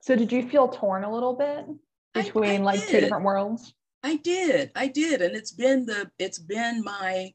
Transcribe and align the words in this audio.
So 0.00 0.16
did 0.16 0.32
you 0.32 0.48
feel 0.48 0.68
torn 0.68 1.04
a 1.04 1.12
little 1.12 1.34
bit 1.34 1.66
between 2.14 2.50
I, 2.50 2.54
I 2.54 2.58
like 2.58 2.80
did. 2.80 2.88
two 2.88 3.00
different 3.00 3.24
worlds? 3.24 3.74
I 4.02 4.16
did. 4.16 4.70
I 4.74 4.88
did. 4.88 5.22
And 5.22 5.34
it's 5.36 5.52
been 5.52 5.86
the 5.86 6.10
it's 6.18 6.38
been 6.38 6.82
my 6.84 7.32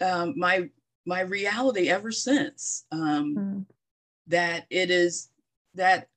um 0.00 0.34
my 0.36 0.68
my 1.06 1.20
reality 1.20 1.88
ever 1.88 2.10
since. 2.10 2.84
Um 2.92 3.36
mm. 3.36 3.66
that 4.28 4.66
it 4.70 4.90
is 4.90 5.30
that 5.74 6.08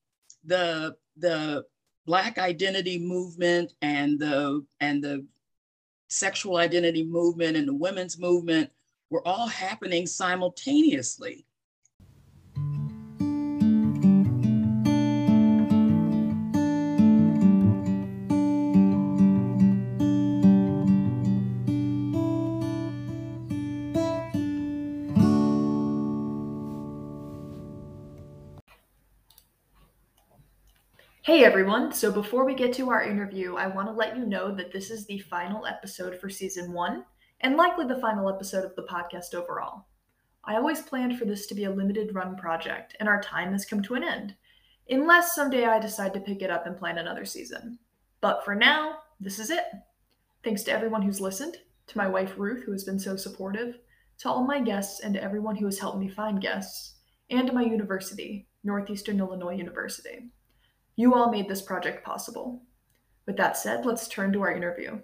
the 0.44 0.96
the 1.18 1.66
black 2.06 2.38
identity 2.38 3.00
movement 3.00 3.74
and 3.82 4.20
the 4.20 4.66
and 4.80 5.04
the 5.04 5.26
sexual 6.10 6.58
identity 6.58 7.06
movement 7.06 7.56
and 7.56 7.68
the 7.68 7.74
women's 7.74 8.20
movement 8.20 8.70
were 9.10 9.26
all 9.28 9.48
happening 9.48 10.06
simultaneously. 10.08 11.46
Hey 31.32 31.46
everyone, 31.46 31.94
so 31.94 32.12
before 32.12 32.44
we 32.44 32.54
get 32.54 32.74
to 32.74 32.90
our 32.90 33.02
interview, 33.02 33.56
I 33.56 33.68
want 33.68 33.88
to 33.88 33.94
let 33.94 34.18
you 34.18 34.26
know 34.26 34.54
that 34.54 34.74
this 34.74 34.92
is 34.92 35.06
the 35.06 35.20
final 35.20 35.66
episode 35.66 36.20
for 36.20 36.30
season 36.30 36.74
one, 36.74 37.06
and 37.40 37.56
likely 37.56 37.86
the 37.86 38.02
final 38.02 38.28
episode 38.28 38.66
of 38.66 38.76
the 38.76 38.84
podcast 38.84 39.34
overall. 39.34 39.86
I 40.44 40.58
always 40.58 40.82
planned 40.82 41.18
for 41.18 41.24
this 41.24 41.48
to 41.48 41.56
be 41.56 41.64
a 41.64 41.72
limited 41.72 42.14
run 42.14 42.36
project, 42.36 42.98
and 43.00 43.08
our 43.08 43.22
time 43.22 43.54
has 43.54 43.66
come 43.66 43.82
to 43.84 43.94
an 43.94 44.04
end, 44.04 44.36
unless 44.90 45.34
someday 45.34 45.64
I 45.64 45.80
decide 45.80 46.14
to 46.16 46.20
pick 46.20 46.42
it 46.42 46.50
up 46.50 46.66
and 46.66 46.78
plan 46.78 46.98
another 46.98 47.24
season. 47.24 47.80
But 48.20 48.44
for 48.44 48.54
now, 48.54 48.98
this 49.22 49.40
is 49.40 49.52
it. 49.52 49.64
Thanks 50.44 50.64
to 50.64 50.74
everyone 50.74 51.02
who's 51.02 51.22
listened, 51.22 51.56
to 51.88 51.98
my 51.98 52.10
wife 52.10 52.34
Ruth, 52.36 52.66
who 52.66 52.74
has 52.74 52.84
been 52.84 53.00
so 53.00 53.16
supportive, 53.16 53.78
to 54.18 54.30
all 54.30 54.44
my 54.44 54.60
guests, 54.60 55.00
and 55.00 55.14
to 55.14 55.24
everyone 55.24 55.56
who 55.56 55.66
has 55.68 55.80
helped 55.80 55.98
me 55.98 56.10
find 56.10 56.42
guests, 56.42 56.96
and 57.30 57.48
to 57.48 57.54
my 57.54 57.64
university, 57.64 58.48
Northeastern 58.66 59.20
Illinois 59.20 59.56
University. 59.56 60.30
You 61.02 61.16
all 61.16 61.32
made 61.32 61.50
this 61.50 61.64
project 61.64 62.06
possible. 62.06 62.62
With 63.26 63.36
that 63.38 63.58
said, 63.58 63.88
let's 63.88 64.08
turn 64.08 64.32
to 64.34 64.42
our 64.44 64.54
interview. 64.54 65.00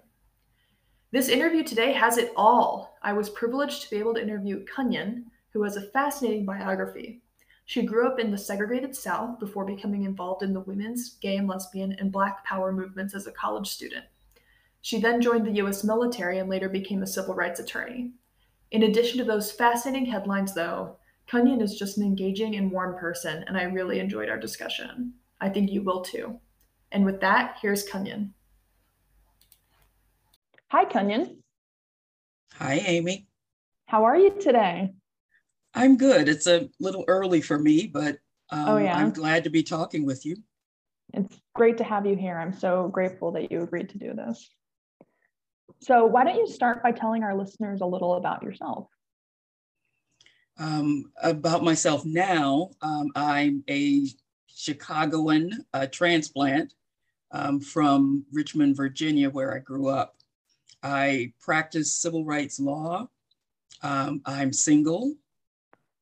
This 1.10 1.28
interview 1.28 1.64
today 1.64 1.90
has 1.90 2.18
it 2.18 2.30
all. 2.36 2.96
I 3.02 3.12
was 3.12 3.30
privileged 3.30 3.82
to 3.82 3.90
be 3.90 3.96
able 3.96 4.14
to 4.14 4.22
interview 4.22 4.64
Cunyon, 4.64 5.24
who 5.52 5.64
has 5.64 5.74
a 5.74 5.90
fascinating 5.90 6.46
biography. 6.46 7.20
She 7.64 7.82
grew 7.82 8.06
up 8.06 8.20
in 8.20 8.30
the 8.30 8.38
segregated 8.38 8.94
South 8.94 9.40
before 9.40 9.64
becoming 9.64 10.04
involved 10.04 10.44
in 10.44 10.52
the 10.52 10.60
women's, 10.60 11.14
gay 11.14 11.34
and 11.34 11.48
lesbian, 11.48 11.96
and 11.98 12.12
black 12.12 12.44
power 12.44 12.70
movements 12.70 13.12
as 13.12 13.26
a 13.26 13.32
college 13.32 13.66
student. 13.66 14.04
She 14.82 15.00
then 15.00 15.20
joined 15.20 15.48
the 15.48 15.60
US 15.64 15.82
military 15.82 16.38
and 16.38 16.48
later 16.48 16.68
became 16.68 17.02
a 17.02 17.08
civil 17.08 17.34
rights 17.34 17.58
attorney. 17.58 18.12
In 18.70 18.84
addition 18.84 19.18
to 19.18 19.24
those 19.24 19.50
fascinating 19.50 20.06
headlines, 20.06 20.54
though, 20.54 20.98
Cunyon 21.28 21.60
is 21.60 21.76
just 21.76 21.98
an 21.98 22.04
engaging 22.04 22.54
and 22.54 22.70
warm 22.70 22.96
person, 22.96 23.42
and 23.48 23.58
I 23.58 23.64
really 23.64 23.98
enjoyed 23.98 24.28
our 24.28 24.38
discussion. 24.38 25.14
I 25.40 25.48
think 25.48 25.70
you 25.70 25.82
will 25.82 26.02
too. 26.02 26.40
And 26.90 27.04
with 27.04 27.20
that, 27.20 27.58
here's 27.60 27.88
Cunyon. 27.88 28.30
Hi, 30.70 30.84
Cunyon. 30.84 31.36
Hi, 32.54 32.74
Amy. 32.74 33.26
How 33.86 34.04
are 34.04 34.16
you 34.16 34.38
today? 34.40 34.92
I'm 35.74 35.96
good. 35.96 36.28
It's 36.28 36.46
a 36.46 36.68
little 36.80 37.04
early 37.08 37.40
for 37.40 37.58
me, 37.58 37.86
but 37.86 38.18
um, 38.50 38.64
oh, 38.68 38.76
yeah. 38.78 38.96
I'm 38.96 39.12
glad 39.12 39.44
to 39.44 39.50
be 39.50 39.62
talking 39.62 40.04
with 40.04 40.26
you. 40.26 40.36
It's 41.14 41.38
great 41.54 41.78
to 41.78 41.84
have 41.84 42.06
you 42.06 42.16
here. 42.16 42.38
I'm 42.38 42.52
so 42.52 42.88
grateful 42.88 43.32
that 43.32 43.50
you 43.50 43.62
agreed 43.62 43.90
to 43.90 43.98
do 43.98 44.12
this. 44.14 44.50
So, 45.80 46.06
why 46.06 46.24
don't 46.24 46.36
you 46.36 46.48
start 46.48 46.82
by 46.82 46.92
telling 46.92 47.22
our 47.22 47.36
listeners 47.36 47.80
a 47.80 47.86
little 47.86 48.14
about 48.14 48.42
yourself? 48.42 48.88
Um, 50.58 51.12
about 51.22 51.62
myself 51.62 52.04
now, 52.04 52.70
um, 52.82 53.10
I'm 53.14 53.62
a 53.70 54.06
Chicagoan 54.58 55.64
uh, 55.72 55.86
transplant 55.86 56.74
um, 57.30 57.60
from 57.60 58.24
Richmond, 58.32 58.76
Virginia, 58.76 59.30
where 59.30 59.54
I 59.54 59.60
grew 59.60 59.88
up. 59.88 60.16
I 60.82 61.32
practice 61.40 61.96
civil 61.96 62.24
rights 62.24 62.58
law. 62.58 63.08
Um, 63.82 64.20
I'm 64.26 64.52
single, 64.52 65.14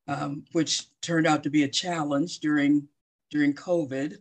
um, 0.08 0.44
which 0.52 0.86
turned 1.02 1.26
out 1.26 1.42
to 1.42 1.50
be 1.50 1.64
a 1.64 1.68
challenge 1.68 2.40
during 2.40 2.88
during 3.30 3.52
COVID. 3.52 4.16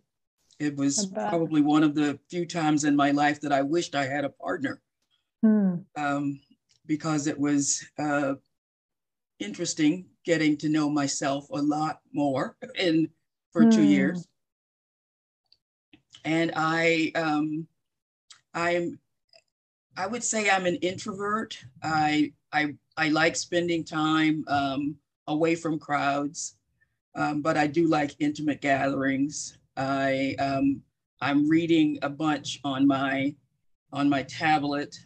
It 0.59 0.75
was 0.75 1.05
probably 1.13 1.61
one 1.61 1.83
of 1.83 1.95
the 1.95 2.19
few 2.29 2.45
times 2.45 2.83
in 2.83 2.95
my 2.95 3.11
life 3.11 3.39
that 3.41 3.53
I 3.53 3.61
wished 3.61 3.95
I 3.95 4.05
had 4.05 4.25
a 4.25 4.29
partner, 4.29 4.81
hmm. 5.43 5.75
um, 5.95 6.41
because 6.85 7.27
it 7.27 7.39
was 7.39 7.85
uh, 7.97 8.33
interesting 9.39 10.07
getting 10.25 10.57
to 10.57 10.69
know 10.69 10.89
myself 10.89 11.49
a 11.51 11.61
lot 11.61 12.01
more 12.11 12.57
in 12.75 13.09
for 13.55 13.61
mm. 13.61 13.71
two 13.71 13.83
hmm. 13.83 13.87
years. 13.87 14.27
And 16.25 16.51
I, 16.57 17.13
um, 17.15 17.65
I'm, 18.53 18.99
I 19.95 20.07
would 20.07 20.25
say 20.25 20.49
I'm 20.49 20.65
an 20.65 20.75
introvert. 20.77 21.57
I, 21.81 22.33
I, 22.51 22.75
I 22.97 23.07
like 23.09 23.37
spending 23.37 23.85
time 23.85 24.43
um, 24.49 24.97
away 25.27 25.55
from 25.55 25.79
crowds, 25.79 26.57
um, 27.15 27.41
but 27.41 27.55
I 27.55 27.67
do 27.67 27.87
like 27.87 28.17
intimate 28.19 28.59
gatherings. 28.59 29.57
I, 29.77 30.35
um, 30.37 30.81
I'm 31.21 31.47
reading 31.47 31.97
a 32.01 32.09
bunch 32.09 32.59
on 32.65 32.85
my, 32.85 33.33
on 33.93 34.09
my 34.09 34.23
tablet, 34.23 34.97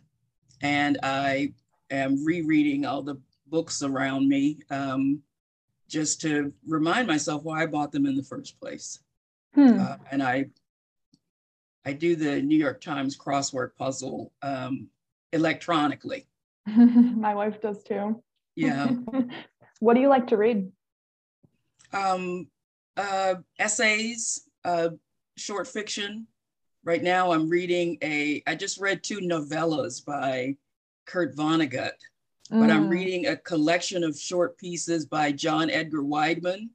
and 0.63 0.97
I 1.03 1.53
am 1.91 2.25
rereading 2.25 2.83
all 2.83 3.03
the 3.03 3.21
books 3.45 3.83
around 3.83 4.27
me 4.27 4.57
um, 4.71 5.21
just 5.89 6.22
to 6.22 6.53
remind 6.67 7.07
myself 7.07 7.44
why 7.44 7.63
I 7.63 7.66
bought 7.66 7.91
them 7.91 8.05
in 8.05 8.16
the 8.16 8.23
first 8.23 8.59
place. 8.59 9.00
Hmm. 9.55 9.79
Uh, 9.79 9.97
and 10.11 10.23
I, 10.23 10.45
I 11.85 11.94
do 11.94 12.16
the 12.16 12.41
New 12.41 12.57
York 12.57 12.79
Times 12.79 13.17
crossword 13.17 13.72
puzzle 13.75 14.31
um, 14.41 14.88
electronically. 15.33 16.28
My 16.66 17.33
wife 17.35 17.59
does 17.61 17.83
too. 17.83 18.22
Yeah. 18.55 18.91
what 19.79 19.95
do 19.95 20.01
you 20.01 20.07
like 20.07 20.28
to 20.28 20.38
read? 20.38 20.72
Um, 21.91 22.47
uh, 22.95 23.35
essays, 23.57 24.47
uh, 24.63 24.89
short 25.38 25.67
fiction. 25.67 26.28
Right 26.83 27.03
now, 27.03 27.33
I'm 27.33 27.49
reading 27.49 27.97
a. 28.01 28.41
I 28.47 28.55
just 28.55 28.79
read 28.79 29.03
two 29.03 29.19
novellas 29.19 30.03
by 30.03 30.55
Kurt 31.05 31.35
Vonnegut 31.35 31.91
but 32.49 32.69
mm. 32.69 32.71
I'm 32.71 32.89
reading 32.89 33.27
a 33.27 33.37
collection 33.37 34.03
of 34.03 34.17
short 34.17 34.57
pieces 34.57 35.05
by 35.05 35.31
John 35.31 35.69
Edgar 35.69 36.01
Wideman, 36.01 36.69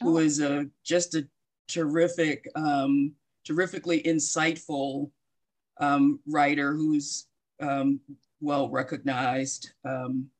who 0.00 0.16
oh. 0.16 0.20
is 0.20 0.40
a 0.40 0.66
just 0.82 1.14
a 1.14 1.26
terrific, 1.68 2.48
um, 2.54 3.12
terrifically 3.44 4.02
insightful 4.02 5.10
um, 5.78 6.20
writer 6.26 6.74
who's 6.74 7.26
um, 7.60 8.00
well 8.40 8.70
recognized. 8.70 9.72
Um, 9.84 10.30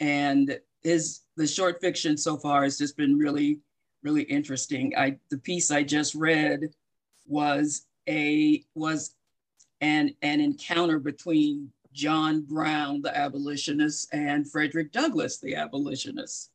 and 0.00 0.60
his 0.82 1.22
the 1.36 1.46
short 1.46 1.80
fiction 1.80 2.16
so 2.16 2.36
far 2.36 2.62
has 2.62 2.78
just 2.78 2.96
been 2.96 3.18
really, 3.18 3.58
really 4.04 4.22
interesting. 4.22 4.94
I 4.96 5.18
the 5.30 5.38
piece 5.38 5.72
I 5.72 5.82
just 5.82 6.14
read 6.14 6.70
was 7.26 7.86
a 8.08 8.64
was 8.74 9.14
an 9.80 10.14
an 10.22 10.40
encounter 10.40 11.00
between 11.00 11.72
John 11.92 12.42
Brown, 12.42 13.02
the 13.02 13.16
abolitionist, 13.16 14.08
and 14.12 14.50
Frederick 14.50 14.92
Douglass, 14.92 15.38
the 15.38 15.54
abolitionist. 15.54 16.50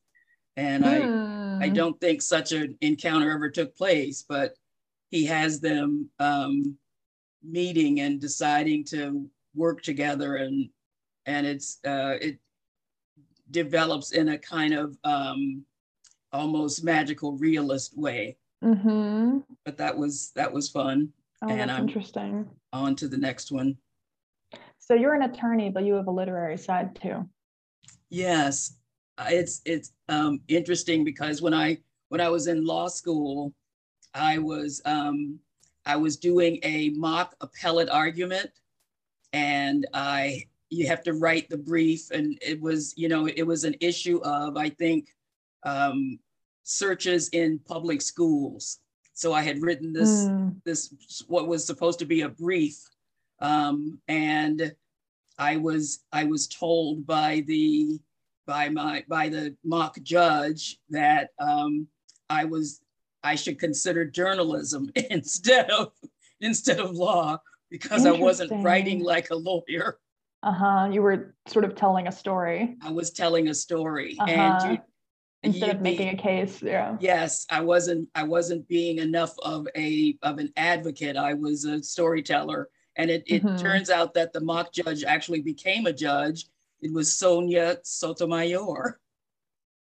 And 0.56 0.86
hmm. 0.86 1.62
I, 1.62 1.66
I 1.66 1.70
don't 1.70 2.00
think 2.00 2.22
such 2.22 2.52
an 2.52 2.78
encounter 2.82 3.32
ever 3.32 3.50
took 3.50 3.76
place, 3.76 4.24
but 4.28 4.56
he 5.10 5.26
has 5.26 5.60
them 5.60 6.10
um, 6.20 6.78
meeting 7.44 8.00
and 8.00 8.20
deciding 8.20 8.84
to 8.86 9.30
work 9.56 9.82
together, 9.82 10.36
and 10.38 10.70
and 11.26 11.46
it's 11.46 11.80
uh, 11.86 12.18
it 12.22 12.40
develops 13.52 14.12
in 14.12 14.30
a 14.30 14.38
kind 14.38 14.74
of 14.74 14.98
um, 15.04 15.64
almost 16.32 16.84
magical 16.84 17.38
realist 17.38 17.98
way. 17.98 18.38
Mm-hmm. 18.64 19.40
But 19.66 19.78
that 19.78 19.98
was 19.98 20.32
that 20.36 20.52
was 20.52 20.70
fun. 20.70 21.10
Oh, 21.42 21.50
and 21.50 21.72
I'm 21.72 21.88
interesting. 21.88 22.50
On 22.72 22.96
to 22.96 23.08
the 23.08 23.18
next 23.18 23.52
one. 23.52 23.78
So 24.86 24.96
you're 24.96 25.14
an 25.14 25.22
attorney, 25.22 25.70
but 25.70 25.86
you 25.86 25.94
have 25.94 26.08
a 26.08 26.12
literary 26.12 26.58
side 26.58 26.94
too. 27.02 27.30
Yes, 28.10 28.76
it's 29.30 29.62
it's 29.64 29.94
um, 30.10 30.42
interesting 30.50 31.06
because 31.06 31.42
when 31.42 31.54
I 31.54 31.78
when 32.10 32.20
I 32.20 32.28
was 32.28 32.48
in 32.48 32.66
law 32.66 32.90
school, 32.90 33.54
I 34.14 34.40
was 34.40 34.82
um, 34.84 35.40
I 35.86 35.96
was 35.96 36.18
doing 36.18 36.60
a 36.64 36.90
mock 36.90 37.34
appellate 37.40 37.90
argument, 37.90 38.50
and 39.32 39.88
I 39.94 40.44
you 40.70 40.86
have 40.88 41.02
to 41.04 41.14
write 41.14 41.50
the 41.50 41.58
brief, 41.58 42.12
and 42.12 42.38
it 42.42 42.60
was 42.60 42.94
you 42.98 43.08
know 43.08 43.26
it 43.26 43.44
was 43.44 43.64
an 43.64 43.76
issue 43.80 44.22
of 44.26 44.58
I 44.58 44.68
think 44.68 45.16
um, 45.64 46.20
searches 46.64 47.30
in 47.30 47.58
public 47.60 48.02
schools 48.02 48.80
so 49.14 49.32
I 49.32 49.42
had 49.42 49.62
written 49.62 49.94
this 49.94 50.10
mm. 50.10 50.56
this 50.66 50.94
what 51.28 51.48
was 51.48 51.66
supposed 51.66 52.00
to 52.00 52.06
be 52.06 52.22
a 52.22 52.30
brief, 52.30 52.78
um, 53.44 54.00
and 54.08 54.74
I 55.38 55.58
was 55.58 56.00
I 56.12 56.24
was 56.24 56.48
told 56.48 57.06
by 57.06 57.44
the 57.46 58.00
by 58.48 58.70
my 58.70 59.04
by 59.08 59.30
the 59.30 59.56
mock 59.64 60.02
judge 60.02 60.80
that 60.90 61.30
um, 61.40 61.88
I 62.30 62.46
was 62.46 62.82
I 63.24 63.36
should 63.36 63.60
consider 63.60 64.06
journalism 64.06 64.92
instead 65.12 65.70
of 65.70 65.92
instead 66.40 66.80
of 66.80 66.92
law 66.92 67.40
because 67.70 68.06
I 68.06 68.12
wasn't 68.12 68.64
writing 68.64 69.04
like 69.04 69.30
a 69.30 69.36
lawyer. 69.36 70.00
Uh-huh. 70.44 70.90
You 70.92 71.02
were 71.02 71.36
sort 71.48 71.66
of 71.66 71.74
telling 71.76 72.08
a 72.08 72.12
story. 72.12 72.76
I 72.82 72.92
was 72.92 73.12
telling 73.12 73.48
a 73.48 73.54
story. 73.54 74.18
Uh-huh. 74.20 74.32
And 74.32 74.72
you, 74.72 74.78
instead 75.44 75.70
of 75.78 75.82
making 75.82 76.10
a 76.10 76.18
case. 76.18 76.62
Yeah. 76.62 76.98
Yes. 77.00 77.46
I 77.50 77.62
wasn't 77.62 78.10
I 78.16 78.24
wasn't 78.24 78.68
being 78.68 79.00
enough 79.00 79.34
of 79.44 79.68
a 79.76 80.18
of 80.22 80.38
an 80.38 80.52
advocate. 80.56 81.18
I 81.18 81.34
was 81.34 81.66
a 81.66 81.82
storyteller. 81.82 82.70
And 82.96 83.10
it, 83.10 83.24
it 83.26 83.44
mm-hmm. 83.44 83.58
turns 83.58 83.90
out 83.90 84.14
that 84.14 84.34
the 84.34 84.42
mock 84.42 84.72
judge 84.72 85.04
actually 85.04 85.42
became 85.42 85.86
a 85.86 85.94
judge. 85.94 86.48
It 86.82 86.94
was 86.94 87.16
Sonia 87.16 87.78
Sotomayor. 87.84 89.00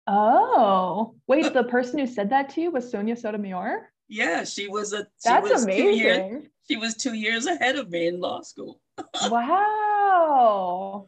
Oh, 0.08 1.16
wait, 1.28 1.54
the 1.54 1.64
person 1.64 2.00
who 2.00 2.08
said 2.08 2.30
that 2.30 2.50
to 2.50 2.62
you 2.62 2.72
was 2.72 2.90
Sonia 2.90 3.16
Sotomayor? 3.16 3.92
Yeah, 4.08 4.44
she 4.44 4.68
was 4.68 4.94
a 4.94 5.00
she 5.00 5.06
That's 5.24 5.50
was 5.50 5.64
amazing. 5.64 5.86
Two 5.86 5.98
years, 5.98 6.44
she 6.70 6.78
was 6.78 6.96
two 6.96 7.14
years 7.14 7.48
ahead 7.48 7.76
of 7.76 7.90
me 7.90 8.08
in 8.08 8.20
law 8.20 8.42
school. 8.42 8.80
wow. 9.30 11.08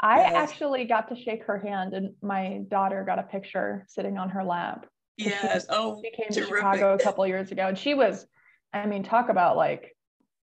I 0.00 0.20
yes. 0.20 0.32
actually 0.34 0.86
got 0.86 1.08
to 1.10 1.16
shake 1.16 1.44
her 1.44 1.58
hand 1.58 1.92
and 1.92 2.14
my 2.22 2.62
daughter 2.70 3.04
got 3.04 3.18
a 3.18 3.22
picture 3.22 3.84
sitting 3.88 4.16
on 4.16 4.30
her 4.30 4.42
lap. 4.42 4.86
Yes. 5.18 5.62
She, 5.62 5.68
oh, 5.70 6.00
she 6.02 6.10
came 6.10 6.30
terrific. 6.30 6.48
to 6.48 6.56
Chicago 6.56 6.94
a 6.94 6.98
couple 6.98 7.26
years 7.26 7.52
ago 7.52 7.66
and 7.68 7.76
she 7.76 7.92
was, 7.92 8.26
I 8.72 8.86
mean, 8.86 9.02
talk 9.02 9.28
about 9.28 9.58
like 9.58 9.94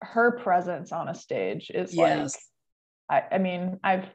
her 0.01 0.31
presence 0.31 0.91
on 0.91 1.07
a 1.07 1.15
stage 1.15 1.71
is 1.73 1.93
yes. 1.93 2.37
like, 3.09 3.23
I, 3.31 3.35
I 3.35 3.37
mean, 3.37 3.79
I've, 3.83 4.05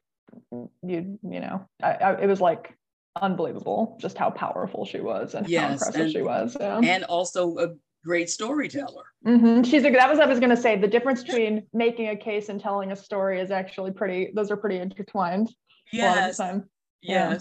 you, 0.51 1.19
you 1.23 1.41
know, 1.41 1.69
I, 1.83 1.93
I, 1.93 2.21
it 2.23 2.27
was 2.27 2.41
like 2.41 2.77
unbelievable 3.21 3.97
just 4.01 4.19
how 4.19 4.31
powerful 4.31 4.85
she 4.85 5.01
was 5.01 5.35
and 5.35 5.49
yes, 5.49 5.63
how 5.63 5.73
impressive 5.73 6.01
and, 6.01 6.13
she 6.13 6.23
was. 6.23 6.57
Yeah. 6.59 6.81
And 6.83 7.05
also 7.05 7.57
a 7.59 7.69
great 8.05 8.31
storyteller. 8.31 9.05
Mm-hmm. 9.27 9.63
She's 9.63 9.85
a, 9.85 9.91
that 9.91 10.09
was 10.09 10.19
I 10.19 10.27
was 10.27 10.39
going 10.39 10.51
to 10.51 10.57
say 10.57 10.77
the 10.77 10.89
difference 10.89 11.23
between 11.23 11.63
making 11.73 12.09
a 12.09 12.17
case 12.17 12.49
and 12.49 12.61
telling 12.61 12.93
a 12.93 12.97
story 12.97 13.41
is 13.41 13.51
actually 13.51 13.93
pretty. 13.93 14.33
Those 14.35 14.51
are 14.51 14.57
pretty 14.57 14.79
intertwined. 14.79 15.49
Yes. 15.93 16.39
Yes. 16.39 16.77
Yeah. 17.03 17.39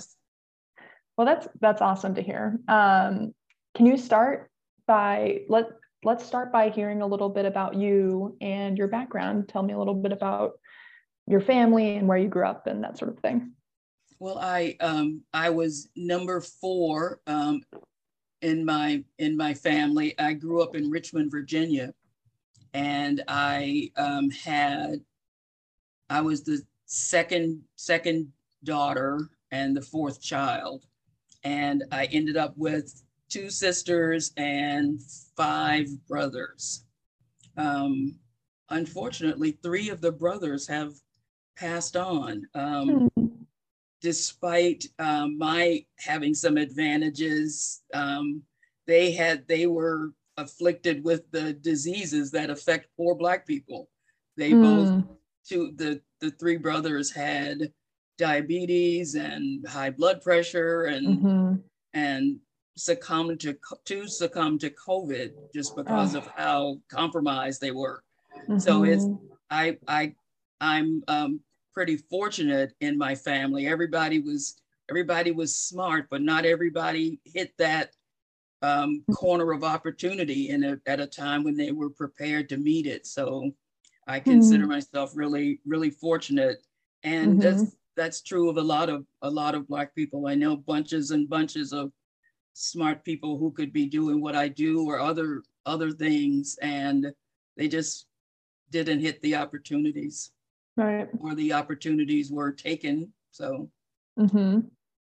Well, 1.17 1.25
that's 1.25 1.47
that's 1.61 1.81
awesome 1.81 2.15
to 2.15 2.21
hear. 2.21 2.59
Um, 2.67 3.33
can 3.75 3.85
you 3.85 3.97
start 3.97 4.49
by 4.87 5.41
let 5.49 5.67
let's 6.05 6.23
start 6.23 6.51
by 6.51 6.69
hearing 6.69 7.01
a 7.01 7.07
little 7.07 7.29
bit 7.29 7.45
about 7.45 7.73
you 7.73 8.37
and 8.39 8.77
your 8.77 8.87
background. 8.87 9.49
Tell 9.49 9.63
me 9.63 9.73
a 9.73 9.77
little 9.77 9.95
bit 9.95 10.11
about 10.11 10.59
your 11.27 11.41
family 11.41 11.97
and 11.97 12.07
where 12.07 12.17
you 12.17 12.29
grew 12.29 12.45
up 12.45 12.67
and 12.67 12.83
that 12.83 12.97
sort 12.97 13.11
of 13.11 13.19
thing. 13.19 13.53
Well, 14.19 14.37
I 14.37 14.77
um, 14.79 15.23
I 15.33 15.49
was 15.49 15.89
number 15.95 16.39
four 16.39 17.19
um, 17.27 17.63
in 18.41 18.63
my 18.63 19.03
in 19.17 19.35
my 19.35 19.53
family. 19.55 20.17
I 20.19 20.33
grew 20.33 20.61
up 20.61 20.75
in 20.75 20.91
Richmond, 20.91 21.31
Virginia, 21.31 21.93
and 22.73 23.23
I 23.27 23.91
um, 23.97 24.29
had 24.29 25.01
I 26.09 26.21
was 26.21 26.43
the 26.43 26.61
second 26.85 27.63
second 27.75 28.31
daughter 28.63 29.27
and 29.51 29.75
the 29.75 29.81
fourth 29.81 30.21
child, 30.21 30.85
and 31.43 31.83
I 31.91 32.05
ended 32.05 32.37
up 32.37 32.53
with 32.55 33.03
two 33.35 33.49
sisters 33.49 34.31
and 34.37 35.01
five 35.35 35.87
brothers. 36.07 36.85
Um, 37.57 38.17
unfortunately, 38.69 39.57
three 39.61 39.89
of 39.89 39.99
the 39.99 40.13
brothers 40.13 40.65
have 40.67 40.93
passed 41.57 41.97
on. 41.97 42.43
Um, 42.55 43.09
mm 43.17 43.31
despite 44.01 44.85
um, 44.99 45.35
my 45.35 45.83
having 45.97 46.35
some 46.35 46.57
advantages, 46.57 47.81
um, 47.91 48.43
they 48.85 49.11
had 49.11 49.47
they 49.47 49.65
were 49.65 50.11
afflicted 50.37 51.03
with 51.03 51.23
the 51.31 51.53
diseases 51.53 52.29
that 52.29 52.51
affect 52.51 52.87
poor 52.95 53.15
black 53.15 53.47
people. 53.47 53.89
They 54.37 54.51
mm. 54.51 54.61
both 54.61 55.17
two 55.47 55.71
the 55.75 56.01
the 56.21 56.29
three 56.29 56.57
brothers 56.57 57.09
had 57.09 57.73
diabetes 58.19 59.15
and 59.15 59.67
high 59.67 59.89
blood 59.89 60.21
pressure 60.21 60.83
and 60.83 61.07
mm-hmm. 61.07 61.55
and 61.95 62.39
succumbed 62.77 63.39
to 63.41 63.57
to 63.85 64.07
succumb 64.07 64.59
to 64.59 64.69
COVID 64.69 65.31
just 65.53 65.75
because 65.75 66.15
oh. 66.15 66.19
of 66.19 66.27
how 66.35 66.77
compromised 66.89 67.61
they 67.61 67.71
were. 67.71 68.03
Mm-hmm. 68.43 68.59
So 68.59 68.83
it's 68.83 69.05
mm-hmm. 69.05 69.25
I 69.49 69.77
I 69.87 70.15
I'm 70.61 71.03
um, 71.07 71.39
pretty 71.73 71.97
fortunate 71.97 72.73
in 72.81 72.97
my 72.97 73.15
family. 73.15 73.67
Everybody 73.67 74.19
was 74.19 74.55
everybody 74.89 75.31
was 75.31 75.55
smart, 75.55 76.07
but 76.09 76.21
not 76.21 76.45
everybody 76.45 77.19
hit 77.25 77.53
that 77.57 77.91
um, 78.61 79.03
corner 79.13 79.51
of 79.51 79.63
opportunity 79.63 80.49
in 80.49 80.63
a, 80.63 80.77
at 80.85 80.99
a 80.99 81.07
time 81.07 81.43
when 81.43 81.55
they 81.55 81.71
were 81.71 81.89
prepared 81.89 82.49
to 82.49 82.57
meet 82.57 82.87
it. 82.87 83.05
So 83.05 83.51
I 84.07 84.19
consider 84.19 84.63
mm-hmm. 84.63 84.73
myself 84.73 85.11
really, 85.15 85.59
really 85.65 85.89
fortunate, 85.89 86.65
and 87.03 87.33
mm-hmm. 87.33 87.39
that's 87.39 87.75
that's 87.95 88.21
true 88.21 88.49
of 88.49 88.57
a 88.57 88.61
lot 88.61 88.89
of 88.89 89.05
a 89.21 89.29
lot 89.29 89.55
of 89.55 89.67
Black 89.67 89.95
people. 89.95 90.27
I 90.27 90.35
know 90.35 90.55
bunches 90.55 91.11
and 91.11 91.29
bunches 91.29 91.73
of 91.73 91.91
smart 92.55 93.03
people 93.03 93.37
who 93.37 93.51
could 93.51 93.71
be 93.71 93.85
doing 93.85 94.21
what 94.21 94.35
I 94.35 94.47
do 94.47 94.87
or 94.87 94.99
other 94.99 95.43
other 95.65 95.91
things, 95.91 96.57
and 96.61 97.13
they 97.57 97.67
just 97.67 98.07
didn't 98.71 99.01
hit 99.01 99.21
the 99.21 99.35
opportunities. 99.35 100.31
Right. 100.77 101.07
Or 101.19 101.35
the 101.35 101.53
opportunities 101.53 102.31
were 102.31 102.51
taken 102.51 103.13
so. 103.31 103.69
Mm-hmm. 104.17 104.59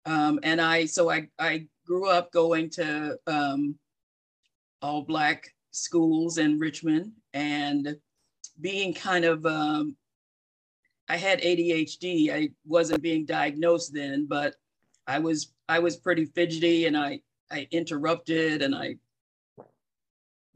um, 0.05 0.41
and 0.43 0.61
i 0.61 0.85
so 0.85 1.11
i 1.11 1.27
i 1.39 1.67
grew 1.87 2.11
up 2.11 2.31
going 2.33 2.69
to 2.69 3.19
um, 3.27 3.75
all 4.83 5.01
black 5.01 5.49
schools 5.71 6.37
in 6.37 6.59
richmond 6.59 7.13
and 7.33 7.97
being 8.61 8.93
kind 8.93 9.25
of 9.25 9.47
um, 9.47 9.97
i 11.09 11.17
had 11.17 11.41
adhd 11.41 12.31
i 12.31 12.51
wasn't 12.67 13.01
being 13.01 13.25
diagnosed 13.25 13.95
then 13.95 14.27
but 14.29 14.55
i 15.07 15.19
was 15.19 15.55
i 15.71 15.79
was 15.79 15.97
pretty 15.97 16.27
fidgety 16.27 16.85
and 16.85 16.99
i 16.99 17.19
i 17.51 17.67
interrupted 17.71 18.63
and 18.63 18.75
i 18.75 18.95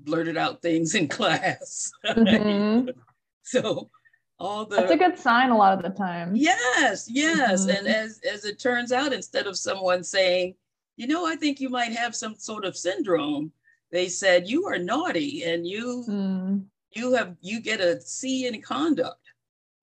blurted 0.01 0.37
out 0.37 0.63
things 0.63 0.95
in 0.95 1.09
class 1.19 1.91
mm-hmm. 2.07 2.89
so 3.43 3.91
all 4.39 4.67
the 4.67 4.77
that's 4.77 4.91
a 4.91 4.97
good 4.97 5.19
sign 5.19 5.51
a 5.51 5.57
lot 5.57 5.77
of 5.77 5.83
the 5.83 5.97
time 5.97 6.35
yes 6.35 7.09
yes 7.09 7.67
mm-hmm. 7.67 7.77
and 7.77 7.87
as 7.87 8.21
as 8.31 8.45
it 8.45 8.59
turns 8.59 8.93
out 8.93 9.13
instead 9.13 9.47
of 9.47 9.57
someone 9.57 10.03
saying 10.03 10.55
you 10.97 11.07
know 11.07 11.27
i 11.27 11.37
think 11.37 11.61
you 11.61 11.69
might 11.69 11.93
have 11.93 12.15
some 12.15 12.35
sort 12.35 12.65
of 12.65 12.77
syndrome 12.77 13.53
they 13.93 14.09
said 14.09 14.49
you 14.49 14.67
are 14.67 14.79
naughty 14.79 15.45
and 15.45 15.67
you 15.67 16.05
mm. 16.09 16.65
you 16.93 17.13
have 17.13 17.37
you 17.41 17.61
get 17.61 17.81
a 17.81 18.01
c 18.01 18.47
in 18.47 18.61
conduct 18.61 19.21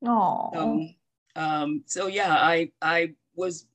oh 0.06 0.51
um, 0.56 0.96
um, 1.36 1.84
so 1.86 2.08
yeah 2.08 2.36
i 2.36 2.70
i 2.82 3.10
was 3.36 3.68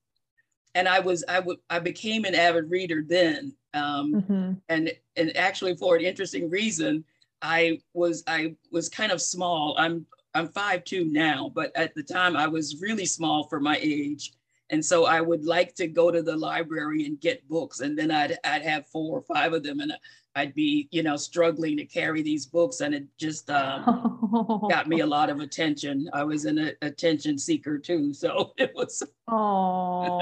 and 0.77 0.89
i 0.89 1.01
was 1.01 1.25
i 1.29 1.41
would 1.41 1.59
i 1.69 1.79
became 1.81 2.25
an 2.25 2.35
avid 2.35 2.71
reader 2.71 3.03
then 3.07 3.53
um, 3.75 4.15
mm-hmm. 4.15 4.53
and 4.69 4.91
and 5.17 5.37
actually 5.37 5.77
for 5.77 5.97
an 5.97 6.03
interesting 6.03 6.49
reason 6.49 7.05
I 7.43 7.81
was 7.93 8.23
I 8.27 8.57
was 8.71 8.89
kind 8.89 9.13
of 9.13 9.21
small. 9.21 9.75
I'm 9.79 10.07
I'm 10.35 10.49
five 10.49 10.85
two 10.85 11.05
now, 11.05 11.51
but 11.55 11.75
at 11.77 11.95
the 11.95 12.03
time 12.03 12.37
I 12.37 12.47
was 12.47 12.81
really 12.81 13.07
small 13.07 13.45
for 13.45 13.61
my 13.61 13.79
age. 13.81 14.33
And 14.71 14.85
so 14.85 15.07
I 15.07 15.21
would 15.21 15.45
like 15.45 15.75
to 15.77 15.87
go 15.87 16.11
to 16.11 16.23
the 16.23 16.37
library 16.37 17.07
and 17.07 17.21
get 17.21 17.49
books. 17.49 17.81
And 17.81 17.97
then 17.97 18.11
I'd, 18.11 18.37
I'd 18.43 18.63
have 18.63 18.89
four 18.89 19.17
or 19.17 19.23
five 19.23 19.53
of 19.53 19.63
them 19.63 19.79
and 19.79 19.93
I'd 20.37 20.55
be, 20.55 20.87
you 20.93 21.03
know, 21.03 21.17
struggling 21.17 21.79
to 21.79 21.87
carry 21.87 22.21
these 22.23 22.45
books. 22.45 22.83
And 22.83 22.95
it 22.95 23.07
just 23.19 23.51
um, 23.51 24.67
got 24.71 24.87
me 24.87 25.01
a 25.01 25.07
lot 25.07 25.31
of 25.31 25.41
attention. 25.41 26.11
I 26.13 26.25
was 26.25 26.45
an 26.45 26.73
attention 26.83 27.39
seeker 27.39 27.79
too. 27.79 27.97
So 28.17 28.53
it 28.59 28.73
was. 28.75 29.03
Oh, 29.29 30.21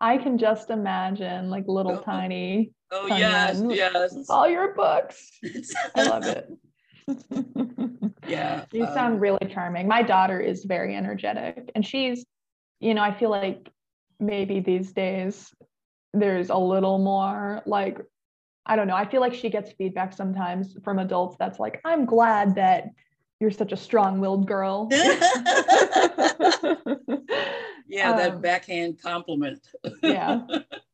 I 0.00 0.18
can 0.18 0.38
just 0.38 0.70
imagine 0.70 1.50
like 1.50 1.64
little 1.66 1.98
oh, 1.98 2.02
tiny. 2.02 2.72
Oh, 2.90 3.06
yes, 3.06 3.62
yes. 3.68 4.26
All 4.28 4.48
your 4.48 4.74
books. 4.74 5.30
I 5.96 6.02
love 6.04 6.24
it. 6.26 6.48
yeah. 8.28 8.64
You 8.72 8.86
um, 8.86 8.94
sound 8.94 9.20
really 9.20 9.46
charming. 9.52 9.88
My 9.88 10.02
daughter 10.02 10.40
is 10.40 10.64
very 10.64 10.94
energetic 10.94 11.70
and 11.74 11.84
she's, 11.84 12.24
you 12.78 12.94
know, 12.94 13.02
I 13.02 13.12
feel 13.12 13.30
like 13.30 13.68
maybe 14.20 14.60
these 14.60 14.92
days 14.92 15.52
there's 16.12 16.50
a 16.50 16.58
little 16.58 16.98
more 16.98 17.62
like, 17.66 17.98
I 18.66 18.76
don't 18.76 18.86
know. 18.86 18.96
I 18.96 19.08
feel 19.08 19.20
like 19.20 19.34
she 19.34 19.50
gets 19.50 19.72
feedback 19.72 20.12
sometimes 20.12 20.76
from 20.84 20.98
adults 20.98 21.36
that's 21.38 21.58
like, 21.58 21.80
I'm 21.84 22.04
glad 22.04 22.54
that 22.56 22.90
you're 23.40 23.50
such 23.50 23.72
a 23.72 23.76
strong-willed 23.76 24.46
girl. 24.46 24.88
yeah, 24.92 25.16
that 28.16 28.32
um, 28.32 28.40
backhand 28.40 29.00
compliment. 29.02 29.66
yeah. 30.02 30.40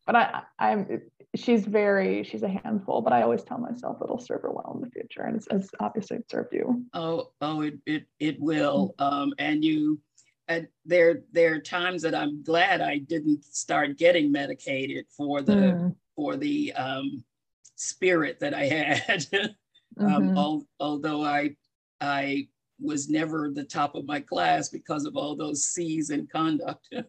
But 0.07 0.15
I 0.15 0.43
I'm 0.61 1.01
she's 1.37 1.67
very 1.67 2.25
she's 2.25 2.43
a 2.43 2.49
handful 2.49 3.01
but 3.01 3.13
i 3.13 3.23
always 3.23 3.43
tell 3.43 3.59
myself 3.59 3.99
it'll 4.03 4.19
serve 4.19 4.43
her 4.43 4.51
well 4.51 4.73
in 4.75 4.81
the 4.81 4.91
future 4.91 5.23
and 5.23 5.37
it's, 5.37 5.47
it's 5.51 5.71
obviously 5.81 6.17
it 6.17 6.31
served 6.31 6.53
you 6.53 6.85
oh 6.95 7.31
oh 7.41 7.61
it 7.61 7.75
it, 7.87 8.07
it 8.19 8.41
will 8.41 8.95
um 8.99 9.33
and 9.39 9.65
you 9.65 10.01
and 10.49 10.67
there 10.85 11.23
there 11.33 11.55
are 11.55 11.61
times 11.61 12.03
that 12.03 12.15
i'm 12.15 12.43
glad 12.43 12.81
i 12.81 12.99
didn't 12.99 13.45
start 13.45 13.99
getting 13.99 14.33
medicated 14.33 15.07
for 15.15 15.43
the 15.43 15.53
mm. 15.53 15.97
for 16.15 16.37
the 16.37 16.73
um 16.75 17.23
spirit 17.77 18.39
that 18.41 18.55
i 18.55 18.65
had 18.65 19.27
um 20.01 20.07
mm-hmm. 20.07 20.37
al- 20.37 20.67
although 20.81 21.25
i 21.25 21.55
i 22.01 22.47
was 22.81 23.09
never 23.09 23.51
the 23.51 23.65
top 23.65 23.95
of 23.95 24.05
my 24.05 24.21
class 24.21 24.69
because 24.69 25.07
of 25.07 25.17
all 25.17 25.35
those 25.37 25.65
c's 25.65 26.11
in 26.11 26.27
conduct 26.27 26.89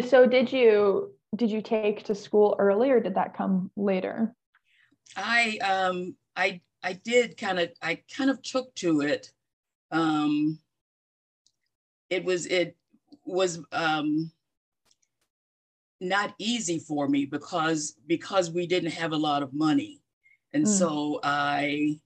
so 0.00 0.26
did 0.26 0.52
you 0.52 1.12
did 1.36 1.50
you 1.50 1.62
take 1.62 2.04
to 2.04 2.14
school 2.14 2.56
early 2.58 2.90
or 2.90 3.00
did 3.00 3.14
that 3.14 3.36
come 3.36 3.70
later? 3.76 4.34
I 5.16 5.58
um 5.58 6.16
I 6.36 6.60
I 6.82 6.94
did 6.94 7.36
kind 7.36 7.58
of 7.58 7.70
I 7.82 8.02
kind 8.14 8.30
of 8.30 8.42
took 8.42 8.74
to 8.76 9.00
it. 9.00 9.30
Um 9.90 10.58
it 12.10 12.24
was 12.24 12.46
it 12.46 12.76
was 13.24 13.60
um 13.72 14.30
not 16.02 16.34
easy 16.38 16.78
for 16.78 17.08
me 17.08 17.24
because 17.24 17.96
because 18.06 18.50
we 18.50 18.66
didn't 18.66 18.90
have 18.90 19.12
a 19.12 19.16
lot 19.16 19.42
of 19.42 19.52
money. 19.54 20.02
And 20.52 20.64
mm. 20.64 20.68
so 20.68 21.20
I 21.22 22.00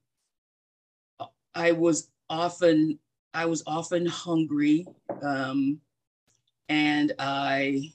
I 1.55 1.73
was 1.73 2.11
often 2.29 2.99
I 3.35 3.47
was 3.47 3.63
often 3.67 4.07
hungry 4.07 4.87
um 5.23 5.81
and 6.69 7.13
I 7.19 7.93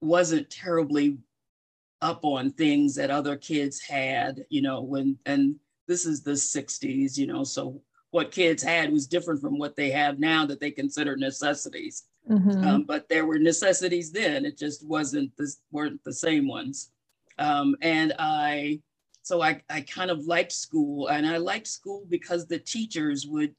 wasn't 0.00 0.50
terribly 0.50 1.18
up 2.00 2.24
on 2.24 2.50
things 2.50 2.94
that 2.96 3.10
other 3.10 3.36
kids 3.36 3.80
had, 3.80 4.44
you 4.50 4.60
know, 4.60 4.82
when, 4.82 5.16
and 5.24 5.54
this 5.86 6.04
is 6.04 6.22
the 6.22 6.32
60s, 6.32 7.16
you 7.16 7.26
know, 7.26 7.44
so 7.44 7.80
what 8.10 8.32
kids 8.32 8.62
had 8.62 8.92
was 8.92 9.06
different 9.06 9.40
from 9.40 9.58
what 9.58 9.76
they 9.76 9.90
have 9.90 10.18
now 10.18 10.44
that 10.44 10.60
they 10.60 10.70
consider 10.70 11.16
necessities. 11.16 12.04
Mm-hmm. 12.30 12.64
Um, 12.64 12.82
but 12.84 13.08
there 13.08 13.26
were 13.26 13.38
necessities 13.38 14.12
then, 14.12 14.44
it 14.44 14.56
just 14.56 14.86
wasn't, 14.86 15.36
this 15.36 15.60
weren't 15.72 16.02
the 16.04 16.12
same 16.12 16.46
ones. 16.46 16.90
Um, 17.38 17.74
and 17.82 18.14
I, 18.18 18.80
so 19.22 19.42
I, 19.42 19.60
I 19.70 19.80
kind 19.82 20.10
of 20.10 20.26
liked 20.26 20.52
school 20.52 21.08
and 21.08 21.26
I 21.26 21.36
liked 21.38 21.66
school 21.66 22.04
because 22.08 22.46
the 22.46 22.58
teachers 22.58 23.26
would 23.26 23.54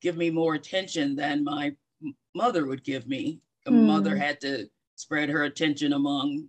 give 0.00 0.16
me 0.16 0.30
more 0.30 0.54
attention 0.54 1.16
than 1.16 1.44
my 1.44 1.74
mother 2.34 2.66
would 2.66 2.84
give 2.84 3.06
me. 3.06 3.40
Mm. 3.66 3.86
Mother 3.86 4.16
had 4.16 4.40
to 4.42 4.68
spread 4.94 5.28
her 5.28 5.44
attention 5.44 5.92
among 5.92 6.46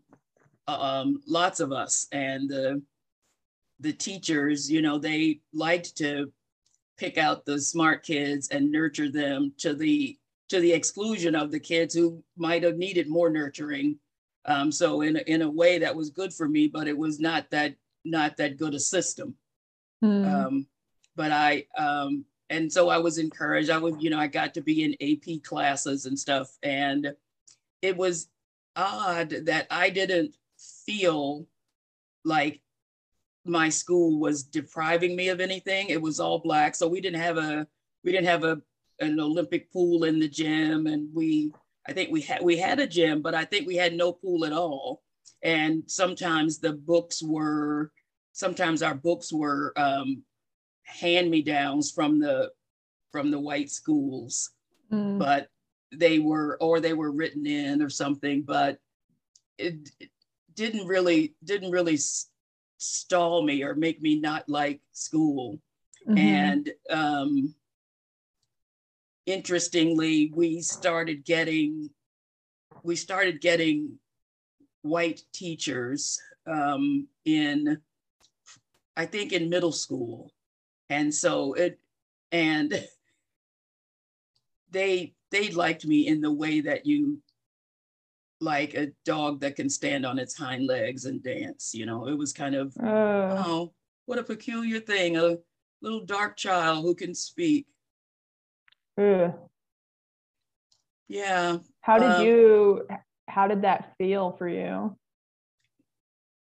um, 0.68 1.22
lots 1.28 1.60
of 1.60 1.72
us. 1.72 2.08
And 2.12 2.50
the, 2.50 2.82
the 3.80 3.94
teachers, 3.94 4.72
you 4.72 4.82
know, 4.82 4.98
they 4.98 5.42
liked 5.54 5.98
to 5.98 6.32
pick 6.98 7.18
out 7.18 7.46
the 7.46 7.60
smart 7.60 8.04
kids 8.04 8.50
and 8.50 8.72
nurture 8.72 9.12
them 9.12 9.54
to 9.60 9.74
the 9.74 10.18
to 10.50 10.60
the 10.60 10.74
exclusion 10.74 11.36
of 11.36 11.51
the 11.51 11.60
kids 11.60 11.94
who 11.94 12.24
might 12.38 12.63
have 12.63 12.77
needed 12.77 13.10
more 13.10 13.30
nurturing. 13.30 14.00
Um, 14.46 14.72
so 14.72 15.01
in 15.01 15.18
a, 15.18 15.20
in 15.22 15.42
a 15.42 15.50
way 15.50 15.77
that 15.80 15.96
was 15.96 16.10
good 16.10 16.34
for 16.34 16.48
me, 16.48 16.68
but 16.68 16.88
it 16.88 16.98
was 16.98 17.20
not 17.20 17.50
that 17.51 17.75
not 18.06 18.38
that 18.38 18.58
good 18.58 18.74
a 18.74 18.80
system. 18.80 19.36
Mm. 20.04 20.34
Um, 20.34 20.68
but 21.16 21.32
I 21.32 21.66
um, 21.77 22.24
and 22.50 22.72
so 22.72 22.89
I 22.89 22.98
was 22.98 23.18
encouraged. 23.18 23.70
I 23.70 23.77
was 23.77 23.96
you 24.00 24.10
know 24.10 24.20
I 24.20 24.27
got 24.27 24.54
to 24.54 24.62
be 24.62 24.84
in 24.84 24.96
AP 25.01 25.44
classes 25.44 26.06
and 26.06 26.18
stuff, 26.18 26.50
and 26.63 27.13
it 27.82 27.98
was 27.98 28.30
odd 28.75 29.30
that 29.46 29.68
I 29.70 29.89
didn't 29.89 30.36
feel 30.86 31.48
like 32.24 32.62
my 33.44 33.70
school 33.70 34.20
was 34.20 34.44
depriving 34.44 35.16
me 35.16 35.30
of 35.30 35.39
anything. 35.39 35.89
It 35.89 36.01
was 36.01 36.20
all 36.20 36.39
black, 36.39 36.75
so 36.75 36.88
we 36.88 37.01
didn't 37.01 37.22
have 37.22 37.38
a 37.38 37.68
we 38.04 38.12
didn't 38.12 38.27
have 38.27 38.44
a 38.44 38.62
an 39.00 39.20
Olympic 39.20 39.72
pool 39.72 40.04
in 40.04 40.20
the 40.20 40.27
gym, 40.27 40.88
and 40.88 41.10
we 41.13 41.51
I 41.88 41.94
think 41.94 42.12
we 42.12 42.22
had 42.22 42.42
we 42.44 42.58
had 42.58 42.80
a 42.80 42.88
gym, 42.88 43.22
but 43.22 43.36
I 43.36 43.46
think 43.46 43.68
we 43.68 43.75
had 43.75 43.94
no 43.94 44.12
pool 44.12 44.46
at 44.46 44.54
all. 44.54 45.04
And 45.44 45.84
sometimes 45.88 46.60
the 46.60 46.74
books 46.74 47.22
were 47.22 47.92
sometimes 48.34 48.82
our 48.82 48.96
books 48.96 49.32
were 49.32 49.74
um, 49.77 50.24
hand 50.84 51.30
me 51.30 51.42
downs 51.42 51.92
from 51.92 52.20
the 52.20 52.51
from 53.12 53.32
the 53.32 53.39
white 53.39 53.70
schools, 53.70 54.51
mm. 54.92 55.18
but 55.18 55.50
they 55.92 56.20
were 56.20 56.58
or 56.62 56.80
they 56.80 56.94
were 56.94 57.12
written 57.12 57.46
in 57.46 57.82
or 57.82 57.89
something 57.89 58.42
but 58.42 58.77
it, 59.58 59.89
it 60.00 60.10
didn't 60.56 60.88
really 60.88 61.36
didn't 61.44 61.72
really 61.72 61.98
stall 62.77 63.44
me 63.44 63.63
or 63.63 63.75
make 63.75 64.01
me 64.01 64.20
not 64.20 64.48
like 64.50 64.82
school 64.92 65.60
mm-hmm. 66.08 66.18
and 66.18 66.72
um 66.89 67.54
interestingly 69.27 70.31
we 70.34 70.62
started 70.62 71.24
getting 71.24 71.89
we 72.84 72.96
started 72.96 73.39
getting 73.41 74.00
white 74.81 75.22
teachers 75.34 76.19
um 76.48 77.07
in 77.25 77.77
i 78.96 79.05
think 79.05 79.34
in 79.34 79.50
middle 79.50 79.72
school 79.72 80.31
and 80.89 81.13
so 81.13 81.53
it 81.53 81.79
and 82.31 82.88
they 84.72 85.13
they 85.29 85.50
liked 85.50 85.86
me 85.86 86.07
in 86.07 86.22
the 86.22 86.31
way 86.31 86.62
that 86.62 86.86
you 86.86 87.22
like 88.39 88.74
a 88.75 88.91
dog 89.05 89.39
that 89.41 89.55
can 89.55 89.69
stand 89.69 90.05
on 90.05 90.19
its 90.19 90.38
hind 90.38 90.67
legs 90.67 91.05
and 91.05 91.24
dance. 91.24 91.74
You 91.74 91.86
know, 91.86 92.07
it 92.07 92.17
was 92.17 92.34
kind 92.34 92.55
of, 92.55 92.75
uh, 92.77 93.43
oh, 93.46 93.74
what 94.05 94.19
a 94.19 94.24
peculiar 94.24 94.79
thing. 94.79 95.17
A 95.17 95.38
little 95.81 96.05
dark 96.05 96.38
child 96.38 96.84
who 96.84 96.96
can 96.96 97.13
speak. 97.15 97.65
Yeah. 101.08 101.58
How 101.82 102.00
did 102.00 102.12
um, 102.12 102.25
you, 102.25 102.88
how 103.27 103.48
did 103.48 103.62
that 103.62 103.94
feel 103.98 104.32
for 104.32 104.48
you? 104.48 104.98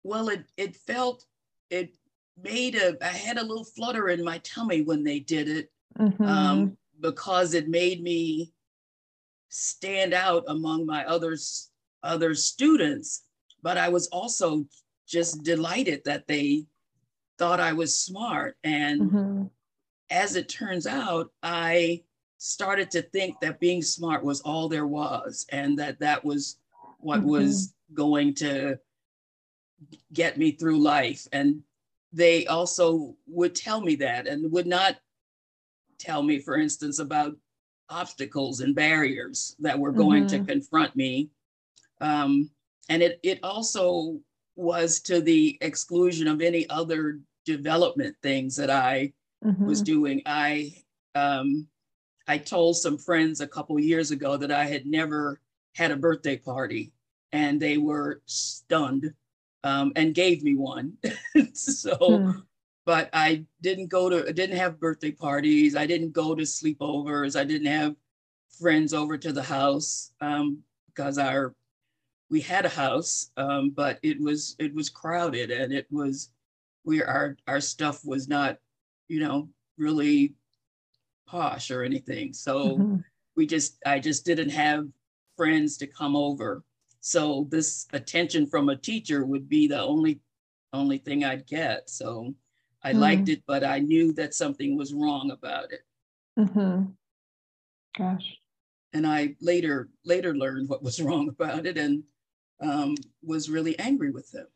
Well, 0.02 0.28
it, 0.28 0.44
it 0.56 0.76
felt, 0.76 1.25
it 1.70 1.94
made 2.42 2.75
a, 2.75 2.96
I 3.02 3.08
had 3.08 3.38
a 3.38 3.44
little 3.44 3.64
flutter 3.64 4.08
in 4.08 4.25
my 4.25 4.38
tummy 4.38 4.82
when 4.82 5.04
they 5.04 5.20
did 5.20 5.48
it 5.48 5.70
mm-hmm. 5.98 6.22
um, 6.22 6.76
because 7.00 7.54
it 7.54 7.68
made 7.68 8.02
me 8.02 8.52
stand 9.48 10.12
out 10.12 10.44
among 10.48 10.86
my 10.86 11.04
others 11.06 11.70
other 12.02 12.34
students 12.34 13.25
but 13.62 13.78
i 13.78 13.88
was 13.88 14.06
also 14.08 14.66
just 15.08 15.42
delighted 15.42 16.02
that 16.04 16.26
they 16.26 16.64
thought 17.38 17.60
i 17.60 17.72
was 17.72 17.98
smart 17.98 18.56
and 18.64 19.00
mm-hmm. 19.00 19.42
as 20.10 20.36
it 20.36 20.48
turns 20.48 20.86
out 20.86 21.30
i 21.42 22.02
started 22.38 22.90
to 22.90 23.02
think 23.02 23.38
that 23.40 23.60
being 23.60 23.82
smart 23.82 24.22
was 24.24 24.40
all 24.42 24.68
there 24.68 24.86
was 24.86 25.46
and 25.50 25.78
that 25.78 25.98
that 26.00 26.24
was 26.24 26.58
what 26.98 27.20
mm-hmm. 27.20 27.30
was 27.30 27.74
going 27.94 28.34
to 28.34 28.78
get 30.12 30.38
me 30.38 30.52
through 30.52 30.78
life 30.78 31.26
and 31.32 31.62
they 32.12 32.46
also 32.46 33.14
would 33.26 33.54
tell 33.54 33.80
me 33.80 33.96
that 33.96 34.26
and 34.26 34.50
would 34.50 34.66
not 34.66 34.96
tell 35.98 36.22
me 36.22 36.38
for 36.38 36.56
instance 36.56 36.98
about 36.98 37.34
obstacles 37.88 38.60
and 38.60 38.74
barriers 38.74 39.56
that 39.60 39.78
were 39.78 39.92
going 39.92 40.26
mm-hmm. 40.26 40.44
to 40.44 40.52
confront 40.52 40.94
me. 40.96 41.30
Um, 42.00 42.50
and 42.88 43.02
it, 43.02 43.18
it 43.22 43.40
also 43.42 44.18
was 44.56 45.00
to 45.00 45.20
the 45.20 45.58
exclusion 45.60 46.28
of 46.28 46.40
any 46.40 46.68
other 46.70 47.20
development 47.44 48.16
things 48.22 48.56
that 48.56 48.70
I 48.70 49.12
mm-hmm. 49.44 49.66
was 49.66 49.82
doing. 49.82 50.22
I 50.26 50.72
um, 51.14 51.68
I 52.28 52.38
told 52.38 52.76
some 52.76 52.99
friends 52.99 53.40
a 53.40 53.47
couple 53.47 53.78
years 53.78 54.11
ago 54.11 54.37
that 54.37 54.50
I 54.50 54.64
had 54.64 54.87
never 54.87 55.40
had 55.75 55.90
a 55.90 55.97
birthday 55.97 56.37
party, 56.37 56.92
and 57.33 57.61
they 57.61 57.76
were 57.76 58.23
stunned 58.26 59.14
um, 59.64 59.92
and 59.97 60.14
gave 60.14 60.42
me 60.42 60.54
one. 60.54 60.95
so 61.52 61.97
mm 61.97 62.42
but 62.87 63.11
I 63.12 63.45
didn't 63.61 63.88
go 63.88 64.09
to, 64.09 64.28
I 64.28 64.33
didn't 64.33 64.56
have 64.56 64.80
birthday 64.80 65.11
parties. 65.11 65.75
I 65.76 65.87
didn't 65.87 66.12
go 66.12 66.35
to 66.35 66.45
sleepovers. 66.45 67.38
I 67.38 67.45
didn't 67.45 67.66
have 67.66 67.97
friends 68.61 68.95
over 68.95 69.18
to 69.18 69.33
the 69.33 69.42
house 69.42 70.12
um, 70.21 70.62
because 70.87 71.18
our, 71.18 71.54
we 72.30 72.40
had 72.40 72.64
a 72.64 72.71
house, 72.71 73.33
um, 73.37 73.71
but 73.71 73.99
it 74.02 74.21
was, 74.21 74.54
it 74.61 74.73
was 74.73 74.88
crowded 74.88 75.50
and 75.50 75.73
it 75.73 75.87
was, 75.90 76.30
we, 76.85 77.02
our, 77.02 77.37
our 77.49 77.61
stuff 77.61 78.04
was 78.04 78.28
not, 78.28 78.59
you 79.09 79.18
know, 79.18 79.49
really 79.78 80.35
posh 81.26 81.71
or 81.71 81.83
anything. 81.83 82.33
So 82.33 82.78
mm-hmm. 82.78 82.97
we 83.37 83.47
just, 83.47 83.78
I 83.85 83.99
just 83.99 84.25
didn't 84.25 84.50
have 84.50 84.87
friends 85.37 85.76
to 85.78 85.87
come 85.87 86.16
over. 86.16 86.64
So 87.00 87.47
this 87.50 87.87
attention 87.92 88.47
from 88.47 88.68
a 88.68 88.76
teacher 88.76 89.25
would 89.25 89.49
be 89.49 89.68
the 89.68 89.80
only, 89.80 90.21
only 90.73 90.99
thing 90.99 91.25
I'd 91.25 91.47
get. 91.47 91.88
So 91.90 92.35
I 92.83 92.92
mm 92.92 93.00
liked 93.00 93.28
it, 93.28 93.42
but 93.47 93.64
I 93.64 93.80
knew 93.80 94.12
that 94.12 94.35
something 94.35 94.76
was 94.76 94.95
wrong 94.95 95.33
about 95.33 95.73
it. 95.73 95.80
Mm-hmm. 96.38 96.85
Gosh. 97.99 98.38
And 98.92 99.06
I 99.06 99.35
later 99.40 99.88
later 100.04 100.37
learned 100.37 100.68
what 100.68 100.83
was 100.83 101.00
wrong 101.06 101.28
about 101.28 101.66
it, 101.66 101.76
and 101.78 102.04
um, 102.61 102.95
was 103.23 103.50
really 103.50 103.78
angry 103.78 104.11
with 104.11 104.30
them. 104.30 104.47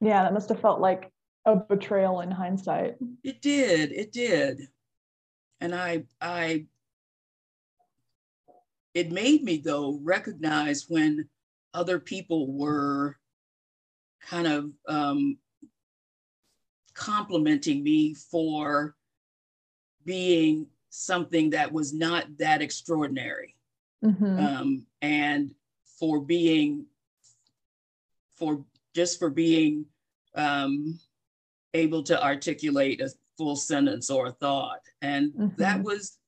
Yeah, 0.00 0.24
that 0.24 0.34
must 0.34 0.48
have 0.48 0.60
felt 0.60 0.80
like 0.80 1.10
a 1.46 1.56
betrayal 1.56 2.20
in 2.20 2.30
hindsight. 2.30 2.96
It 3.22 3.40
did. 3.40 3.92
It 3.92 4.12
did. 4.12 4.68
And 5.64 5.74
I, 5.74 6.04
I, 6.20 6.66
it 8.92 9.10
made 9.10 9.42
me 9.42 9.56
though 9.64 9.98
recognize 10.02 10.84
when 10.90 11.26
other 11.72 11.98
people 11.98 12.52
were 12.52 13.16
kind 14.28 14.46
of 14.46 14.70
um, 14.86 15.38
complimenting 16.92 17.82
me 17.82 18.12
for 18.12 18.94
being 20.04 20.66
something 20.90 21.48
that 21.50 21.72
was 21.72 21.94
not 21.94 22.26
that 22.36 22.60
extraordinary 22.60 23.56
mm-hmm. 24.04 24.38
um, 24.38 24.86
and 25.00 25.54
for 25.98 26.20
being 26.20 26.84
for 28.34 28.62
just 28.94 29.18
for 29.18 29.30
being 29.30 29.86
um, 30.34 31.00
able 31.72 32.02
to 32.02 32.22
articulate 32.22 33.00
a 33.00 33.08
full 33.36 33.56
sentence 33.56 34.10
or 34.10 34.26
a 34.26 34.32
thought 34.32 34.80
and 35.02 35.32
mm-hmm. 35.32 35.48
that 35.56 35.82
was 35.82 36.18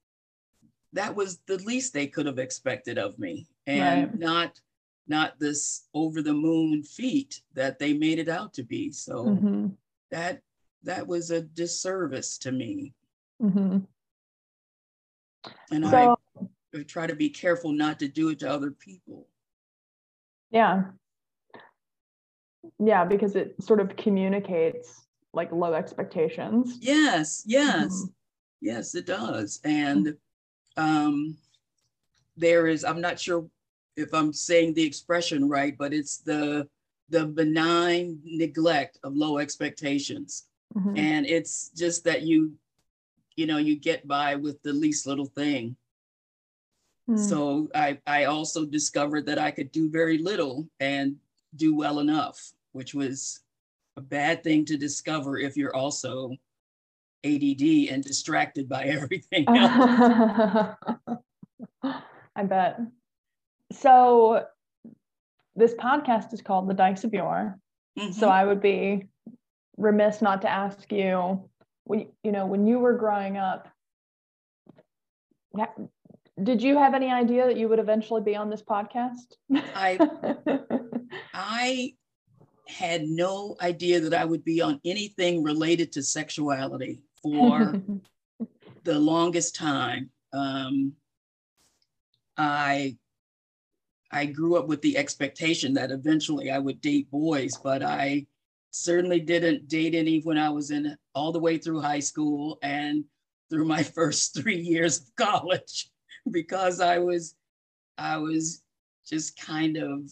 that 0.92 1.14
was 1.14 1.40
the 1.46 1.58
least 1.58 1.92
they 1.92 2.06
could 2.06 2.26
have 2.26 2.38
expected 2.38 2.98
of 2.98 3.18
me 3.18 3.46
and 3.66 4.08
right. 4.08 4.18
not 4.18 4.60
not 5.08 5.38
this 5.38 5.86
over 5.94 6.22
the 6.22 6.32
moon 6.32 6.82
feat 6.82 7.40
that 7.54 7.78
they 7.78 7.92
made 7.92 8.18
it 8.18 8.28
out 8.28 8.52
to 8.54 8.62
be 8.62 8.90
so 8.90 9.25
mm-hmm. 9.25 9.66
that 10.10 10.40
that 10.82 11.06
was 11.06 11.30
a 11.30 11.42
disservice 11.42 12.38
to 12.38 12.50
me 12.50 12.92
mm-hmm. 13.42 13.78
and 15.70 15.88
so, 15.88 16.16
I, 16.36 16.78
I 16.78 16.82
try 16.82 17.06
to 17.06 17.16
be 17.16 17.28
careful 17.28 17.72
not 17.72 17.98
to 18.00 18.08
do 18.08 18.30
it 18.30 18.40
to 18.40 18.50
other 18.50 18.70
people 18.70 19.28
yeah 20.50 20.84
yeah 22.78 23.04
because 23.04 23.36
it 23.36 23.54
sort 23.60 23.80
of 23.80 23.96
communicates 23.96 25.05
like 25.37 25.52
low 25.52 25.75
expectations 25.75 26.78
yes 26.81 27.45
yes 27.47 27.87
mm-hmm. 27.87 28.11
yes 28.62 28.95
it 28.95 29.07
does 29.07 29.61
and 29.64 30.16
um 30.78 31.37
there 32.37 32.66
is 32.66 32.85
i'm 32.85 33.00
not 33.00 33.21
sure 33.21 33.47
if 33.97 34.12
i'm 34.14 34.33
saying 34.33 34.73
the 34.75 34.83
expression 34.83 35.49
right 35.49 35.76
but 35.78 35.93
it's 35.93 36.19
the 36.19 36.66
the 37.11 37.25
benign 37.25 38.19
neglect 38.25 38.99
of 39.05 39.14
low 39.14 39.38
expectations 39.38 40.47
mm-hmm. 40.76 40.97
and 40.97 41.26
it's 41.26 41.71
just 41.76 42.02
that 42.02 42.23
you 42.23 42.52
you 43.37 43.47
know 43.47 43.59
you 43.59 43.76
get 43.78 44.09
by 44.09 44.35
with 44.35 44.61
the 44.62 44.73
least 44.73 45.07
little 45.07 45.26
thing 45.26 45.76
mm. 47.09 47.19
so 47.19 47.69
i 47.75 47.99
i 48.07 48.25
also 48.25 48.64
discovered 48.64 49.26
that 49.26 49.38
i 49.38 49.50
could 49.50 49.71
do 49.71 49.90
very 49.90 50.16
little 50.19 50.66
and 50.81 51.16
do 51.55 51.76
well 51.76 52.00
enough 52.00 52.52
which 52.73 52.95
was 52.95 53.40
a 53.96 54.00
bad 54.00 54.44
thing 54.44 54.64
to 54.66 54.76
discover 54.76 55.38
if 55.38 55.56
you're 55.56 55.74
also 55.74 56.30
ADD 57.24 57.90
and 57.90 58.04
distracted 58.04 58.68
by 58.68 58.84
everything 58.84 59.44
else. 59.48 60.76
I 61.82 62.42
bet. 62.44 62.80
So 63.72 64.44
this 65.54 65.74
podcast 65.74 66.32
is 66.32 66.42
called 66.42 66.68
The 66.68 66.74
Dykes 66.74 67.04
of 67.04 67.12
Yore. 67.12 67.58
Mm-hmm. 67.98 68.12
So 68.12 68.28
I 68.28 68.44
would 68.44 68.60
be 68.60 69.08
remiss 69.76 70.20
not 70.20 70.42
to 70.42 70.50
ask 70.50 70.90
you, 70.92 71.48
when, 71.84 72.08
you 72.22 72.32
know, 72.32 72.46
when 72.46 72.66
you 72.66 72.78
were 72.78 72.94
growing 72.94 73.36
up, 73.36 73.68
did 76.42 76.62
you 76.62 76.76
have 76.76 76.94
any 76.94 77.10
idea 77.10 77.46
that 77.46 77.56
you 77.56 77.68
would 77.68 77.78
eventually 77.78 78.20
be 78.20 78.36
on 78.36 78.50
this 78.50 78.62
podcast? 78.62 79.36
I 79.54 79.98
I 81.34 81.94
had 82.68 83.08
no 83.08 83.56
idea 83.61 84.00
that 84.00 84.14
I 84.14 84.25
would 84.25 84.44
be 84.44 84.61
on 84.61 84.80
anything 84.85 85.42
related 85.42 85.92
to 85.92 86.02
sexuality 86.02 87.00
for 87.22 87.81
the 88.85 88.98
longest 88.98 89.55
time. 89.55 90.11
Um, 90.33 90.94
I 92.37 92.96
I 94.11 94.26
grew 94.26 94.57
up 94.57 94.66
with 94.66 94.83
the 94.83 94.96
expectation 94.96 95.74
that 95.74 95.90
eventually 95.90 96.50
I 96.50 96.59
would 96.59 96.81
date 96.81 97.11
boys, 97.11 97.57
but 97.57 97.83
I 97.83 98.26
certainly 98.70 99.20
didn't 99.20 99.68
date 99.68 99.94
any 99.94 100.20
when 100.20 100.38
I 100.38 100.50
was 100.50 100.70
in 100.70 100.96
all 101.14 101.33
the 101.33 101.40
way 101.40 101.59
through 101.59 101.81
high 101.81 102.00
school 102.00 102.59
and 102.62 103.05
through 103.50 103.64
my 103.64 103.83
first 103.98 104.35
three 104.35 104.61
years 104.61 105.00
of 105.00 105.16
college 105.16 105.90
because 106.31 106.81
I 106.81 106.98
was 106.98 107.35
I 107.98 108.18
was 108.18 108.62
just 109.07 109.40
kind 109.40 109.76
of 109.76 110.11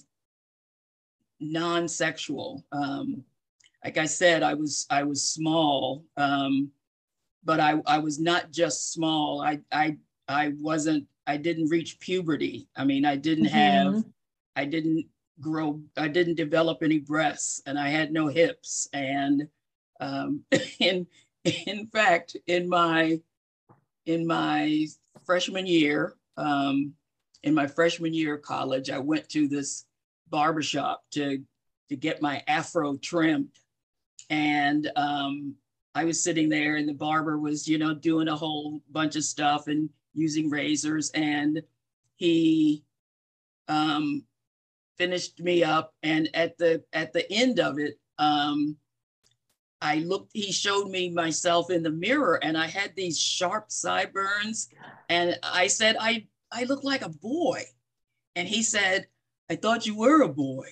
non-sexual. 1.53 2.65
Um, 2.73 3.25
like 3.85 3.99
I 3.99 4.07
said, 4.07 4.43
I 4.43 4.55
was 4.55 4.87
I 4.91 5.03
was 5.03 5.23
small, 5.23 6.05
um, 6.17 6.71
but 7.45 7.61
I 7.61 7.81
I 7.87 7.99
was 7.99 8.19
not 8.19 8.51
just 8.51 8.93
small. 8.93 9.43
I 9.43 9.61
I 9.71 9.99
I 10.29 10.53
wasn't. 10.61 11.07
I 11.27 11.37
didn't 11.37 11.71
reach 11.71 12.01
puberty. 12.01 12.69
I 12.77 12.85
mean, 12.85 13.05
I 13.05 13.17
didn't 13.17 13.47
mm-hmm. 13.47 13.95
have. 13.95 14.05
I 14.57 14.65
didn't 14.65 15.07
grow. 15.41 15.81
I 15.97 16.09
didn't 16.09 16.37
develop 16.37 16.83
any 16.83 16.99
breasts, 16.99 17.63
and 17.67 17.79
I 17.79 17.89
had 17.89 18.13
no 18.13 18.29
hips. 18.29 18.89
And 18.93 19.49
um, 20.01 20.45
in 20.81 21.07
in 21.45 21.87
fact, 21.89 22.37
in 22.47 22.69
my 22.69 23.21
in 24.07 24.27
my 24.27 24.87
freshman 25.25 25.67
year, 25.67 26.17
um, 26.37 26.95
in 27.43 27.55
my 27.55 27.67
freshman 27.67 28.15
year 28.15 28.37
of 28.37 28.43
college, 28.43 28.91
I 28.91 28.99
went 28.99 29.29
to 29.31 29.49
this 29.49 29.85
barbershop 30.35 31.05
to 31.13 31.41
to 31.89 31.95
get 31.95 32.21
my 32.21 32.43
afro 32.49 32.97
trimmed. 32.97 33.57
And 34.31 34.91
um, 34.97 35.55
i 35.95 36.05
was 36.05 36.25
sitting 36.25 36.49
there 36.49 36.75
and 36.75 36.89
the 36.89 37.01
barber 37.07 37.39
was 37.39 37.69
you 37.69 37.79
know 37.79 37.95
doing 37.95 38.27
a 38.27 38.35
whole 38.35 38.81
bunch 38.91 39.15
of 39.15 39.23
stuff 39.23 39.69
and 39.69 39.89
using 40.13 40.51
razors. 40.51 41.13
And 41.13 41.63
he 42.17 42.83
um, 43.69 44.25
finished 44.99 45.39
me 45.41 45.63
up 45.63 45.95
and 46.03 46.29
at 46.35 46.59
the 46.59 46.83
at 46.93 47.13
the 47.13 47.31
end 47.33 47.61
of 47.61 47.79
it 47.79 47.95
um, 48.19 48.77
i 49.81 49.99
looked 49.99 50.33
he 50.35 50.51
showed 50.51 50.89
me 50.91 51.11
myself 51.11 51.71
in 51.71 51.85
the 51.85 51.91
mirror 51.91 52.41
and 52.43 52.59
i 52.59 52.67
had 52.67 52.91
these 52.97 53.21
sharp 53.21 53.71
sideburns. 53.71 54.69
And 55.09 55.39
i 55.45 55.69
said 55.69 55.97
i 56.01 56.27
i 56.51 56.65
look 56.65 56.83
like 56.83 57.03
a 57.03 57.17
boy. 57.31 57.63
And 58.37 58.49
he 58.49 58.65
said 58.65 59.07
I 59.51 59.57
thought 59.57 59.87
you 59.87 59.97
were 59.97 60.23
a 60.23 60.29
boy. 60.29 60.69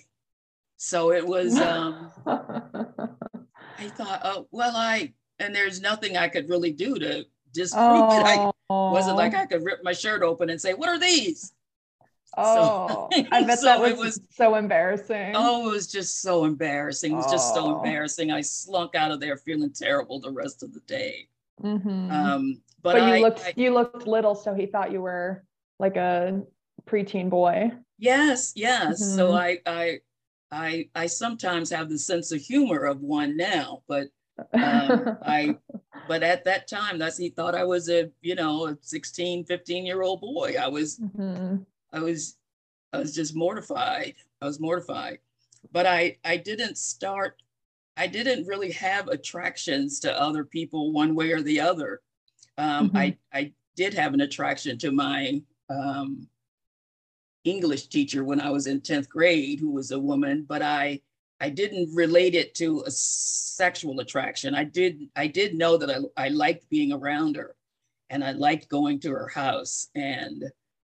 So 0.77 1.13
it 1.13 1.27
was, 1.27 1.57
um, 1.61 2.11
I 2.27 3.89
thought, 3.89 4.21
oh, 4.25 4.49
well, 4.51 4.77
I, 4.77 5.13
and 5.39 5.55
there's 5.55 5.81
nothing 5.81 6.17
I 6.17 6.29
could 6.29 6.49
really 6.49 6.73
do 6.73 6.99
to 6.99 7.25
disprove 7.53 7.85
oh. 7.85 8.21
it. 8.21 8.25
I 8.25 8.51
wasn't 8.69 9.17
like 9.17 9.35
I 9.35 9.47
could 9.47 9.65
rip 9.65 9.85
my 9.85 9.93
shirt 9.93 10.23
open 10.23 10.51
and 10.51 10.61
say, 10.61 10.75
what 10.75 10.89
are 10.89 10.99
these? 10.99 11.53
Oh, 12.37 13.09
so, 13.13 13.25
I 13.31 13.43
bet 13.47 13.59
so 13.59 13.67
that 13.67 13.81
was, 13.81 13.99
was, 13.99 14.21
so 14.31 14.55
embarrassing. 14.55 15.33
Oh, 15.37 15.69
it 15.69 15.73
was 15.73 15.87
just 15.87 16.23
so 16.23 16.45
embarrassing. 16.45 17.13
It 17.13 17.17
was 17.17 17.27
oh. 17.29 17.33
just 17.33 17.55
so 17.55 17.77
embarrassing. 17.77 18.31
I 18.31 18.41
slunk 18.41 18.95
out 18.95 19.11
of 19.11 19.21
there 19.21 19.37
feeling 19.37 19.71
terrible 19.71 20.19
the 20.19 20.31
rest 20.31 20.63
of 20.63 20.73
the 20.73 20.81
day. 20.81 21.29
Mm-hmm. 21.63 22.11
Um, 22.11 22.63
but, 22.83 22.95
but 22.95 23.03
you 23.03 23.15
I, 23.15 23.21
looked 23.21 23.41
I, 23.41 23.53
you 23.57 23.75
looked 23.75 24.07
little, 24.07 24.35
so 24.35 24.55
he 24.55 24.67
thought 24.67 24.93
you 24.93 25.03
were 25.03 25.45
like 25.79 25.97
a 25.97 26.43
preteen 26.87 27.29
boy. 27.29 27.71
Yes, 28.03 28.53
yes. 28.57 29.01
Mm-hmm. 29.01 29.15
So 29.17 29.33
I, 29.33 29.59
I, 29.65 30.01
I, 30.51 30.89
I 30.93 31.07
sometimes 31.07 31.71
have 31.71 31.89
the 31.89 32.01
sense 32.01 32.33
of 32.33 32.41
humor 32.41 32.81
of 32.81 33.01
one 33.01 33.37
now, 33.37 33.85
but 33.87 34.09
um, 34.53 35.19
I, 35.23 35.57
but 36.09 36.25
at 36.25 36.45
that 36.45 36.67
time, 36.67 36.99
that's 36.99 37.17
he 37.17 37.29
thought 37.29 37.55
I 37.55 37.63
was 37.63 37.89
a, 37.89 38.11
you 38.21 38.35
know, 38.35 38.67
a 38.67 38.79
16, 38.81 39.45
15 39.45 39.87
year 39.87 40.03
old 40.03 40.21
boy. 40.21 40.57
I 40.61 40.67
was, 40.67 40.99
mm-hmm. 40.99 41.59
I 41.93 42.01
was, 42.01 42.39
I 42.93 42.99
was 42.99 43.15
just 43.15 43.37
mortified. 43.37 44.17
I 44.41 44.47
was 44.47 44.59
mortified, 44.59 45.19
but 45.71 45.87
I, 45.87 46.17
I 46.25 46.39
didn't 46.39 46.79
start. 46.79 47.41
I 47.97 48.09
didn't 48.09 48.49
really 48.49 48.73
have 48.73 49.07
attractions 49.07 50.01
to 50.01 50.21
other 50.21 50.45
people 50.45 50.91
one 50.91 51.15
way 51.15 51.31
or 51.31 51.41
the 51.41 51.61
other. 51.61 52.01
Um, 52.59 52.89
mm-hmm. 52.89 52.97
I, 52.97 53.17
I 53.33 53.53
did 53.77 53.95
have 53.95 54.13
an 54.13 54.23
attraction 54.23 54.77
to 54.79 54.91
my 54.91 55.41
um, 55.71 56.27
English 57.45 57.89
teacher 57.89 58.25
when 58.25 58.41
I 58.41 58.51
was 58.51 58.67
in 58.67 58.81
10th 58.81 59.09
grade 59.09 59.59
who 59.61 59.71
was 59.71 59.91
a 59.91 59.99
woman, 59.99 60.45
but 60.49 60.63
I 60.63 61.01
I 61.41 61.49
didn't 61.49 61.93
relate 61.93 62.37
it 62.37 62.55
to 62.57 62.85
a 62.87 62.91
sexual 62.93 63.99
attraction. 63.99 64.55
I 64.55 64.65
did 64.65 65.09
I 65.17 65.27
did 65.27 65.55
know 65.55 65.77
that 65.77 65.91
I, 65.91 66.27
I 66.27 66.29
liked 66.29 66.71
being 66.71 66.93
around 66.93 67.37
her 67.37 67.57
and 68.11 68.23
I 68.23 68.33
liked 68.33 68.69
going 68.69 69.01
to 69.01 69.11
her 69.11 69.29
house 69.29 69.89
and 69.95 70.45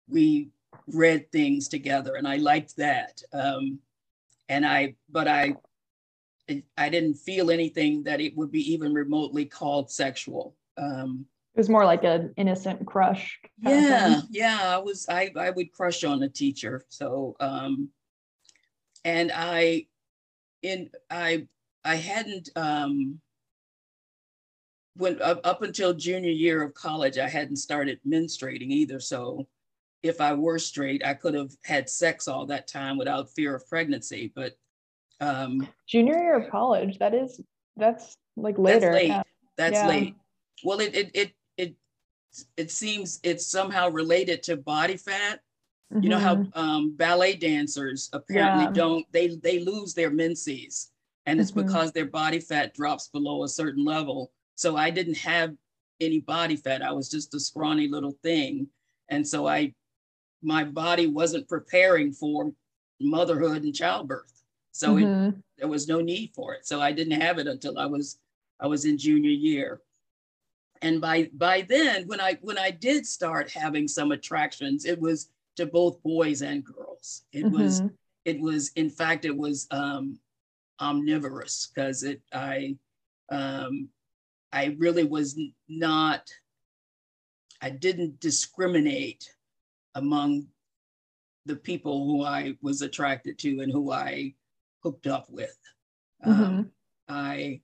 we 0.08 0.50
read 0.88 1.30
things 1.32 1.68
together 1.68 2.16
and 2.16 2.28
I 2.28 2.36
liked 2.36 2.76
that. 2.76 3.22
Um, 3.32 3.78
and 4.48 4.66
I 4.66 4.96
but 5.08 5.26
I 5.26 5.56
I 6.76 6.88
didn't 6.88 7.14
feel 7.14 7.50
anything 7.50 8.02
that 8.02 8.20
it 8.20 8.36
would 8.36 8.50
be 8.50 8.72
even 8.72 8.92
remotely 8.92 9.46
called 9.46 9.90
sexual. 9.90 10.54
Um, 10.76 11.26
it 11.54 11.58
was 11.58 11.68
more 11.68 11.84
like 11.84 12.04
an 12.04 12.32
innocent 12.36 12.86
crush. 12.86 13.38
Yeah, 13.58 14.22
yeah. 14.30 14.58
I 14.62 14.78
was 14.78 15.06
I 15.08 15.30
I 15.38 15.50
would 15.50 15.72
crush 15.72 16.02
on 16.04 16.22
a 16.22 16.28
teacher. 16.28 16.84
So 16.88 17.36
um 17.40 17.90
and 19.04 19.32
I, 19.34 19.86
in 20.62 20.90
I, 21.10 21.46
I 21.84 21.96
hadn't 21.96 22.50
um, 22.56 23.20
when 24.94 25.20
up, 25.22 25.40
up 25.44 25.62
until 25.62 25.94
junior 25.94 26.30
year 26.30 26.62
of 26.62 26.74
college, 26.74 27.18
I 27.18 27.28
hadn't 27.28 27.56
started 27.56 27.98
menstruating 28.06 28.70
either. 28.70 29.00
So 29.00 29.48
if 30.02 30.20
I 30.20 30.34
were 30.34 30.58
straight, 30.58 31.04
I 31.04 31.14
could 31.14 31.34
have 31.34 31.50
had 31.64 31.88
sex 31.88 32.28
all 32.28 32.46
that 32.46 32.68
time 32.68 32.98
without 32.98 33.30
fear 33.30 33.54
of 33.56 33.68
pregnancy. 33.68 34.32
But 34.34 34.54
um, 35.20 35.66
junior 35.88 36.18
year 36.18 36.36
of 36.36 36.50
college, 36.50 36.98
that 36.98 37.14
is 37.14 37.40
that's 37.76 38.16
like 38.36 38.58
later. 38.58 38.92
That's 38.92 38.94
late. 38.94 39.08
Yeah. 39.08 39.22
That's 39.56 39.74
yeah. 39.74 39.88
late. 39.88 40.14
Well, 40.64 40.80
it 40.80 40.94
it 40.94 41.10
it 41.14 41.32
it 42.56 42.70
seems 42.70 43.20
it's 43.22 43.46
somehow 43.46 43.88
related 43.90 44.42
to 44.44 44.56
body 44.56 44.96
fat. 44.96 45.40
Mm-hmm. 45.92 46.02
You 46.02 46.08
know 46.10 46.18
how 46.18 46.36
mm-hmm. 46.36 46.58
um, 46.58 46.96
ballet 46.96 47.34
dancers 47.36 48.08
apparently 48.12 48.64
yeah. 48.64 48.72
don't 48.72 49.06
they 49.12 49.28
they 49.28 49.60
lose 49.60 49.94
their 49.94 50.10
menses, 50.10 50.90
and 51.26 51.40
it's 51.40 51.50
mm-hmm. 51.50 51.66
because 51.66 51.92
their 51.92 52.06
body 52.06 52.40
fat 52.40 52.74
drops 52.74 53.08
below 53.08 53.44
a 53.44 53.48
certain 53.48 53.84
level. 53.84 54.32
So 54.54 54.76
I 54.76 54.90
didn't 54.90 55.18
have 55.18 55.54
any 56.00 56.20
body 56.20 56.56
fat. 56.56 56.82
I 56.82 56.92
was 56.92 57.08
just 57.08 57.34
a 57.34 57.40
scrawny 57.40 57.88
little 57.88 58.16
thing, 58.22 58.68
and 59.08 59.26
so 59.26 59.46
I 59.46 59.74
my 60.42 60.64
body 60.64 61.06
wasn't 61.06 61.48
preparing 61.48 62.12
for 62.12 62.52
motherhood 63.00 63.62
and 63.62 63.74
childbirth. 63.74 64.42
So 64.72 64.94
mm-hmm. 64.96 65.28
it, 65.28 65.34
there 65.58 65.68
was 65.68 65.86
no 65.88 66.00
need 66.00 66.32
for 66.34 66.54
it. 66.54 66.66
So 66.66 66.80
I 66.80 66.92
didn't 66.92 67.20
have 67.20 67.38
it 67.38 67.46
until 67.46 67.78
I 67.78 67.86
was 67.86 68.18
I 68.60 68.66
was 68.66 68.84
in 68.84 68.96
junior 68.96 69.30
year. 69.30 69.80
And 70.82 71.00
by 71.00 71.30
by 71.32 71.62
then, 71.62 72.06
when 72.06 72.20
I 72.20 72.38
when 72.42 72.58
I 72.58 72.70
did 72.70 73.06
start 73.06 73.50
having 73.50 73.86
some 73.86 74.12
attractions, 74.12 74.84
it 74.84 75.00
was 75.00 75.30
to 75.56 75.66
both 75.66 76.02
boys 76.02 76.42
and 76.42 76.64
girls. 76.64 77.22
It 77.32 77.44
mm-hmm. 77.44 77.62
was 77.62 77.82
it 78.24 78.40
was 78.40 78.70
in 78.74 78.90
fact 78.90 79.24
it 79.24 79.36
was 79.36 79.68
um, 79.70 80.18
omnivorous 80.80 81.70
because 81.72 82.02
it 82.02 82.20
I 82.32 82.76
um, 83.30 83.88
I 84.52 84.76
really 84.78 85.04
was 85.04 85.38
not 85.68 86.30
I 87.60 87.70
didn't 87.70 88.18
discriminate 88.20 89.32
among 89.94 90.48
the 91.46 91.56
people 91.56 92.06
who 92.06 92.24
I 92.24 92.56
was 92.60 92.82
attracted 92.82 93.38
to 93.40 93.60
and 93.60 93.72
who 93.72 93.92
I 93.92 94.34
hooked 94.82 95.06
up 95.06 95.28
with. 95.30 95.56
Mm-hmm. 96.26 96.42
Um, 96.42 96.70
I 97.08 97.60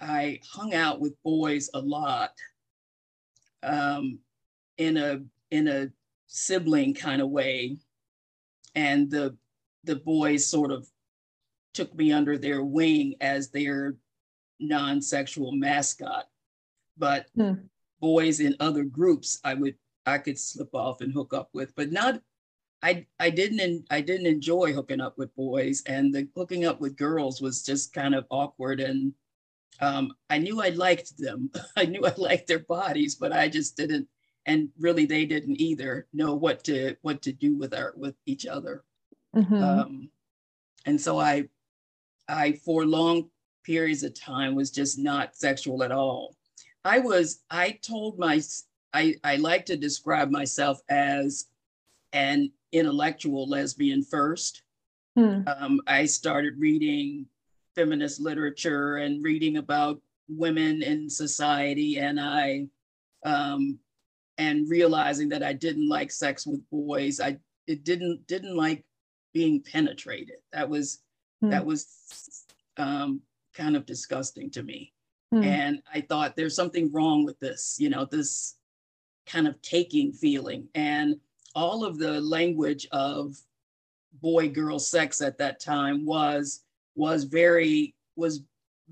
I 0.00 0.40
hung 0.50 0.74
out 0.74 1.00
with 1.00 1.22
boys 1.22 1.68
a 1.74 1.80
lot 1.80 2.32
um, 3.62 4.18
in 4.78 4.96
a 4.96 5.20
in 5.50 5.68
a 5.68 5.90
sibling 6.26 6.94
kind 6.94 7.20
of 7.20 7.28
way, 7.28 7.76
and 8.74 9.10
the 9.10 9.36
the 9.84 9.96
boys 9.96 10.46
sort 10.46 10.70
of 10.70 10.88
took 11.74 11.94
me 11.94 12.12
under 12.12 12.38
their 12.38 12.62
wing 12.62 13.14
as 13.20 13.50
their 13.50 13.96
non-sexual 14.58 15.52
mascot. 15.52 16.28
But 16.96 17.26
hmm. 17.34 17.54
boys 18.00 18.40
in 18.40 18.56
other 18.60 18.84
groups, 18.84 19.40
I 19.44 19.54
would 19.54 19.76
I 20.06 20.18
could 20.18 20.38
slip 20.38 20.74
off 20.74 21.00
and 21.00 21.12
hook 21.12 21.34
up 21.34 21.50
with, 21.52 21.74
but 21.76 21.92
not. 21.92 22.20
I 22.82 23.06
I 23.18 23.28
didn't 23.28 23.86
I 23.90 24.00
didn't 24.00 24.26
enjoy 24.26 24.72
hooking 24.72 25.02
up 25.02 25.18
with 25.18 25.36
boys, 25.36 25.82
and 25.84 26.14
the 26.14 26.26
hooking 26.34 26.64
up 26.64 26.80
with 26.80 26.96
girls 26.96 27.42
was 27.42 27.62
just 27.62 27.92
kind 27.92 28.14
of 28.14 28.24
awkward. 28.30 28.80
And 28.80 29.12
um, 29.80 30.12
I 30.28 30.38
knew 30.38 30.60
I 30.60 30.70
liked 30.70 31.16
them. 31.18 31.50
I 31.76 31.84
knew 31.84 32.04
I 32.04 32.14
liked 32.16 32.46
their 32.46 32.60
bodies, 32.60 33.14
but 33.14 33.32
I 33.32 33.48
just 33.48 33.76
didn't, 33.76 34.08
and 34.46 34.68
really 34.78 35.06
they 35.06 35.24
didn't 35.24 35.60
either 35.60 36.06
know 36.12 36.34
what 36.34 36.64
to 36.64 36.96
what 37.02 37.22
to 37.22 37.32
do 37.32 37.56
with 37.56 37.74
our 37.74 37.94
with 37.96 38.14
each 38.26 38.46
other. 38.46 38.84
Mm-hmm. 39.34 39.62
Um, 39.62 40.10
and 40.86 41.00
so 41.00 41.18
I 41.18 41.48
I 42.28 42.52
for 42.52 42.84
long 42.84 43.30
periods 43.64 44.02
of 44.02 44.18
time 44.18 44.54
was 44.54 44.70
just 44.70 44.98
not 44.98 45.36
sexual 45.36 45.82
at 45.82 45.92
all. 45.92 46.36
I 46.84 46.98
was 46.98 47.42
I 47.50 47.78
told 47.82 48.18
my 48.18 48.40
I, 48.92 49.14
I 49.22 49.36
like 49.36 49.66
to 49.66 49.76
describe 49.76 50.30
myself 50.30 50.80
as 50.88 51.46
an 52.12 52.50
intellectual 52.72 53.48
lesbian 53.48 54.02
first. 54.02 54.62
Hmm. 55.16 55.42
Um, 55.46 55.80
I 55.86 56.06
started 56.06 56.54
reading 56.58 57.26
feminist 57.80 58.20
literature 58.20 58.96
and 58.96 59.24
reading 59.24 59.56
about 59.56 60.02
women 60.28 60.82
in 60.82 61.08
society, 61.08 61.98
and 61.98 62.20
I 62.20 62.66
um, 63.24 63.78
and 64.36 64.68
realizing 64.68 65.30
that 65.30 65.42
I 65.42 65.54
didn't 65.54 65.88
like 65.88 66.10
sex 66.10 66.46
with 66.46 66.60
boys. 66.70 67.20
I 67.20 67.38
it 67.66 67.84
didn't 67.84 68.26
didn't 68.26 68.54
like 68.54 68.84
being 69.32 69.62
penetrated. 69.62 70.36
That 70.52 70.68
was 70.68 71.00
hmm. 71.40 71.48
that 71.50 71.64
was 71.64 72.44
um, 72.76 73.22
kind 73.54 73.76
of 73.76 73.86
disgusting 73.86 74.50
to 74.50 74.62
me. 74.62 74.92
Hmm. 75.32 75.42
And 75.42 75.82
I 75.92 76.02
thought 76.02 76.36
there's 76.36 76.56
something 76.56 76.92
wrong 76.92 77.24
with 77.24 77.38
this. 77.40 77.76
You 77.80 77.88
know, 77.88 78.04
this 78.04 78.56
kind 79.26 79.48
of 79.48 79.60
taking 79.62 80.12
feeling. 80.12 80.68
And 80.74 81.16
all 81.54 81.84
of 81.84 81.98
the 81.98 82.20
language 82.20 82.86
of 82.92 83.36
boy 84.20 84.50
girl 84.50 84.78
sex 84.78 85.22
at 85.22 85.38
that 85.38 85.60
time 85.60 86.04
was 86.04 86.60
was 86.94 87.24
very 87.24 87.94
was 88.16 88.42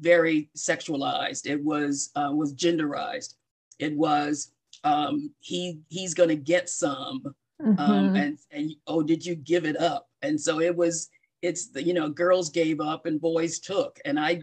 very 0.00 0.48
sexualized. 0.56 1.46
It 1.46 1.62
was 1.62 2.10
uh, 2.14 2.30
was 2.32 2.54
genderized. 2.54 3.34
It 3.78 3.96
was 3.96 4.52
um 4.84 5.32
he 5.40 5.80
he's 5.88 6.14
gonna 6.14 6.36
get 6.36 6.68
some 6.68 7.22
um, 7.64 7.76
mm-hmm. 7.76 7.80
um 7.80 8.16
and 8.16 8.38
and 8.50 8.72
oh 8.86 9.02
did 9.02 9.24
you 9.24 9.34
give 9.34 9.64
it 9.64 9.76
up? 9.76 10.08
And 10.22 10.40
so 10.40 10.60
it 10.60 10.74
was 10.74 11.08
it's 11.42 11.70
the 11.70 11.82
you 11.82 11.94
know 11.94 12.08
girls 12.08 12.50
gave 12.50 12.80
up 12.80 13.06
and 13.06 13.20
boys 13.20 13.58
took. 13.58 13.98
And 14.04 14.18
i 14.18 14.40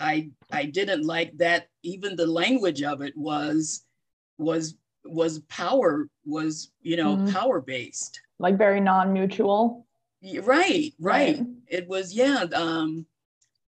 i 0.00 0.28
i 0.52 0.64
didn't 0.64 1.04
like 1.04 1.36
that 1.36 1.68
even 1.82 2.16
the 2.16 2.26
language 2.26 2.82
of 2.82 3.02
it 3.02 3.16
was 3.16 3.84
was 4.38 4.74
was 5.04 5.40
power 5.48 6.08
was 6.24 6.70
you 6.80 6.96
know 6.96 7.16
mm-hmm. 7.16 7.32
power 7.32 7.60
based 7.60 8.20
like 8.38 8.56
very 8.56 8.80
non-mutual 8.80 9.83
right, 10.24 10.42
right, 10.42 10.92
right 10.98 11.40
it 11.68 11.86
was 11.88 12.14
yeah 12.14 12.44
um 12.54 13.06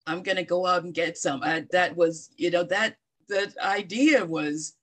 i'm 0.07 0.23
gonna 0.23 0.43
go 0.43 0.65
out 0.65 0.83
and 0.83 0.93
get 0.93 1.17
some 1.17 1.41
I, 1.43 1.65
that 1.71 1.95
was 1.95 2.29
you 2.37 2.51
know 2.51 2.63
that 2.63 2.97
the 3.27 3.53
idea 3.61 4.25
was 4.25 4.75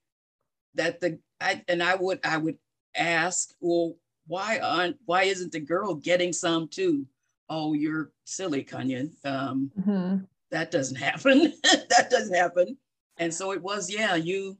that 0.74 1.00
the 1.00 1.18
I, 1.40 1.62
and 1.68 1.82
i 1.82 1.94
would 1.94 2.20
i 2.24 2.36
would 2.36 2.58
ask 2.96 3.50
well 3.60 3.96
why 4.26 4.58
aren't 4.58 4.96
why 5.06 5.24
isn't 5.24 5.52
the 5.52 5.60
girl 5.60 5.94
getting 5.94 6.32
some 6.32 6.68
too 6.68 7.06
oh 7.48 7.72
you're 7.72 8.10
silly 8.24 8.64
Cunyon. 8.64 9.12
um 9.24 9.70
mm-hmm. 9.78 10.24
that 10.50 10.70
doesn't 10.70 10.96
happen 11.08 11.52
that 11.62 12.08
doesn't 12.10 12.34
happen 12.34 12.76
and 13.18 13.32
so 13.32 13.52
it 13.52 13.62
was 13.62 13.92
yeah 13.92 14.14
you 14.14 14.56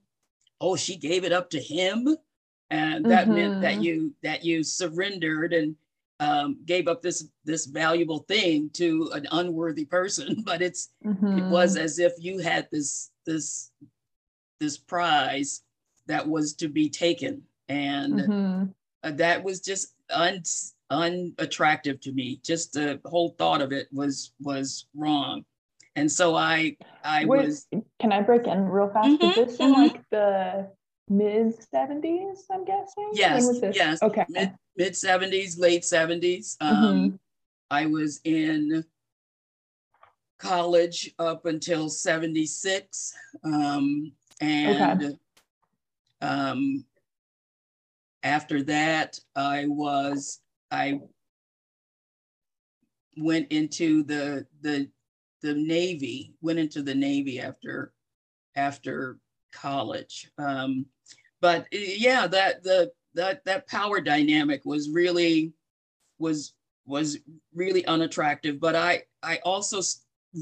oh, 0.61 0.77
she 0.77 0.96
gave 0.96 1.25
it 1.25 1.33
up 1.33 1.51
to 1.51 1.61
him. 1.61 2.16
And 2.70 3.05
that 3.07 3.25
mm-hmm. 3.25 3.35
meant 3.35 3.61
that 3.62 3.75
mm-hmm. 3.75 3.83
you 3.83 4.14
that 4.23 4.44
you 4.44 4.62
surrendered 4.62 5.53
and 5.53 5.75
um, 6.20 6.59
gave 6.64 6.87
up 6.87 7.02
this 7.02 7.28
this 7.44 7.66
valuable 7.66 8.20
thing 8.20 8.70
to 8.74 9.11
an 9.12 9.26
unworthy 9.33 9.85
person. 9.85 10.42
But 10.44 10.62
it's 10.62 10.90
mm-hmm. 11.04 11.38
it 11.38 11.44
was 11.48 11.76
as 11.76 11.98
if 11.98 12.12
you 12.18 12.38
had 12.38 12.68
this 12.70 13.11
this 13.26 13.72
this 14.61 14.78
prize 14.78 15.62
that 16.06 16.28
was 16.28 16.54
to 16.54 16.68
be 16.68 16.88
taken, 16.88 17.42
and 17.68 18.14
mm-hmm. 18.14 18.64
uh, 19.02 19.11
that 19.12 19.42
was 19.42 19.61
just 19.61 19.94
un, 20.11 20.42
unattractive 20.90 22.00
to 22.02 22.12
me. 22.12 22.40
Just 22.44 22.74
the 22.74 23.00
whole 23.04 23.35
thought 23.38 23.62
of 23.62 23.72
it 23.72 23.88
was 23.92 24.33
was 24.40 24.87
wrong 24.94 25.44
and 25.96 26.11
so 26.11 26.35
I 26.35 26.76
I 27.04 27.24
Wait, 27.24 27.46
was. 27.46 27.66
Can 28.00 28.12
I 28.12 28.22
break 28.22 28.46
in 28.46 28.64
real 28.68 28.88
fast? 28.88 29.09
Mm-hmm, 29.09 29.26
was 29.26 29.35
this 29.35 29.56
mm-hmm. 29.56 29.62
in 29.62 29.72
like 29.72 30.02
the 30.11 30.70
mid 31.09 31.54
seventies? 31.70 32.44
I'm 32.50 32.64
guessing. 32.64 33.11
Yes. 33.12 33.48
Yes. 33.72 34.02
Okay. 34.02 34.24
Mid 34.28 34.52
seventies, 34.96 35.58
late 35.58 35.84
seventies. 35.84 36.56
Um, 36.60 36.76
mm-hmm. 36.76 37.16
I 37.70 37.86
was 37.86 38.20
in 38.24 38.84
college 40.38 41.12
up 41.18 41.44
until 41.44 41.90
76 41.90 43.14
um, 43.44 44.10
and 44.40 45.02
okay. 45.02 45.16
um, 46.22 46.82
after 48.22 48.62
that 48.62 49.20
i 49.36 49.66
was 49.66 50.40
i 50.70 50.98
went 53.16 53.52
into 53.52 54.02
the 54.04 54.46
the 54.62 54.88
the 55.42 55.54
Navy, 55.54 56.34
went 56.40 56.58
into 56.58 56.82
the 56.82 56.94
Navy 56.94 57.40
after 57.40 57.92
after 58.56 59.18
college. 59.52 60.30
Um, 60.38 60.86
but 61.40 61.66
yeah, 61.72 62.26
that 62.26 62.62
the 62.62 62.92
that 63.14 63.44
that 63.44 63.68
power 63.68 64.01
dynamic 64.01 64.62
was 64.64 64.90
really 64.90 65.53
was 66.18 66.55
was 66.87 67.18
really 67.55 67.85
unattractive. 67.87 68.61
But 68.61 68.77
I 68.77 69.03
I 69.23 69.38
also 69.44 69.81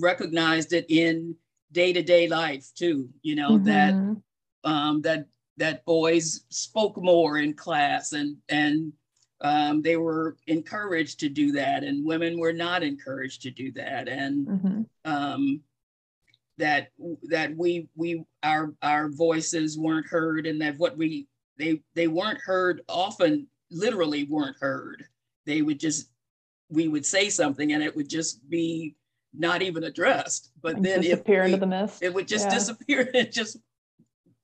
recognized 0.01 0.73
it 0.73 0.87
in 0.89 1.35
day 1.73 1.93
to 1.93 2.03
day 2.03 2.29
life 2.29 2.67
too. 2.75 3.09
You 3.23 3.37
know 3.37 3.53
mm-hmm. 3.53 3.65
that 3.65 4.21
um, 4.65 5.03
that 5.03 5.27
that 5.57 5.85
boys 5.85 6.45
spoke 6.51 6.97
more 6.97 7.39
in 7.39 7.55
class 7.55 8.13
and 8.13 8.37
and 8.49 8.93
um, 9.41 9.83
they 9.83 9.97
were 9.97 10.37
encouraged 10.49 11.21
to 11.21 11.29
do 11.29 11.53
that 11.53 11.85
and 11.85 12.05
women 12.05 12.39
were 12.39 12.53
not 12.53 12.83
encouraged 12.83 13.43
to 13.43 13.51
do 13.51 13.71
that 13.73 14.09
and 14.09 14.47
mm-hmm. 14.49 14.83
um, 15.05 15.61
that 16.59 16.89
that 17.29 17.57
we 17.57 17.89
we 17.95 18.25
our 18.43 18.75
our 18.83 19.09
voices 19.09 19.79
weren't 19.79 20.07
heard 20.07 20.47
and 20.47 20.61
that 20.61 20.77
what 20.79 20.97
we 20.97 21.28
they 21.59 21.83
they 21.95 22.09
weren't 22.09 22.41
heard 22.41 22.83
often 22.89 23.47
literally 23.71 24.25
weren't 24.25 24.57
heard. 24.61 25.05
They 25.47 25.63
would 25.63 25.81
just 25.81 26.11
we 26.71 26.89
would 26.89 27.07
say 27.07 27.31
something 27.31 27.73
and 27.73 27.83
it 27.83 27.95
would 27.97 28.09
just 28.09 28.49
be 28.49 28.95
not 29.35 29.63
even 29.63 29.85
addressed. 29.85 30.51
But 30.61 30.77
and 30.77 30.85
then 30.85 31.01
disappear 31.03 31.45
into 31.45 31.59
the 31.59 31.67
mist. 31.67 32.03
it 32.03 32.13
would 32.13 32.29
just 32.29 32.47
yeah. 32.47 32.55
disappear 32.55 33.11
it 33.15 33.33
just 33.33 33.59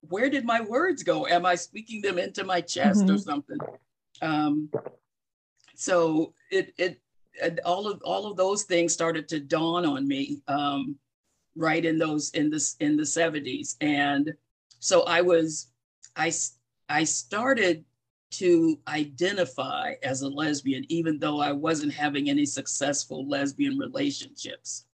where 0.08 0.28
did 0.28 0.44
my 0.44 0.60
words 0.60 1.02
go? 1.02 1.26
Am 1.26 1.46
i 1.46 1.54
speaking 1.54 2.02
them 2.02 2.18
into 2.18 2.44
my 2.44 2.60
chest 2.60 3.04
mm-hmm. 3.04 3.14
or 3.14 3.18
something? 3.18 3.58
Um, 4.20 4.70
so 5.74 6.34
it, 6.50 6.72
it, 6.78 7.00
it, 7.34 7.60
all 7.64 7.88
of 7.88 8.00
all 8.04 8.26
of 8.26 8.36
those 8.36 8.64
things 8.64 8.92
started 8.92 9.28
to 9.28 9.40
dawn 9.40 9.84
on 9.84 10.06
me 10.06 10.42
um, 10.46 10.96
right 11.56 11.84
in 11.84 11.98
those 11.98 12.30
in 12.30 12.50
this 12.50 12.76
in 12.80 12.96
the 12.96 13.02
70s 13.02 13.76
and 13.80 14.32
so 14.80 15.02
i 15.02 15.20
was 15.20 15.68
i 16.16 16.32
i 16.88 17.04
started 17.04 17.84
to 18.30 18.78
identify 18.88 19.94
as 20.02 20.22
a 20.22 20.28
lesbian 20.28 20.84
even 20.88 21.18
though 21.18 21.40
i 21.40 21.52
wasn't 21.52 21.92
having 21.92 22.28
any 22.28 22.44
successful 22.44 23.28
lesbian 23.28 23.78
relationships 23.78 24.86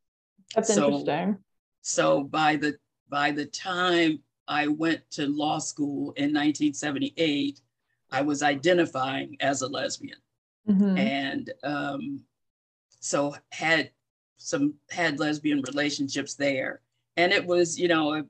that's 0.55 0.75
so, 0.75 0.87
interesting 0.87 1.39
so 1.81 2.25
by 2.25 2.57
the 2.57 2.77
by 3.09 3.31
the 3.31 3.47
time 3.47 4.19
i 4.49 4.67
went 4.67 5.01
to 5.11 5.27
law 5.27 5.59
school 5.59 6.13
in 6.17 6.33
1978 6.35 7.61
I 8.13 8.23
was 8.23 8.43
identifying 8.43 9.37
as 9.41 9.63
a 9.63 9.69
lesbian. 9.69 10.19
Mm-hmm. 10.69 10.99
And 10.99 11.53
um, 11.63 12.25
so 13.01 13.35
had 13.53 13.91
some 14.37 14.75
had 14.91 15.19
lesbian 15.19 15.63
relationships 15.63 16.35
there. 16.35 16.81
And 17.17 17.33
it 17.33 17.45
was, 17.45 17.79
you 17.79 17.89
know, 17.89 18.15
a 18.15 18.25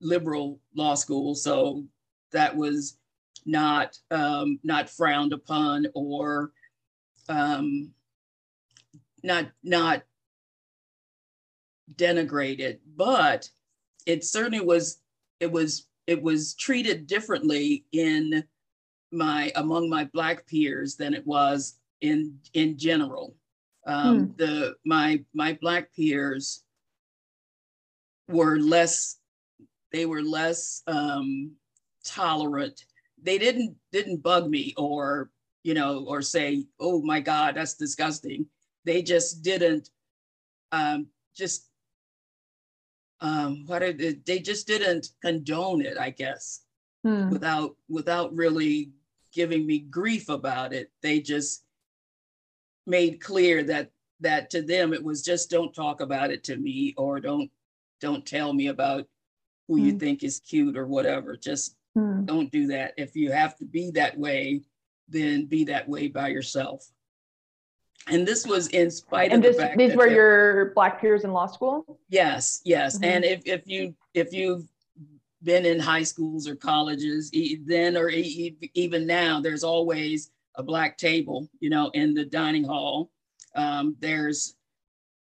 liberal 0.00 0.58
law 0.74 0.94
school. 0.94 1.34
So 1.34 1.84
that 2.32 2.54
was 2.54 2.98
not 3.44 3.96
um, 4.10 4.58
not 4.62 4.90
frowned 4.90 5.32
upon 5.32 5.86
or 5.94 6.52
um, 7.28 7.92
not 9.22 9.50
not 9.62 10.02
denigrated, 11.94 12.78
but 12.96 13.48
it 14.06 14.24
certainly 14.24 14.64
was 14.64 15.00
it 15.40 15.50
was 15.50 15.88
it 16.06 16.22
was 16.22 16.54
treated 16.54 17.06
differently 17.06 17.84
in 17.92 18.44
my 19.10 19.52
among 19.56 19.88
my 19.88 20.04
black 20.12 20.46
peers 20.46 20.96
than 20.96 21.14
it 21.14 21.26
was 21.26 21.78
in 22.00 22.38
in 22.54 22.78
general. 22.78 23.36
Um, 23.86 24.18
hmm. 24.18 24.32
The 24.36 24.74
my 24.84 25.24
my 25.34 25.58
black 25.60 25.94
peers 25.94 26.64
were 28.28 28.58
less 28.58 29.18
they 29.92 30.06
were 30.06 30.22
less 30.22 30.82
um, 30.86 31.52
tolerant. 32.04 32.84
They 33.22 33.38
didn't 33.38 33.76
didn't 33.92 34.22
bug 34.22 34.48
me 34.48 34.74
or 34.76 35.30
you 35.62 35.74
know 35.74 36.04
or 36.06 36.22
say 36.22 36.66
oh 36.80 37.02
my 37.02 37.20
god 37.20 37.54
that's 37.54 37.74
disgusting. 37.74 38.46
They 38.84 39.02
just 39.02 39.42
didn't 39.42 39.90
um, 40.72 41.06
just 41.36 41.68
um, 43.20 43.64
what 43.66 43.82
are 43.82 43.92
they, 43.92 44.14
they 44.26 44.40
just 44.40 44.66
didn't 44.66 45.08
condone 45.22 45.82
it 45.82 45.98
I 45.98 46.10
guess 46.10 46.62
hmm. 47.04 47.30
without 47.30 47.76
without 47.88 48.34
really 48.34 48.90
giving 49.32 49.66
me 49.66 49.78
grief 49.78 50.28
about 50.28 50.72
it. 50.72 50.90
They 51.02 51.20
just 51.20 51.64
made 52.86 53.20
clear 53.20 53.62
that 53.64 53.90
that 54.20 54.50
to 54.50 54.62
them 54.62 54.92
it 54.92 55.02
was 55.02 55.22
just 55.22 55.50
don't 55.50 55.74
talk 55.74 56.00
about 56.00 56.30
it 56.30 56.44
to 56.44 56.56
me 56.56 56.94
or 56.96 57.20
don't 57.20 57.50
don't 58.00 58.26
tell 58.26 58.52
me 58.52 58.66
about 58.68 59.06
who 59.68 59.78
mm. 59.78 59.84
you 59.84 59.92
hmm. 59.92 59.98
think 59.98 60.22
is 60.24 60.40
cute 60.40 60.76
or 60.76 60.86
whatever. 60.86 61.36
Just 61.36 61.76
mm. 61.96 62.26
don't 62.26 62.50
do 62.50 62.66
that. 62.68 62.94
If 62.96 63.16
you 63.16 63.32
have 63.32 63.56
to 63.58 63.64
be 63.64 63.90
that 63.92 64.18
way, 64.18 64.62
then 65.08 65.46
be 65.46 65.64
that 65.64 65.88
way 65.88 66.08
by 66.08 66.28
yourself. 66.28 66.90
And 68.08 68.26
this 68.26 68.46
was 68.46 68.68
in 68.68 68.90
spite 68.90 69.30
and 69.30 69.44
of 69.44 69.56
this, 69.56 69.76
these 69.76 69.94
were 69.94 70.08
your 70.08 70.72
black 70.74 71.00
peers 71.00 71.24
in 71.24 71.32
law 71.32 71.46
school. 71.46 72.00
Yes, 72.08 72.60
yes. 72.64 72.96
Mm-hmm. 72.96 73.04
And 73.04 73.24
if 73.24 73.42
if 73.46 73.62
you 73.66 73.94
if 74.12 74.32
you've 74.32 74.66
been 75.42 75.64
in 75.64 75.78
high 75.78 76.02
schools 76.02 76.48
or 76.48 76.56
colleges, 76.56 77.30
then 77.64 77.96
or 77.96 78.08
even 78.10 79.06
now, 79.06 79.40
there's 79.40 79.64
always 79.64 80.30
a 80.56 80.62
black 80.62 80.98
table, 80.98 81.48
you 81.60 81.70
know, 81.70 81.90
in 81.94 82.14
the 82.14 82.24
dining 82.24 82.64
hall. 82.64 83.10
Um, 83.54 83.96
there's 84.00 84.56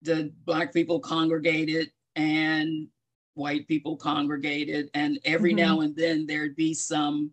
the 0.02 0.32
black 0.44 0.72
people 0.72 1.00
congregated 1.00 1.90
and 2.16 2.88
white 3.34 3.66
people 3.68 3.96
congregated, 3.96 4.90
and 4.94 5.18
every 5.24 5.50
mm-hmm. 5.50 5.66
now 5.66 5.80
and 5.80 5.96
then 5.96 6.26
there'd 6.26 6.56
be 6.56 6.74
some. 6.74 7.30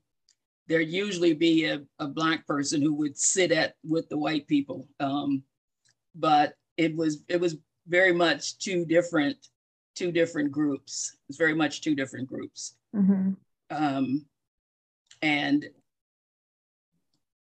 There'd 0.67 0.89
usually 0.89 1.33
be 1.33 1.65
a, 1.65 1.81
a 1.97 2.07
black 2.07 2.45
person 2.45 2.81
who 2.81 2.93
would 2.93 3.17
sit 3.17 3.51
at 3.51 3.73
with 3.83 4.07
the 4.09 4.17
white 4.17 4.47
people, 4.47 4.87
um, 4.99 5.43
but 6.15 6.53
it 6.77 6.95
was 6.95 7.23
it 7.27 7.39
was 7.39 7.57
very 7.87 8.13
much 8.13 8.59
two 8.59 8.85
different 8.85 9.35
two 9.95 10.11
different 10.11 10.51
groups. 10.51 11.17
It's 11.27 11.37
very 11.37 11.55
much 11.55 11.81
two 11.81 11.95
different 11.95 12.27
groups. 12.29 12.75
Mm-hmm. 12.95 13.31
Um, 13.71 14.25
and 15.21 15.65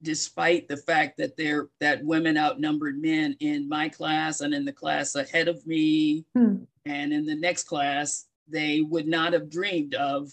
despite 0.02 0.68
the 0.68 0.78
fact 0.78 1.18
that 1.18 1.36
there 1.38 1.70
that 1.80 2.04
women 2.04 2.38
outnumbered 2.38 3.02
men 3.02 3.36
in 3.40 3.68
my 3.68 3.90
class 3.90 4.42
and 4.42 4.54
in 4.54 4.66
the 4.66 4.72
class 4.72 5.16
ahead 5.16 5.48
of 5.48 5.66
me 5.66 6.26
mm. 6.38 6.66
and 6.86 7.14
in 7.14 7.26
the 7.26 7.36
next 7.36 7.64
class, 7.64 8.26
they 8.48 8.82
would 8.82 9.08
not 9.08 9.34
have 9.34 9.50
dreamed 9.50 9.94
of 9.96 10.32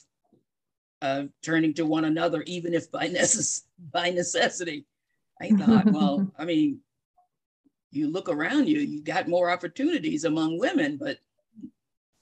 uh, 1.02 1.24
turning 1.42 1.74
to 1.74 1.84
one 1.86 2.04
another, 2.04 2.42
even 2.46 2.74
if 2.74 2.90
by, 2.90 3.08
necess- 3.08 3.62
by 3.92 4.10
necessity. 4.10 4.86
I 5.40 5.50
thought, 5.50 5.86
well, 5.92 6.32
I 6.38 6.44
mean, 6.44 6.80
you 7.90 8.10
look 8.10 8.28
around 8.28 8.68
you, 8.68 8.80
you 8.80 9.02
got 9.02 9.28
more 9.28 9.50
opportunities 9.50 10.24
among 10.24 10.58
women, 10.58 10.96
but 10.96 11.18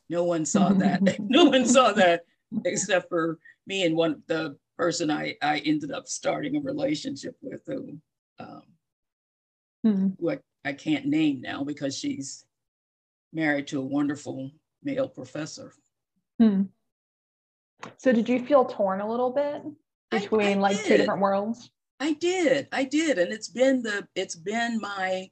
no 0.08 0.24
one 0.24 0.44
saw 0.44 0.68
that. 0.74 1.18
no 1.20 1.46
one 1.46 1.66
saw 1.66 1.92
that 1.92 2.24
except 2.64 3.08
for 3.08 3.38
me 3.66 3.86
and 3.86 3.96
one 3.96 4.22
the 4.26 4.56
person 4.76 5.10
I, 5.10 5.36
I 5.40 5.58
ended 5.58 5.92
up 5.92 6.08
starting 6.08 6.56
a 6.56 6.60
relationship 6.60 7.36
with 7.40 7.62
who 7.66 7.98
um, 8.38 8.62
mm-hmm. 9.86 10.08
who 10.18 10.30
I, 10.30 10.38
I 10.64 10.72
can't 10.72 11.06
name 11.06 11.40
now 11.40 11.64
because 11.64 11.96
she's 11.96 12.44
married 13.32 13.68
to 13.68 13.80
a 13.80 13.84
wonderful 13.84 14.50
male 14.82 15.08
professor. 15.08 15.72
Hmm. 16.38 16.62
So 17.96 18.12
did 18.12 18.28
you 18.28 18.44
feel 18.44 18.64
torn 18.64 19.00
a 19.00 19.10
little 19.10 19.30
bit 19.30 19.62
between 20.10 20.46
I, 20.46 20.52
I 20.52 20.54
like 20.54 20.76
did. 20.76 20.86
two 20.86 20.96
different 20.98 21.20
worlds? 21.20 21.70
I 22.00 22.12
did. 22.14 22.68
I 22.72 22.84
did. 22.84 23.18
And 23.18 23.32
it's 23.32 23.48
been 23.48 23.82
the 23.82 24.06
it's 24.14 24.36
been 24.36 24.80
my 24.80 25.30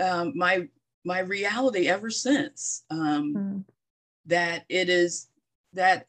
um 0.00 0.32
my 0.36 0.68
my 1.04 1.20
reality 1.20 1.88
ever 1.88 2.10
since. 2.10 2.84
Um 2.90 3.32
hmm 3.34 3.58
that 4.26 4.64
it 4.68 4.88
is 4.88 5.28
that 5.72 6.06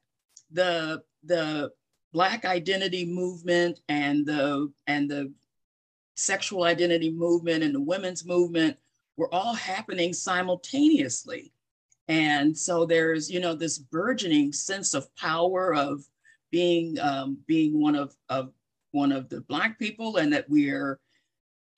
the 0.52 1.04
the 1.24 1.72
black 2.14 2.46
identity 2.46 3.06
movement 3.06 3.82
and 3.90 4.26
the 4.26 4.72
and 4.88 5.10
the 5.10 5.34
sexual 6.16 6.64
identity 6.64 7.12
movement 7.12 7.64
and 7.64 7.76
the 7.76 7.82
women's 7.82 8.26
movement 8.26 8.78
were 9.18 9.34
all 9.34 9.54
happening 9.54 10.14
simultaneously 10.14 11.52
and 12.08 12.58
so 12.58 12.86
there's 12.86 13.30
you 13.30 13.40
know 13.40 13.56
this 13.56 13.78
burgeoning 13.78 14.54
sense 14.54 14.94
of 14.94 15.14
power 15.16 15.74
of 15.74 16.04
being 16.52 16.98
um, 17.00 17.38
being 17.48 17.82
one 17.82 17.96
of, 17.96 18.16
of 18.30 18.52
one 18.92 19.12
of 19.12 19.28
the 19.30 19.42
black 19.42 19.78
people 19.80 20.18
and 20.18 20.32
that 20.32 20.50
we're 20.50 21.00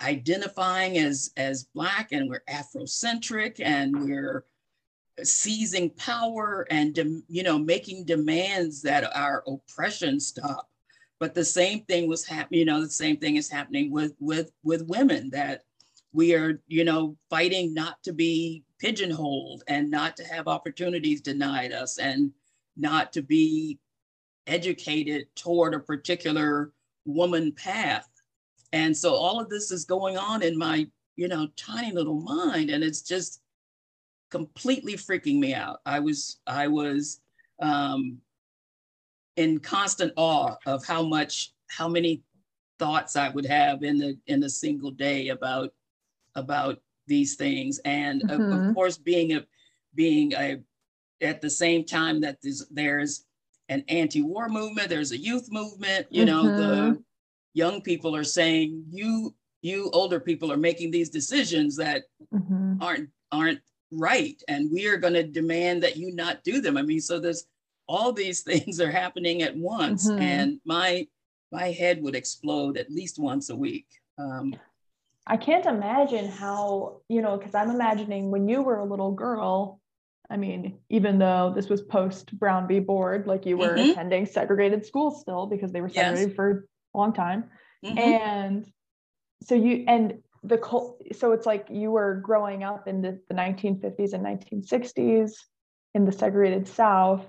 identifying 0.02 0.98
as 0.98 1.32
as 1.38 1.64
black 1.74 2.10
and 2.12 2.30
we're 2.30 2.44
afrocentric 2.50 3.60
and 3.64 4.00
we're 4.00 4.46
seizing 5.24 5.90
power 5.92 6.68
and 6.70 7.24
you 7.28 7.42
know 7.42 7.58
making 7.58 8.06
demands 8.06 8.82
that 8.82 9.16
our 9.16 9.44
oppression 9.48 10.20
stop. 10.20 10.70
But 11.20 11.34
the 11.34 11.46
same 11.46 11.84
thing 11.86 12.08
was 12.08 12.26
happening 12.26 12.60
you 12.60 12.66
know 12.66 12.82
the 12.82 12.90
same 12.90 13.18
thing 13.18 13.38
is 13.38 13.50
happening 13.50 13.92
with 13.92 14.14
with 14.20 14.52
with 14.64 14.88
women 14.88 15.32
that 15.32 15.64
we 16.14 16.36
are 16.36 16.62
you 16.68 16.84
know 16.84 17.18
fighting 17.30 17.74
not 17.74 18.04
to 18.04 18.14
be 18.14 18.64
pigeonholed 18.80 19.64
and 19.68 19.90
not 19.90 20.16
to 20.18 20.24
have 20.24 20.48
opportunities 20.48 21.22
denied 21.22 21.72
us 21.72 21.98
and 21.98 22.32
not 22.76 23.12
to 23.14 23.22
be 23.22 23.80
educated 24.46 25.28
toward 25.36 25.74
a 25.74 25.80
particular 25.80 26.72
woman 27.06 27.52
path 27.52 28.08
and 28.74 28.96
so 28.96 29.14
all 29.14 29.40
of 29.40 29.50
this 29.50 29.72
is 29.72 29.86
going 29.86 30.18
on 30.18 30.42
in 30.42 30.58
my 30.58 30.88
you 31.16 31.28
know 31.28 31.48
tiny 31.56 31.92
little 31.92 32.22
mind 32.22 32.70
and 32.70 32.84
it's 32.84 33.02
just 33.02 33.42
completely 34.30 34.94
freaking 34.94 35.40
me 35.40 35.54
out. 35.54 35.80
I 35.86 36.00
was 36.00 36.40
I 36.48 36.68
was 36.68 37.22
um, 37.62 38.20
in 39.36 39.60
constant 39.60 40.14
awe 40.16 40.56
of 40.66 40.86
how 40.86 41.04
much 41.04 41.54
how 41.70 41.88
many 41.88 42.24
thoughts 42.80 43.16
I 43.16 43.30
would 43.30 43.46
have 43.46 43.84
in 43.84 43.98
the 43.98 44.18
in 44.28 44.44
a 44.44 44.50
single 44.50 44.92
day 44.92 45.30
about 45.30 45.74
about 46.36 46.80
these 47.08 47.36
things, 47.36 47.80
and 47.86 48.22
mm-hmm. 48.22 48.30
of, 48.30 48.40
of, 48.40 48.48
mm-hmm. 48.48 48.74
course, 48.74 48.98
being 48.98 49.34
a 49.34 49.46
being 49.96 50.34
a 50.34 50.58
at 51.22 51.42
the 51.42 51.50
same 51.50 51.84
time 51.84 52.22
that 52.22 52.38
there's 52.42 52.66
there's 52.72 53.26
an 53.70 53.84
anti-war 53.90 54.48
movement, 54.48 54.90
there's 54.90 55.12
a 55.12 55.18
youth 55.18 55.48
movement. 55.52 56.08
You 56.10 56.26
know, 56.26 56.44
mm-hmm. 56.44 56.58
the 56.58 57.04
young 57.54 57.82
people 57.82 58.16
are 58.16 58.24
saying 58.24 58.86
you 58.92 59.34
you 59.62 59.90
older 59.92 60.20
people 60.20 60.52
are 60.52 60.58
making 60.58 60.92
these 60.92 61.10
decisions 61.10 61.76
that 61.76 62.04
mm-hmm. 62.34 62.82
aren't 62.82 63.10
aren't 63.32 63.60
right 63.92 64.42
and 64.48 64.70
we 64.72 64.88
are 64.88 64.98
going 64.98 65.14
to 65.14 65.24
demand 65.24 65.82
that 65.82 65.98
you 65.98 66.14
not 66.14 66.44
do 66.44 66.62
them 66.62 66.78
i 66.78 66.82
mean 66.82 67.02
so 67.02 67.20
there's 67.20 67.48
all 67.88 68.12
these 68.12 68.42
things 68.50 68.80
are 68.80 68.92
happening 68.92 69.42
at 69.42 69.56
once 69.56 70.08
mm-hmm. 70.08 70.22
and 70.22 70.60
my 70.66 71.08
my 71.52 71.72
head 71.72 72.02
would 72.02 72.16
explode 72.16 72.78
at 72.78 72.92
least 72.92 73.18
once 73.20 73.50
a 73.50 73.56
week 73.56 73.88
um, 74.20 74.54
i 75.28 75.38
can't 75.38 75.66
imagine 75.66 76.28
how 76.30 77.02
you 77.10 77.22
know 77.22 77.38
because 77.38 77.54
i'm 77.54 77.70
imagining 77.70 78.32
when 78.32 78.48
you 78.48 78.62
were 78.62 78.80
a 78.80 78.86
little 78.86 79.12
girl 79.12 79.80
i 80.30 80.38
mean 80.38 80.78
even 80.90 81.20
though 81.20 81.52
this 81.56 81.70
was 81.70 81.82
post 81.82 82.38
brown 82.40 82.68
v 82.68 82.80
board 82.80 83.28
like 83.28 83.46
you 83.46 83.58
were 83.58 83.76
mm-hmm. 83.76 83.92
attending 83.92 84.26
segregated 84.26 84.86
schools 84.86 85.22
still 85.22 85.46
because 85.46 85.72
they 85.72 85.82
were 85.82 85.90
segregated 85.90 86.30
yes. 86.30 86.36
for 86.36 86.66
a 86.94 86.98
long 86.98 87.14
time 87.14 87.46
mm-hmm. 87.86 87.98
and 87.98 88.72
so 89.44 89.56
you 89.56 89.84
and 89.88 90.20
the 90.44 90.58
so 91.14 91.32
it's 91.32 91.46
like 91.46 91.68
you 91.70 91.92
were 91.92 92.16
growing 92.16 92.64
up 92.64 92.88
in 92.88 93.02
the, 93.02 93.20
the 93.28 93.36
1950s 93.36 94.14
and 94.14 94.26
1960s 94.26 95.32
in 95.94 96.06
the 96.06 96.12
segregated 96.12 96.68
south 96.68 97.26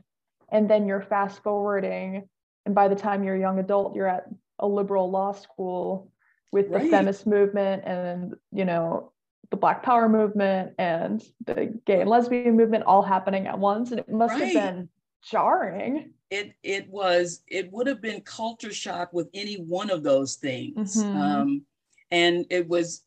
and 0.51 0.71
then 0.71 0.87
you're 0.87 1.03
fast 1.03 1.43
forwarding 1.43 2.29
and 2.67 2.75
by 2.75 2.89
the 2.89 2.95
time 2.95 3.25
you're 3.25 3.35
a 3.35 3.41
young 3.41 3.59
adult 3.59 3.95
you're 3.95 4.09
at 4.09 4.25
a 4.59 4.67
liberal 4.67 5.11
law 5.11 5.33
school 5.33 6.11
with 6.53 6.69
right. 6.71 6.85
the 6.85 6.91
feminist 6.91 7.27
movement 7.27 7.83
and 7.85 8.35
you 8.53 8.65
know 8.65 9.13
the 9.51 9.57
black 9.57 9.83
power 9.83 10.09
movement 10.09 10.75
and 10.79 11.23
the 11.47 11.79
gay 11.87 12.01
and 12.01 12.11
lesbian 12.11 12.57
movement 12.57 12.85
all 12.85 13.03
happening 13.03 13.47
at 13.47 13.59
once 13.59 13.91
and 13.91 14.01
it 14.01 14.09
must 14.09 14.35
right. 14.35 14.55
have 14.55 14.75
been 14.75 14.89
jarring 15.23 16.11
it 16.31 16.55
it 16.63 16.89
was 16.89 17.43
it 17.49 17.71
would 17.73 17.87
have 17.87 18.01
been 18.01 18.21
culture 18.21 18.73
shock 18.73 19.13
with 19.13 19.29
any 19.35 19.55
one 19.55 19.91
of 19.91 20.03
those 20.03 20.37
things 20.37 21.03
mm-hmm. 21.03 21.17
um, 21.17 21.63
and 22.11 22.47
it 22.51 22.69
was 22.69 23.03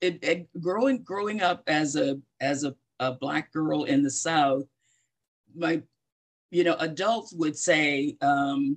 it, 0.00 0.18
it, 0.22 0.60
growing 0.60 1.02
growing 1.02 1.42
up 1.42 1.62
as 1.66 1.96
a 1.96 2.18
as 2.40 2.64
a, 2.64 2.74
a 3.00 3.12
black 3.12 3.52
girl 3.52 3.84
in 3.84 4.02
the 4.02 4.10
south 4.10 4.64
my 5.54 5.82
you 6.50 6.64
know 6.64 6.76
adults 6.78 7.32
would 7.32 7.56
say 7.56 8.16
um, 8.20 8.76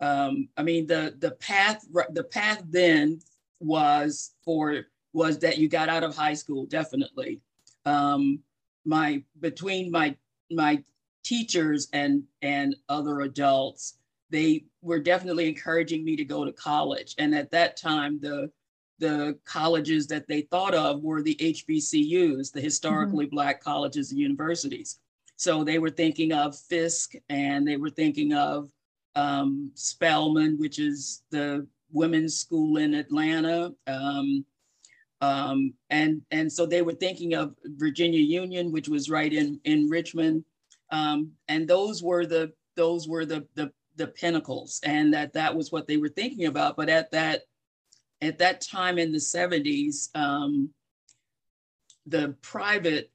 um, 0.00 0.48
i 0.56 0.62
mean 0.62 0.86
the 0.86 1.14
the 1.18 1.32
path 1.32 1.84
the 2.10 2.24
path 2.24 2.62
then 2.68 3.18
was 3.60 4.34
for 4.44 4.86
was 5.12 5.38
that 5.38 5.58
you 5.58 5.68
got 5.68 5.88
out 5.88 6.04
of 6.04 6.16
high 6.16 6.34
school 6.34 6.66
definitely 6.66 7.40
um, 7.84 8.38
my 8.84 9.22
between 9.40 9.90
my 9.90 10.14
my 10.50 10.82
teachers 11.24 11.88
and 11.92 12.22
and 12.42 12.76
other 12.88 13.20
adults 13.20 13.98
they 14.30 14.64
were 14.82 15.00
definitely 15.00 15.48
encouraging 15.48 16.04
me 16.04 16.14
to 16.14 16.24
go 16.24 16.44
to 16.44 16.52
college 16.52 17.14
and 17.18 17.34
at 17.34 17.50
that 17.50 17.76
time 17.76 18.18
the 18.20 18.50
the 18.98 19.38
colleges 19.44 20.06
that 20.08 20.26
they 20.26 20.42
thought 20.42 20.74
of 20.74 21.02
were 21.02 21.22
the 21.22 21.36
HBCUs, 21.36 22.52
the 22.52 22.60
historically 22.60 23.26
mm-hmm. 23.26 23.34
Black 23.34 23.62
colleges 23.62 24.10
and 24.10 24.20
universities. 24.20 24.98
So 25.36 25.62
they 25.62 25.78
were 25.78 25.90
thinking 25.90 26.32
of 26.32 26.58
Fisk 26.58 27.14
and 27.28 27.66
they 27.66 27.76
were 27.76 27.90
thinking 27.90 28.32
of 28.32 28.68
um, 29.14 29.70
Spelman, 29.74 30.58
which 30.58 30.78
is 30.78 31.22
the 31.30 31.66
women's 31.92 32.36
school 32.36 32.76
in 32.76 32.94
Atlanta. 32.94 33.72
Um, 33.86 34.44
um, 35.20 35.74
and, 35.90 36.22
and 36.30 36.52
so 36.52 36.64
they 36.64 36.82
were 36.82 36.92
thinking 36.92 37.34
of 37.34 37.54
Virginia 37.64 38.20
Union, 38.20 38.70
which 38.70 38.88
was 38.88 39.10
right 39.10 39.32
in, 39.32 39.60
in 39.64 39.88
Richmond. 39.88 40.44
Um, 40.90 41.32
and 41.48 41.68
those 41.68 42.02
were 42.02 42.24
the 42.24 42.52
those 42.76 43.08
were 43.08 43.26
the, 43.26 43.46
the 43.54 43.72
the 43.96 44.06
pinnacles 44.06 44.80
and 44.84 45.12
that 45.12 45.32
that 45.32 45.54
was 45.54 45.72
what 45.72 45.86
they 45.86 45.96
were 45.96 46.08
thinking 46.08 46.46
about. 46.46 46.76
But 46.76 46.88
at 46.88 47.10
that 47.10 47.42
at 48.20 48.38
that 48.38 48.60
time 48.60 48.98
in 48.98 49.12
the 49.12 49.18
70s, 49.18 50.08
um, 50.16 50.70
the 52.06 52.34
private, 52.42 53.10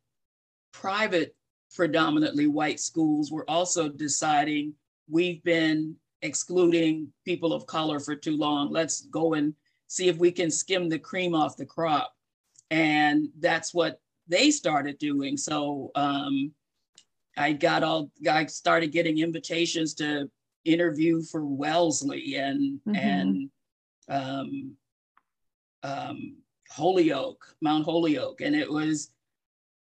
private, 0.71 1.35
predominantly 1.75 2.47
white 2.47 2.79
schools 2.79 3.31
were 3.31 3.49
also 3.49 3.89
deciding 3.89 4.73
we've 5.09 5.43
been 5.43 5.95
excluding 6.23 7.13
people 7.25 7.53
of 7.53 7.67
color 7.67 7.99
for 7.99 8.15
too 8.15 8.35
long. 8.37 8.71
Let's 8.71 9.01
go 9.01 9.35
and 9.35 9.53
see 9.87 10.07
if 10.07 10.17
we 10.17 10.31
can 10.31 10.49
skim 10.49 10.89
the 10.89 10.97
cream 10.97 11.35
off 11.35 11.57
the 11.57 11.65
crop. 11.65 12.11
And 12.71 13.29
that's 13.39 13.73
what 13.73 13.99
they 14.27 14.49
started 14.49 14.97
doing. 14.97 15.37
So 15.37 15.91
um, 15.93 16.51
I 17.37 17.53
got 17.53 17.83
all, 17.83 18.09
I 18.29 18.47
started 18.47 18.91
getting 18.91 19.19
invitations 19.19 19.93
to 19.95 20.31
interview 20.65 21.21
for 21.21 21.45
Wellesley 21.45 22.35
and, 22.35 22.79
mm-hmm. 22.87 22.95
and 22.95 23.49
um, 24.09 24.75
um, 25.83 26.37
Holyoke, 26.71 27.45
Mount 27.61 27.85
Holyoke, 27.85 28.41
and 28.41 28.55
it 28.55 28.71
was 28.71 29.11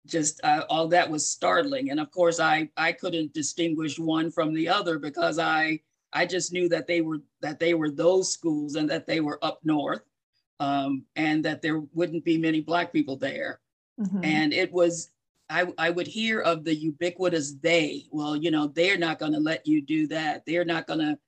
just 0.06 0.40
uh, 0.42 0.64
all 0.68 0.88
that 0.88 1.08
was 1.08 1.28
startling. 1.28 1.90
And 1.90 2.00
of 2.00 2.10
course, 2.10 2.40
I 2.40 2.68
I 2.76 2.92
couldn't 2.92 3.32
distinguish 3.32 3.98
one 3.98 4.30
from 4.30 4.54
the 4.54 4.68
other 4.68 4.98
because 4.98 5.38
I 5.38 5.80
I 6.12 6.26
just 6.26 6.52
knew 6.52 6.68
that 6.68 6.86
they 6.86 7.00
were 7.00 7.20
that 7.40 7.58
they 7.58 7.74
were 7.74 7.90
those 7.90 8.32
schools 8.32 8.74
and 8.74 8.88
that 8.90 9.06
they 9.06 9.20
were 9.20 9.38
up 9.42 9.60
north, 9.64 10.02
um, 10.58 11.04
and 11.16 11.44
that 11.44 11.62
there 11.62 11.80
wouldn't 11.94 12.24
be 12.24 12.38
many 12.38 12.60
black 12.60 12.92
people 12.92 13.16
there. 13.16 13.60
Mm-hmm. 14.00 14.24
And 14.24 14.52
it 14.52 14.72
was 14.72 15.10
I, 15.48 15.72
I 15.78 15.90
would 15.90 16.06
hear 16.06 16.40
of 16.40 16.64
the 16.64 16.74
ubiquitous 16.74 17.54
they. 17.60 18.06
Well, 18.10 18.36
you 18.36 18.50
know, 18.50 18.68
they're 18.68 18.98
not 18.98 19.18
going 19.18 19.32
to 19.32 19.40
let 19.40 19.66
you 19.66 19.82
do 19.82 20.06
that. 20.08 20.44
They're 20.46 20.64
not 20.64 20.86
going 20.86 21.00
to 21.00 21.18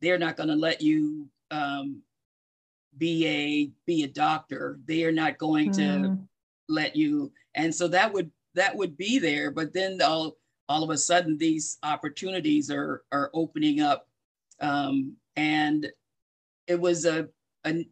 they're 0.00 0.18
not 0.18 0.36
going 0.36 0.48
to 0.48 0.56
let 0.56 0.80
you 0.80 1.28
um, 1.50 2.02
be 2.98 3.26
a 3.26 3.70
be 3.86 4.02
a 4.02 4.08
doctor 4.08 4.78
they 4.86 5.04
are 5.04 5.12
not 5.12 5.38
going 5.38 5.70
mm. 5.70 5.76
to 5.76 6.08
hmm. 6.08 6.14
let 6.68 6.96
you 6.96 7.32
and 7.54 7.74
so 7.74 7.88
that 7.88 8.12
would 8.12 8.30
that 8.54 8.76
would 8.76 8.96
be 8.96 9.18
there 9.18 9.50
but 9.50 9.72
then 9.72 10.00
all 10.02 10.36
all 10.68 10.82
of 10.82 10.90
a 10.90 10.98
sudden 10.98 11.38
these 11.38 11.78
opportunities 11.82 12.70
are 12.70 13.02
are 13.12 13.30
opening 13.32 13.80
up 13.80 14.08
um, 14.60 15.16
and 15.36 15.86
it 16.66 16.80
was 16.80 17.04
a, 17.04 17.28
a 17.64 17.86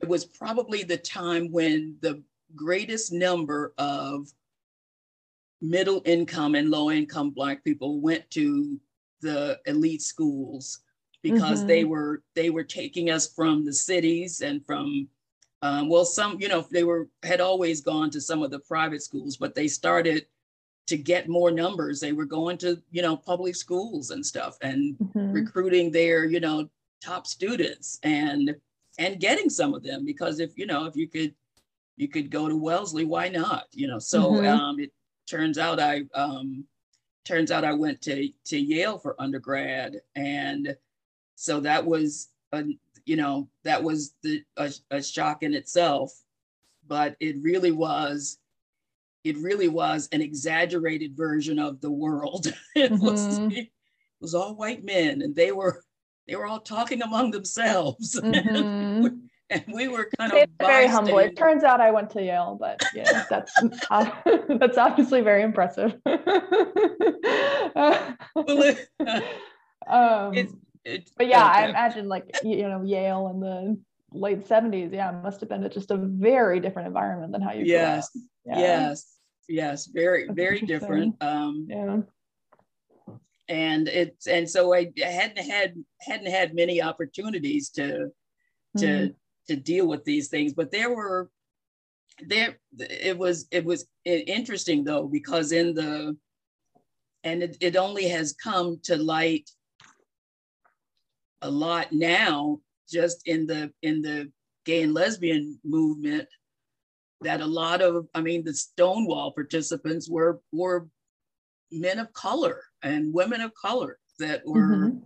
it 0.00 0.08
was 0.08 0.24
probably 0.24 0.82
the 0.82 0.96
time 0.96 1.50
when 1.52 1.96
the 2.00 2.22
greatest 2.54 3.12
number 3.12 3.72
of 3.78 4.28
middle 5.60 6.02
income 6.04 6.54
and 6.54 6.70
low 6.70 6.90
income 6.90 7.30
black 7.30 7.62
people 7.62 8.00
went 8.00 8.28
to 8.30 8.80
the 9.20 9.58
elite 9.66 10.02
schools 10.02 10.80
because 11.22 11.60
mm-hmm. 11.60 11.68
they 11.68 11.84
were 11.84 12.22
they 12.34 12.50
were 12.50 12.64
taking 12.64 13.10
us 13.10 13.32
from 13.32 13.64
the 13.64 13.72
cities 13.72 14.40
and 14.40 14.66
from 14.66 15.08
um, 15.62 15.88
well 15.88 16.04
some 16.04 16.40
you 16.40 16.48
know 16.48 16.66
they 16.72 16.82
were 16.82 17.08
had 17.22 17.40
always 17.40 17.80
gone 17.80 18.10
to 18.10 18.20
some 18.20 18.42
of 18.42 18.50
the 18.50 18.58
private 18.60 19.02
schools 19.02 19.36
but 19.36 19.54
they 19.54 19.68
started 19.68 20.26
to 20.86 20.96
get 20.96 21.28
more 21.28 21.50
numbers 21.50 22.00
they 22.00 22.12
were 22.12 22.24
going 22.24 22.58
to 22.58 22.80
you 22.90 23.02
know 23.02 23.16
public 23.16 23.54
schools 23.54 24.10
and 24.10 24.24
stuff 24.24 24.56
and 24.62 24.96
mm-hmm. 24.98 25.32
recruiting 25.32 25.90
their 25.90 26.24
you 26.24 26.40
know 26.40 26.68
top 27.02 27.26
students 27.26 27.98
and 28.02 28.54
and 28.98 29.20
getting 29.20 29.48
some 29.48 29.74
of 29.74 29.82
them 29.82 30.04
because 30.04 30.40
if 30.40 30.56
you 30.56 30.66
know 30.66 30.84
if 30.86 30.96
you 30.96 31.08
could 31.08 31.34
you 31.96 32.08
could 32.08 32.30
go 32.30 32.48
to 32.48 32.56
wellesley 32.56 33.04
why 33.04 33.28
not 33.28 33.66
you 33.72 33.86
know 33.86 33.98
so 33.98 34.32
mm-hmm. 34.32 34.46
um, 34.46 34.80
it 34.80 34.92
turns 35.26 35.58
out 35.58 35.80
i 35.80 36.02
um, 36.14 36.64
turns 37.24 37.50
out 37.50 37.64
i 37.64 37.72
went 37.72 38.00
to 38.02 38.28
to 38.44 38.58
yale 38.58 38.98
for 38.98 39.20
undergrad 39.20 40.00
and 40.16 40.76
so 41.36 41.60
that 41.60 41.84
was 41.84 42.28
a, 42.52 42.64
you 43.04 43.16
know 43.16 43.48
that 43.64 43.82
was 43.82 44.14
the 44.22 44.42
a, 44.56 44.70
a 44.90 45.02
shock 45.02 45.42
in 45.42 45.54
itself 45.54 46.12
but 46.86 47.16
it 47.20 47.36
really 47.40 47.72
was 47.72 48.38
it 49.24 49.36
really 49.38 49.68
was 49.68 50.08
an 50.12 50.20
exaggerated 50.20 51.16
version 51.16 51.58
of 51.58 51.80
the 51.80 51.90
world 51.90 52.46
it, 52.74 52.92
mm-hmm. 52.92 53.04
was, 53.04 53.38
it 53.38 53.68
was 54.20 54.34
all 54.34 54.54
white 54.54 54.84
men 54.84 55.22
and 55.22 55.34
they 55.34 55.52
were 55.52 55.82
they 56.28 56.36
were 56.36 56.46
all 56.46 56.60
talking 56.60 57.02
among 57.02 57.30
themselves 57.30 58.18
mm-hmm. 58.22 59.06
and 59.50 59.64
we 59.72 59.88
were 59.88 60.08
kind 60.18 60.32
of 60.32 60.48
very 60.60 60.86
humble 60.86 61.18
it 61.18 61.36
turns 61.36 61.64
out 61.64 61.80
i 61.80 61.90
went 61.90 62.10
to 62.10 62.22
yale 62.22 62.56
but 62.58 62.80
yeah 62.94 63.24
that's 63.28 63.52
uh, 63.90 64.10
that's 64.58 64.78
obviously 64.78 65.20
very 65.20 65.42
impressive 65.42 65.94
well, 67.74 68.16
it, 68.34 68.88
um, 69.88 70.34
it's, 70.34 70.54
it, 70.84 71.10
but 71.16 71.26
yeah. 71.26 71.44
I 71.44 71.68
imagine 71.68 72.08
like 72.08 72.36
you 72.42 72.68
know 72.68 72.82
Yale 72.82 73.28
and 73.28 73.42
the 73.42 73.80
late 74.14 74.46
70s. 74.46 74.92
Yeah, 74.92 75.10
it 75.10 75.22
must 75.22 75.40
have 75.40 75.48
been 75.48 75.68
just 75.70 75.90
a 75.90 75.96
very 75.96 76.60
different 76.60 76.88
environment 76.88 77.32
than 77.32 77.42
how 77.42 77.52
you. 77.52 77.64
Yes. 77.64 78.10
Yeah. 78.44 78.58
Yes. 78.58 79.16
Yes. 79.48 79.86
Very 79.86 80.26
That's 80.26 80.36
very 80.36 80.60
different. 80.60 81.22
Um, 81.22 81.66
yeah. 81.68 81.98
And 83.48 83.88
it's 83.88 84.26
and 84.26 84.48
so 84.48 84.72
I 84.72 84.92
hadn't 85.02 85.38
had 85.38 85.74
hadn't 86.00 86.30
had 86.30 86.54
many 86.54 86.80
opportunities 86.80 87.70
to 87.70 88.10
to 88.78 88.86
mm. 88.86 89.14
to 89.48 89.56
deal 89.56 89.86
with 89.86 90.04
these 90.04 90.28
things. 90.28 90.54
But 90.54 90.70
there 90.70 90.94
were 90.94 91.30
there 92.20 92.58
it 92.78 93.18
was 93.18 93.46
it 93.50 93.64
was 93.64 93.86
interesting 94.04 94.84
though 94.84 95.06
because 95.06 95.52
in 95.52 95.74
the 95.74 96.16
and 97.24 97.42
it, 97.42 97.56
it 97.60 97.76
only 97.76 98.08
has 98.08 98.32
come 98.32 98.80
to 98.84 98.96
light 98.96 99.50
a 101.42 101.50
lot 101.50 101.88
now 101.92 102.58
just 102.92 103.26
in 103.26 103.46
the 103.46 103.72
in 103.82 104.02
the 104.02 104.30
gay 104.64 104.82
and 104.82 104.94
lesbian 104.94 105.58
movement 105.64 106.28
that 107.22 107.40
a 107.40 107.46
lot 107.46 107.80
of 107.80 108.06
i 108.14 108.20
mean 108.20 108.44
the 108.44 108.54
stonewall 108.54 109.32
participants 109.32 110.08
were 110.08 110.40
were 110.52 110.86
men 111.70 111.98
of 111.98 112.12
color 112.12 112.62
and 112.82 113.12
women 113.12 113.40
of 113.40 113.52
color 113.54 113.98
that 114.18 114.42
were 114.44 114.60
mm-hmm. 114.60 114.98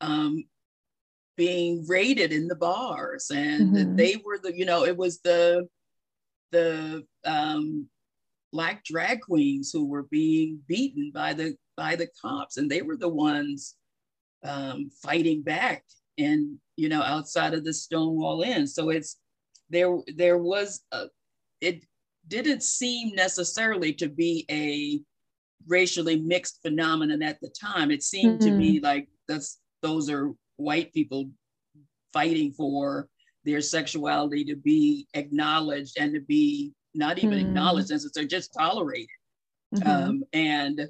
um, 0.00 0.44
being 1.36 1.84
raided 1.88 2.32
in 2.32 2.46
the 2.46 2.54
bars 2.54 3.30
and 3.34 3.74
mm-hmm. 3.74 3.96
they 3.96 4.16
were 4.24 4.38
the 4.42 4.56
you 4.56 4.66
know 4.66 4.84
it 4.84 4.96
was 4.96 5.20
the 5.20 5.66
the 6.52 7.04
um, 7.24 7.86
black 8.52 8.84
drag 8.84 9.20
queens 9.20 9.70
who 9.72 9.86
were 9.86 10.06
being 10.10 10.60
beaten 10.66 11.10
by 11.14 11.32
the 11.32 11.56
by 11.76 11.96
the 11.96 12.08
cops 12.20 12.56
and 12.56 12.70
they 12.70 12.82
were 12.82 12.96
the 12.96 13.08
ones 13.08 13.76
um, 14.44 14.90
fighting 15.02 15.42
back 15.42 15.84
and 16.18 16.56
you 16.76 16.88
know 16.88 17.02
outside 17.02 17.54
of 17.54 17.64
the 17.64 17.72
stonewall 17.72 18.42
inn 18.42 18.66
so 18.66 18.90
it's 18.90 19.16
there 19.70 19.96
there 20.16 20.38
was 20.38 20.82
a, 20.92 21.06
it 21.60 21.84
didn't 22.28 22.62
seem 22.62 23.14
necessarily 23.14 23.92
to 23.92 24.08
be 24.08 24.46
a 24.50 25.00
racially 25.66 26.20
mixed 26.20 26.60
phenomenon 26.62 27.22
at 27.22 27.40
the 27.40 27.50
time 27.50 27.90
it 27.90 28.02
seemed 28.02 28.40
mm-hmm. 28.40 28.50
to 28.50 28.56
me 28.56 28.80
like 28.80 29.08
that's 29.28 29.60
those 29.82 30.10
are 30.10 30.32
white 30.56 30.92
people 30.92 31.30
fighting 32.12 32.52
for 32.52 33.08
their 33.44 33.60
sexuality 33.60 34.44
to 34.44 34.56
be 34.56 35.06
acknowledged 35.14 35.96
and 35.98 36.12
to 36.14 36.20
be 36.20 36.72
not 36.94 37.18
even 37.18 37.38
mm-hmm. 37.38 37.46
acknowledged 37.46 37.88
since 37.88 38.10
they're 38.12 38.24
just 38.24 38.52
tolerated 38.52 39.08
mm-hmm. 39.74 39.88
um, 39.88 40.22
and 40.32 40.88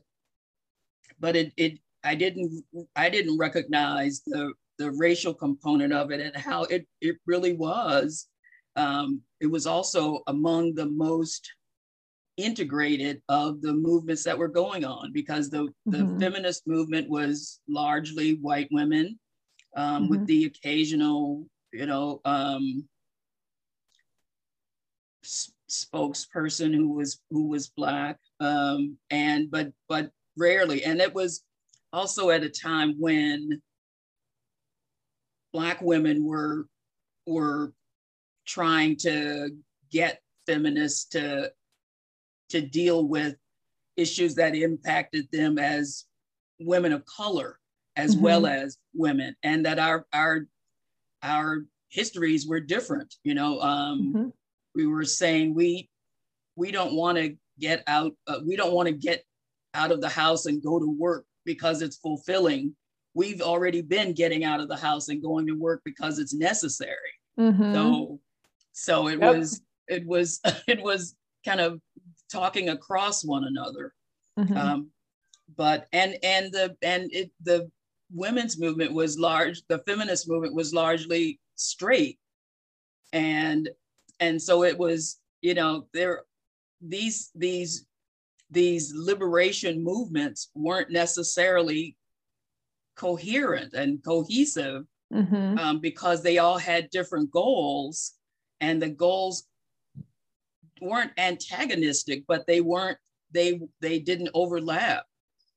but 1.19 1.37
it 1.37 1.53
it 1.57 1.79
i 2.05 2.15
didn't 2.15 2.65
i 2.97 3.09
didn't 3.09 3.39
recognize 3.39 4.23
the 4.27 4.53
the 4.81 4.91
racial 4.93 5.35
component 5.35 5.93
of 5.93 6.11
it 6.11 6.21
and 6.21 6.37
how 6.37 6.65
it 6.65 6.87
it 7.01 7.17
really 7.27 7.55
was 7.55 8.29
um, 8.77 9.21
it 9.41 9.47
was 9.47 9.67
also 9.67 10.21
among 10.27 10.75
the 10.75 10.87
most 10.87 11.43
integrated 12.37 13.21
of 13.29 13.61
the 13.61 13.73
movements 13.73 14.25
that 14.25 14.39
were 14.39 14.49
going 14.49 14.85
on 14.85 15.13
because 15.13 15.51
the, 15.51 15.69
the 15.87 15.99
mm-hmm. 15.99 16.19
feminist 16.19 16.67
movement 16.67 17.09
was 17.11 17.61
largely 17.69 18.37
white 18.37 18.69
women 18.71 19.19
um, 19.77 20.05
mm-hmm. 20.05 20.11
with 20.11 20.27
the 20.27 20.45
occasional 20.45 21.45
you 21.73 21.87
know, 21.87 22.21
um, 22.25 22.89
s- 25.25 25.53
spokesperson 25.71 26.75
who 26.75 26.93
was 26.95 27.21
who 27.31 27.49
was 27.49 27.69
black, 27.69 28.19
um, 28.41 28.97
and 29.11 29.51
but 29.51 29.73
but 29.89 30.11
rarely, 30.37 30.85
and 30.85 31.01
it 31.01 31.15
was 31.15 31.43
also 31.93 32.31
at 32.31 32.43
a 32.43 32.49
time 32.49 32.95
when 32.99 33.61
black 35.53 35.81
women 35.81 36.25
were 36.25 36.67
were 37.27 37.73
trying 38.47 38.97
to 38.97 39.51
get 39.91 40.21
feminists 40.47 41.05
to 41.07 41.51
to 42.49 42.61
deal 42.61 43.07
with 43.07 43.37
issues 43.97 44.35
that 44.35 44.55
impacted 44.55 45.29
them 45.33 45.59
as 45.59 46.07
women 46.59 46.93
of 46.93 47.05
color 47.07 47.59
as 47.97 48.15
mm-hmm. 48.15 48.25
well 48.25 48.47
as 48.47 48.79
women 48.95 49.35
and 49.43 49.65
that 49.67 49.79
our 49.79 50.07
our 50.13 50.47
our 51.23 51.65
histories 51.91 52.47
were 52.47 52.61
different. 52.61 53.15
You 53.25 53.35
know, 53.35 53.61
um, 53.61 54.13
mm-hmm. 54.15 54.29
we 54.75 54.87
were 54.87 55.05
saying 55.05 55.55
we 55.55 55.91
we 56.57 56.71
don't 56.71 56.95
want 56.95 57.19
to 57.19 57.37
get 57.59 57.83
out. 57.87 58.13
Uh, 58.27 58.41
we 58.47 58.57
don't 58.57 58.73
want 58.73 58.87
to 58.89 58.95
get 58.95 59.25
out 59.75 59.93
of 59.93 60.01
the 60.01 60.09
house 60.09 60.47
and 60.47 60.63
go 60.63 60.79
to 60.79 60.97
work 60.99 61.25
because 61.45 61.83
it's 61.83 61.97
fulfilling. 61.97 62.75
We've 63.15 63.41
already 63.41 63.83
been 63.83 64.13
getting 64.13 64.45
out 64.45 64.61
of 64.61 64.69
the 64.69 64.77
house 64.77 65.09
and 65.09 65.23
going 65.23 65.47
to 65.47 65.55
work 65.55 65.83
because 65.85 66.19
it's 66.19 66.35
necessary. 66.35 66.95
Mm-hmm. 67.39 67.75
So, 67.75 68.21
so 68.73 69.09
it 69.09 69.21
yep. 69.21 69.37
was 69.37 69.63
it 69.89 70.07
was 70.07 70.41
it 70.69 70.83
was 70.83 71.15
kind 71.45 71.61
of 71.61 71.81
talking 72.31 72.69
across 72.69 73.25
one 73.25 73.45
another. 73.45 73.93
Mm-hmm. 74.39 74.57
Um, 74.57 74.91
but 75.57 75.87
and 75.93 76.17
and 76.23 76.53
the 76.53 76.77
and 76.83 77.13
it 77.13 77.31
the 77.43 77.71
women's 78.13 78.59
movement 78.59 78.93
was 78.93 79.19
large, 79.19 79.63
the 79.69 79.79
feminist 79.81 80.29
movement 80.29 80.55
was 80.55 80.75
largely 80.75 81.41
straight. 81.57 82.19
And 83.13 83.69
and 84.21 84.41
so 84.41 84.65
it 84.65 84.79
was, 84.79 85.19
you 85.43 85.55
know, 85.55 85.87
there 85.93 86.23
these 86.81 87.31
these 87.35 87.87
these 88.51 88.93
liberation 88.95 89.83
movements 89.83 90.51
weren't 90.55 90.91
necessarily 90.91 91.97
coherent 92.97 93.73
and 93.75 94.03
cohesive 94.05 94.85
mm-hmm. 95.13 95.59
um, 95.59 95.81
because 95.81 96.23
they 96.23 96.39
all 96.39 96.59
had 96.59 96.91
different 96.91 97.31
goals 97.31 98.13
and 98.61 98.81
the 98.81 98.89
goals 98.89 99.45
weren't 100.83 101.13
antagonistic 101.19 102.25
but 102.27 102.47
they 102.47 102.61
weren't 102.61 102.99
they 103.33 103.61
they 103.81 103.99
didn't 103.99 104.31
overlap 104.35 105.05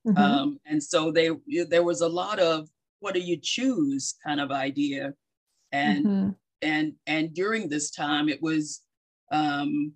Mm-hmm. 0.07 0.21
Um, 0.21 0.59
and 0.65 0.84
so 0.84 1.11
they 1.11 1.29
there 1.69 1.84
was 1.84 2.01
a 2.01 2.07
lot 2.07 2.39
of 2.39 2.69
what 2.99 3.13
do 3.13 3.21
you 3.21 3.38
choose 3.41 4.15
kind 4.25 4.41
of 4.41 4.51
idea. 4.51 5.13
And 5.71 6.05
mm-hmm. 6.05 6.29
and 6.61 6.93
and 7.07 7.34
during 7.34 7.69
this 7.69 7.91
time 7.91 8.29
it 8.29 8.41
was 8.41 8.81
um, 9.31 9.93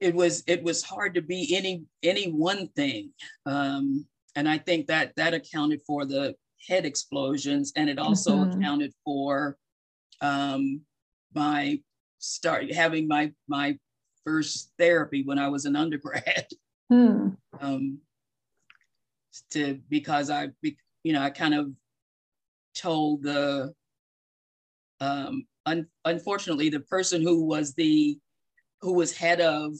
it 0.00 0.14
was 0.14 0.42
it 0.46 0.62
was 0.62 0.82
hard 0.82 1.14
to 1.14 1.22
be 1.22 1.54
any 1.54 1.84
any 2.02 2.30
one 2.30 2.68
thing. 2.68 3.10
Um, 3.44 4.06
and 4.38 4.48
I 4.48 4.56
think 4.56 4.86
that 4.86 5.16
that 5.16 5.34
accounted 5.34 5.82
for 5.84 6.04
the 6.04 6.36
head 6.68 6.86
explosions 6.86 7.72
and 7.74 7.90
it 7.90 7.98
also 7.98 8.36
mm-hmm. 8.36 8.60
accounted 8.60 8.92
for 9.04 9.56
um, 10.20 10.82
my 11.34 11.80
start 12.20 12.72
having 12.72 13.08
my 13.08 13.32
my 13.48 13.76
first 14.24 14.70
therapy 14.78 15.24
when 15.24 15.40
I 15.40 15.48
was 15.48 15.64
an 15.64 15.76
undergrad. 15.76 16.46
Mm. 16.90 17.36
Um, 17.60 17.98
to 19.50 19.80
because 19.88 20.30
I, 20.30 20.50
you 21.02 21.12
know, 21.12 21.22
I 21.22 21.30
kind 21.30 21.54
of 21.54 21.72
told 22.76 23.24
the, 23.24 23.74
um, 25.00 25.44
un, 25.66 25.88
unfortunately, 26.04 26.68
the 26.68 26.80
person 26.80 27.20
who 27.20 27.44
was 27.44 27.74
the, 27.74 28.16
who 28.80 28.92
was 28.92 29.16
head 29.16 29.40
of, 29.40 29.74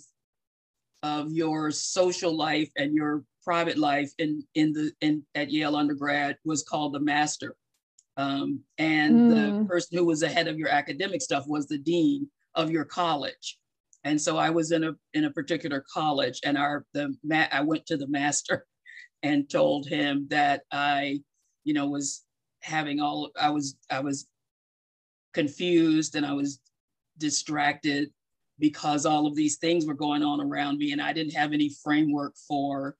of 1.04 1.30
your 1.30 1.70
social 1.70 2.36
life 2.36 2.70
and 2.76 2.94
your 2.94 3.22
private 3.48 3.78
life 3.78 4.12
in 4.18 4.44
in 4.56 4.74
the 4.74 4.92
in 5.00 5.24
at 5.34 5.50
Yale 5.50 5.74
undergrad 5.74 6.36
was 6.44 6.62
called 6.62 6.92
the 6.92 7.00
master, 7.00 7.56
um, 8.18 8.60
and 8.76 9.14
mm. 9.14 9.30
the 9.30 9.50
hmm. 9.50 9.64
person 9.64 9.96
who 9.96 10.04
was 10.04 10.20
the 10.20 10.28
head 10.28 10.48
of 10.48 10.58
your 10.58 10.68
academic 10.68 11.22
stuff 11.22 11.46
was 11.48 11.66
the 11.66 11.78
dean 11.78 12.28
of 12.54 12.70
your 12.70 12.84
college. 12.84 13.56
And 14.04 14.20
so 14.20 14.36
I 14.36 14.50
was 14.50 14.70
in 14.70 14.84
a 14.84 14.92
in 15.14 15.24
a 15.24 15.30
particular 15.30 15.82
college, 15.90 16.40
and 16.44 16.58
our 16.58 16.84
the 16.92 17.16
ma- 17.24 17.48
I 17.50 17.62
went 17.62 17.86
to 17.86 17.96
the 17.96 18.06
master 18.08 18.66
and 19.22 19.48
told 19.48 19.88
him 19.88 20.26
that 20.28 20.64
I, 20.70 21.22
you 21.64 21.72
know, 21.72 21.86
was 21.86 22.26
having 22.60 23.00
all 23.00 23.30
I 23.40 23.48
was 23.48 23.78
I 23.90 24.00
was 24.00 24.26
confused 25.32 26.16
and 26.16 26.26
I 26.26 26.34
was 26.34 26.60
distracted 27.16 28.10
because 28.58 29.06
all 29.06 29.26
of 29.26 29.34
these 29.34 29.56
things 29.56 29.86
were 29.86 29.94
going 29.94 30.22
on 30.22 30.38
around 30.38 30.76
me 30.76 30.92
and 30.92 31.00
I 31.00 31.14
didn't 31.14 31.34
have 31.34 31.54
any 31.54 31.70
framework 31.82 32.34
for 32.46 32.94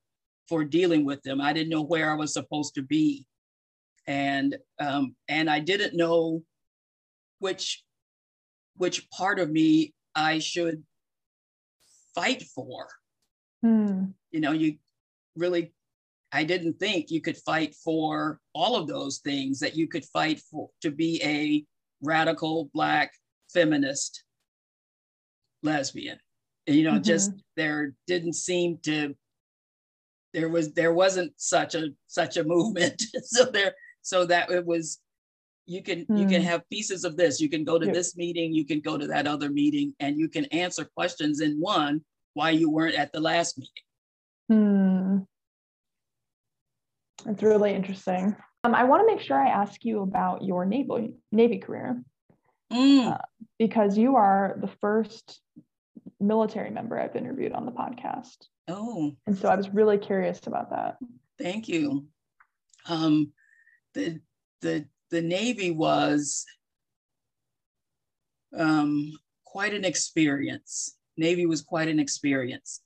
for 0.48 0.64
dealing 0.64 1.04
with 1.04 1.22
them. 1.22 1.40
I 1.40 1.52
didn't 1.52 1.70
know 1.70 1.82
where 1.82 2.10
I 2.10 2.14
was 2.14 2.32
supposed 2.32 2.74
to 2.74 2.82
be. 2.82 3.26
And 4.06 4.56
um, 4.80 5.14
and 5.28 5.50
I 5.50 5.60
didn't 5.60 5.94
know 5.94 6.42
which 7.40 7.84
which 8.76 9.10
part 9.10 9.38
of 9.38 9.50
me 9.50 9.92
I 10.14 10.38
should 10.38 10.82
fight 12.14 12.42
for. 12.54 12.88
Hmm. 13.62 14.06
You 14.30 14.40
know, 14.40 14.52
you 14.52 14.76
really 15.36 15.72
I 16.32 16.44
didn't 16.44 16.78
think 16.78 17.10
you 17.10 17.20
could 17.20 17.36
fight 17.38 17.74
for 17.74 18.40
all 18.54 18.76
of 18.76 18.86
those 18.86 19.18
things, 19.18 19.60
that 19.60 19.76
you 19.76 19.88
could 19.88 20.04
fight 20.04 20.40
for 20.50 20.68
to 20.82 20.90
be 20.90 21.20
a 21.22 21.64
radical 22.02 22.70
Black 22.74 23.12
feminist 23.52 24.24
lesbian. 25.62 26.18
You 26.66 26.84
know, 26.84 26.92
mm-hmm. 26.92 27.02
just 27.02 27.32
there 27.56 27.94
didn't 28.06 28.34
seem 28.34 28.78
to 28.82 29.14
there 30.34 30.48
was 30.48 30.72
there 30.72 30.92
wasn't 30.92 31.32
such 31.36 31.74
a 31.74 31.88
such 32.06 32.36
a 32.36 32.44
movement. 32.44 33.02
so 33.22 33.44
there 33.44 33.74
so 34.02 34.24
that 34.26 34.50
it 34.50 34.64
was 34.64 35.00
you 35.66 35.82
can 35.82 36.06
mm. 36.06 36.18
you 36.18 36.26
can 36.26 36.42
hmm. 36.42 36.48
have 36.48 36.68
pieces 36.70 37.04
of 37.04 37.16
this. 37.16 37.40
You 37.40 37.48
can 37.48 37.64
go 37.64 37.78
to 37.78 37.86
yeah. 37.86 37.92
this 37.92 38.16
meeting, 38.16 38.54
you 38.54 38.64
can 38.64 38.80
go 38.80 38.96
to 38.96 39.06
that 39.06 39.26
other 39.26 39.50
meeting, 39.50 39.94
and 40.00 40.18
you 40.18 40.28
can 40.28 40.46
answer 40.46 40.88
questions 40.96 41.40
in 41.40 41.60
one 41.60 42.02
why 42.34 42.50
you 42.50 42.70
weren't 42.70 42.94
at 42.94 43.12
the 43.12 43.20
last 43.20 43.58
meeting. 43.58 43.72
Hmm. 44.48 45.18
It's 47.30 47.42
really 47.42 47.74
interesting. 47.74 48.36
Um, 48.64 48.74
I 48.74 48.84
want 48.84 49.06
to 49.06 49.14
make 49.14 49.22
sure 49.22 49.36
I 49.36 49.50
ask 49.50 49.84
you 49.84 50.02
about 50.02 50.42
your 50.42 50.64
Navy 50.64 51.14
Navy 51.32 51.58
career. 51.58 52.02
Mm. 52.72 53.12
uh, 53.12 53.18
because 53.58 53.96
you 53.96 54.16
are 54.16 54.58
the 54.60 54.68
first 54.82 55.40
military 56.20 56.70
member 56.70 56.98
I've 56.98 57.16
interviewed 57.16 57.52
on 57.52 57.66
the 57.66 57.72
podcast. 57.72 58.46
Oh, 58.68 59.12
And 59.26 59.36
so 59.36 59.48
I 59.48 59.54
was 59.54 59.68
really 59.70 59.98
curious 59.98 60.46
about 60.46 60.70
that. 60.70 60.98
thank 61.38 61.68
you. 61.68 62.06
Um, 62.88 63.32
the 63.94 64.20
the 64.60 64.86
the 65.10 65.22
Navy 65.22 65.70
was 65.70 66.44
um, 68.56 69.12
quite 69.44 69.74
an 69.74 69.84
experience. 69.84 70.96
Navy 71.16 71.46
was 71.46 71.62
quite 71.62 71.88
an 71.88 71.98
experience, 71.98 72.82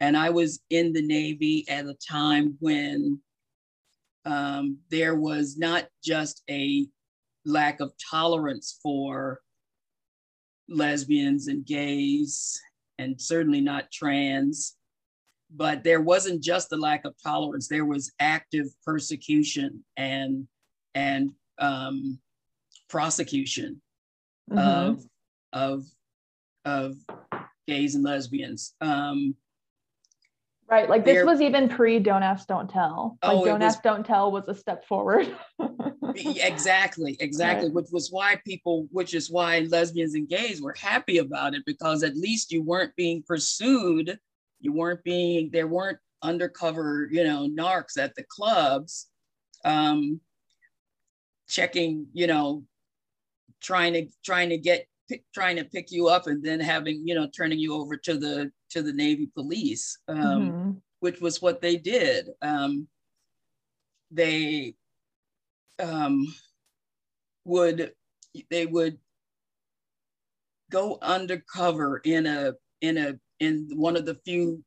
and 0.00 0.16
I 0.16 0.30
was 0.30 0.60
in 0.70 0.92
the 0.92 1.02
Navy 1.02 1.64
at 1.68 1.86
a 1.86 1.94
time 1.94 2.56
when 2.60 3.20
um, 4.24 4.78
there 4.90 5.16
was 5.16 5.56
not 5.56 5.86
just 6.04 6.42
a 6.48 6.86
lack 7.44 7.80
of 7.80 7.92
tolerance 8.10 8.78
for 8.82 9.40
lesbians 10.68 11.48
and 11.48 11.64
gays, 11.64 12.60
and 12.98 13.20
certainly 13.20 13.60
not 13.60 13.90
trans. 13.92 14.76
But 15.54 15.84
there 15.84 16.00
wasn't 16.00 16.42
just 16.42 16.72
a 16.72 16.76
lack 16.76 17.04
of 17.04 17.14
tolerance. 17.22 17.68
There 17.68 17.84
was 17.84 18.12
active 18.18 18.66
persecution 18.84 19.84
and 19.96 20.46
and 20.94 21.30
um, 21.58 22.18
prosecution 22.88 23.80
Mhm. 24.50 24.58
of 24.58 25.04
of 25.52 25.84
of 26.64 26.94
gays 27.68 27.94
and 27.94 28.04
lesbians. 28.04 28.74
Um, 28.80 29.34
right. 30.68 30.88
Like 30.88 31.04
this 31.04 31.24
was 31.24 31.40
even 31.42 31.68
pre 31.68 31.98
Don't 31.98 32.22
Ask, 32.22 32.46
Don't 32.48 32.68
Tell. 32.70 33.18
Like 33.22 33.32
Oh, 33.32 33.44
Don't 33.44 33.60
was- 33.60 33.74
Ask, 33.74 33.82
Don't 33.82 34.06
Tell 34.06 34.32
was 34.32 34.48
a 34.48 34.54
step 34.54 34.86
forward. 34.86 35.34
exactly 36.40 37.16
exactly 37.20 37.68
Right. 37.68 37.74
which 37.74 37.88
was 37.90 38.10
why 38.10 38.40
people 38.44 38.88
which 38.90 39.14
is 39.14 39.30
why 39.30 39.60
lesbians 39.60 40.14
and 40.14 40.28
gays 40.28 40.60
were 40.60 40.74
happy 40.78 41.18
about 41.18 41.54
it 41.54 41.62
because 41.66 42.02
at 42.02 42.16
least 42.16 42.52
you 42.52 42.62
weren't 42.62 42.94
being 42.96 43.22
pursued 43.22 44.18
you 44.60 44.72
weren't 44.72 45.02
being 45.04 45.50
there 45.52 45.66
weren't 45.66 45.98
undercover 46.22 47.08
you 47.10 47.24
know 47.24 47.48
narcs 47.48 47.98
at 47.98 48.14
the 48.14 48.24
clubs 48.24 49.10
um 49.64 50.20
checking 51.48 52.06
you 52.12 52.26
know 52.26 52.64
trying 53.60 53.92
to 53.92 54.06
trying 54.24 54.48
to 54.48 54.58
get 54.58 54.86
pick, 55.08 55.24
trying 55.34 55.56
to 55.56 55.64
pick 55.64 55.90
you 55.90 56.08
up 56.08 56.26
and 56.26 56.42
then 56.44 56.60
having 56.60 57.06
you 57.06 57.14
know 57.14 57.26
turning 57.28 57.58
you 57.58 57.74
over 57.74 57.96
to 57.96 58.16
the 58.16 58.50
to 58.70 58.82
the 58.82 58.92
navy 58.92 59.26
police 59.34 59.98
um 60.08 60.18
Mhm. 60.18 60.56
which 61.00 61.20
was 61.20 61.42
what 61.42 61.60
they 61.60 61.76
did. 61.76 62.28
Um, 62.42 62.86
they 64.12 64.76
um, 65.82 66.32
would 67.44 67.92
they 68.50 68.66
would 68.66 68.98
go 70.70 70.98
undercover 71.02 71.98
in 72.04 72.26
a 72.26 72.54
in 72.80 72.96
a 72.96 73.14
in 73.40 73.68
one 73.74 73.96
of 73.96 74.06
the 74.06 74.18
few 74.24 74.62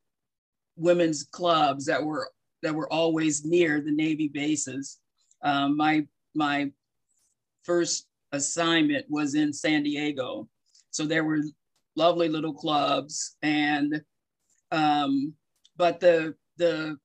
women's 0.76 1.24
clubs 1.24 1.86
that 1.86 2.04
were 2.04 2.30
that 2.62 2.76
were 2.76 2.92
always 2.92 3.46
near 3.46 3.82
the 3.82 3.92
Navy 3.92 4.28
bases. 4.28 5.00
Um, 5.42 5.78
my 5.78 6.06
my 6.36 6.72
first 7.64 8.08
assignment 8.32 9.06
was 9.10 9.36
in 9.36 9.54
San 9.54 9.84
Diego, 9.84 10.48
so 10.92 11.06
there 11.06 11.24
were 11.24 11.40
lovely 11.96 12.28
little 12.28 12.54
clubs 12.54 13.38
and 13.42 14.02
um, 14.72 15.34
but 15.78 16.00
the 16.00 16.36
the 16.58 16.98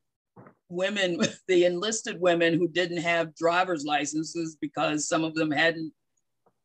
women 0.70 1.18
the 1.48 1.64
enlisted 1.66 2.18
women 2.20 2.54
who 2.54 2.68
didn't 2.68 2.98
have 3.02 3.34
driver's 3.36 3.84
licenses 3.84 4.56
because 4.60 5.06
some 5.08 5.24
of 5.24 5.34
them 5.34 5.50
hadn't 5.50 5.92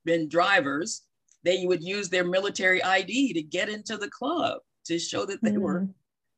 been 0.05 0.29
drivers 0.29 1.01
they 1.43 1.65
would 1.65 1.83
use 1.83 2.09
their 2.09 2.23
military 2.23 2.81
id 2.83 3.33
to 3.33 3.41
get 3.41 3.67
into 3.69 3.97
the 3.97 4.09
club 4.09 4.59
to 4.85 4.97
show 4.99 5.25
that 5.25 5.41
they 5.41 5.57
were 5.57 5.81
Mhm. 5.81 5.93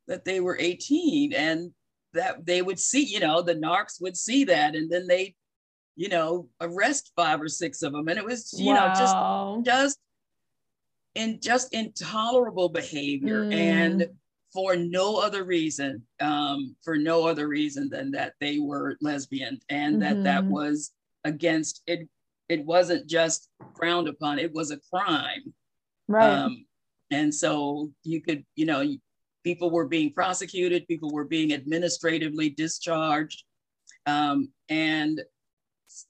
that 0.06 0.24
they 0.24 0.40
were 0.40 0.56
18 0.58 1.34
and 1.34 1.70
that 2.14 2.44
they 2.46 2.62
would 2.62 2.80
see 2.80 3.04
you 3.04 3.20
know 3.20 3.42
the 3.42 3.54
narcs 3.54 4.00
would 4.00 4.16
see 4.16 4.44
that 4.44 4.74
and 4.74 4.90
then 4.90 5.06
they 5.06 5.34
you 5.96 6.08
know 6.08 6.48
arrest 6.62 7.12
five 7.14 7.40
or 7.42 7.48
six 7.48 7.82
of 7.82 7.92
them 7.92 8.08
and 8.08 8.18
it 8.18 8.24
was 8.24 8.54
you 8.58 8.72
know 8.72 8.88
just 8.96 9.16
just 9.64 9.98
in 11.14 11.40
just 11.40 11.74
intolerable 11.74 12.68
behavior 12.70 13.44
Mm. 13.44 13.52
and 13.52 14.06
for 14.52 14.76
no 14.76 15.16
other 15.16 15.44
reason 15.44 16.02
um, 16.20 16.74
for 16.82 16.96
no 16.96 17.26
other 17.26 17.48
reason 17.48 17.88
than 17.88 18.10
that 18.12 18.34
they 18.40 18.58
were 18.58 18.96
lesbian 19.00 19.60
and 19.68 20.00
that 20.00 20.22
that 20.24 20.44
Mhm. 20.44 20.48
was 20.50 20.92
against 21.24 21.82
it 21.86 22.08
it 22.48 22.64
wasn't 22.64 23.06
just 23.06 23.48
frowned 23.76 24.08
upon 24.08 24.38
it 24.38 24.52
was 24.52 24.70
a 24.70 24.80
crime 24.90 25.52
right. 26.08 26.38
um, 26.38 26.66
and 27.10 27.34
so 27.34 27.92
you 28.04 28.20
could 28.22 28.44
you 28.56 28.64
know 28.66 28.82
people 29.44 29.70
were 29.70 29.86
being 29.86 30.12
prosecuted 30.12 30.86
people 30.88 31.10
were 31.12 31.24
being 31.24 31.52
administratively 31.52 32.50
discharged 32.50 33.44
um, 34.06 34.50
and 34.68 35.20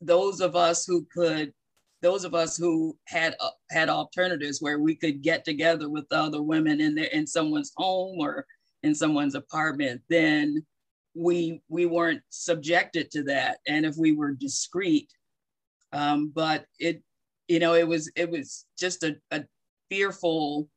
those 0.01 0.41
of 0.41 0.55
us 0.57 0.84
who 0.86 1.07
could 1.12 1.53
those 2.01 2.24
of 2.24 2.34
us 2.34 2.57
who 2.57 2.96
had 3.07 3.34
uh, 3.40 3.51
had 3.70 3.88
alternatives 3.88 4.61
where 4.61 4.78
we 4.78 4.94
could 4.94 5.22
get 5.22 5.44
together 5.44 5.88
with 5.88 6.07
other 6.11 6.42
women 6.42 6.80
in 6.80 6.94
their 6.94 7.07
in 7.07 7.26
someone's 7.26 7.72
home 7.76 8.18
or 8.20 8.46
in 8.82 8.94
someone's 8.94 9.34
apartment 9.34 10.01
then 10.09 10.64
we 11.14 11.61
we 11.68 11.86
weren't 11.86 12.22
subjected 12.28 13.11
to 13.11 13.24
that. 13.24 13.59
And 13.66 13.84
if 13.84 13.96
we 13.96 14.12
were 14.12 14.32
discreet 14.32 15.11
um, 15.92 16.30
but 16.34 16.66
it 16.78 17.03
you 17.49 17.59
know 17.59 17.74
it 17.74 17.86
was 17.86 18.11
it 18.14 18.30
was 18.30 18.66
just 18.78 19.03
a, 19.03 19.16
a 19.30 19.44
fearful 19.90 20.68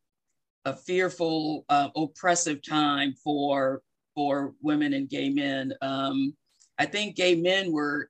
a 0.66 0.76
fearful 0.76 1.66
uh, 1.70 1.90
oppressive 1.96 2.62
time 2.68 3.14
for 3.24 3.82
for 4.16 4.54
women 4.62 4.94
and 4.94 5.10
gay 5.10 5.30
men. 5.30 5.74
Um, 5.82 6.36
i 6.80 6.86
think 6.86 7.16
gay 7.16 7.36
men 7.36 7.72
were 7.72 8.10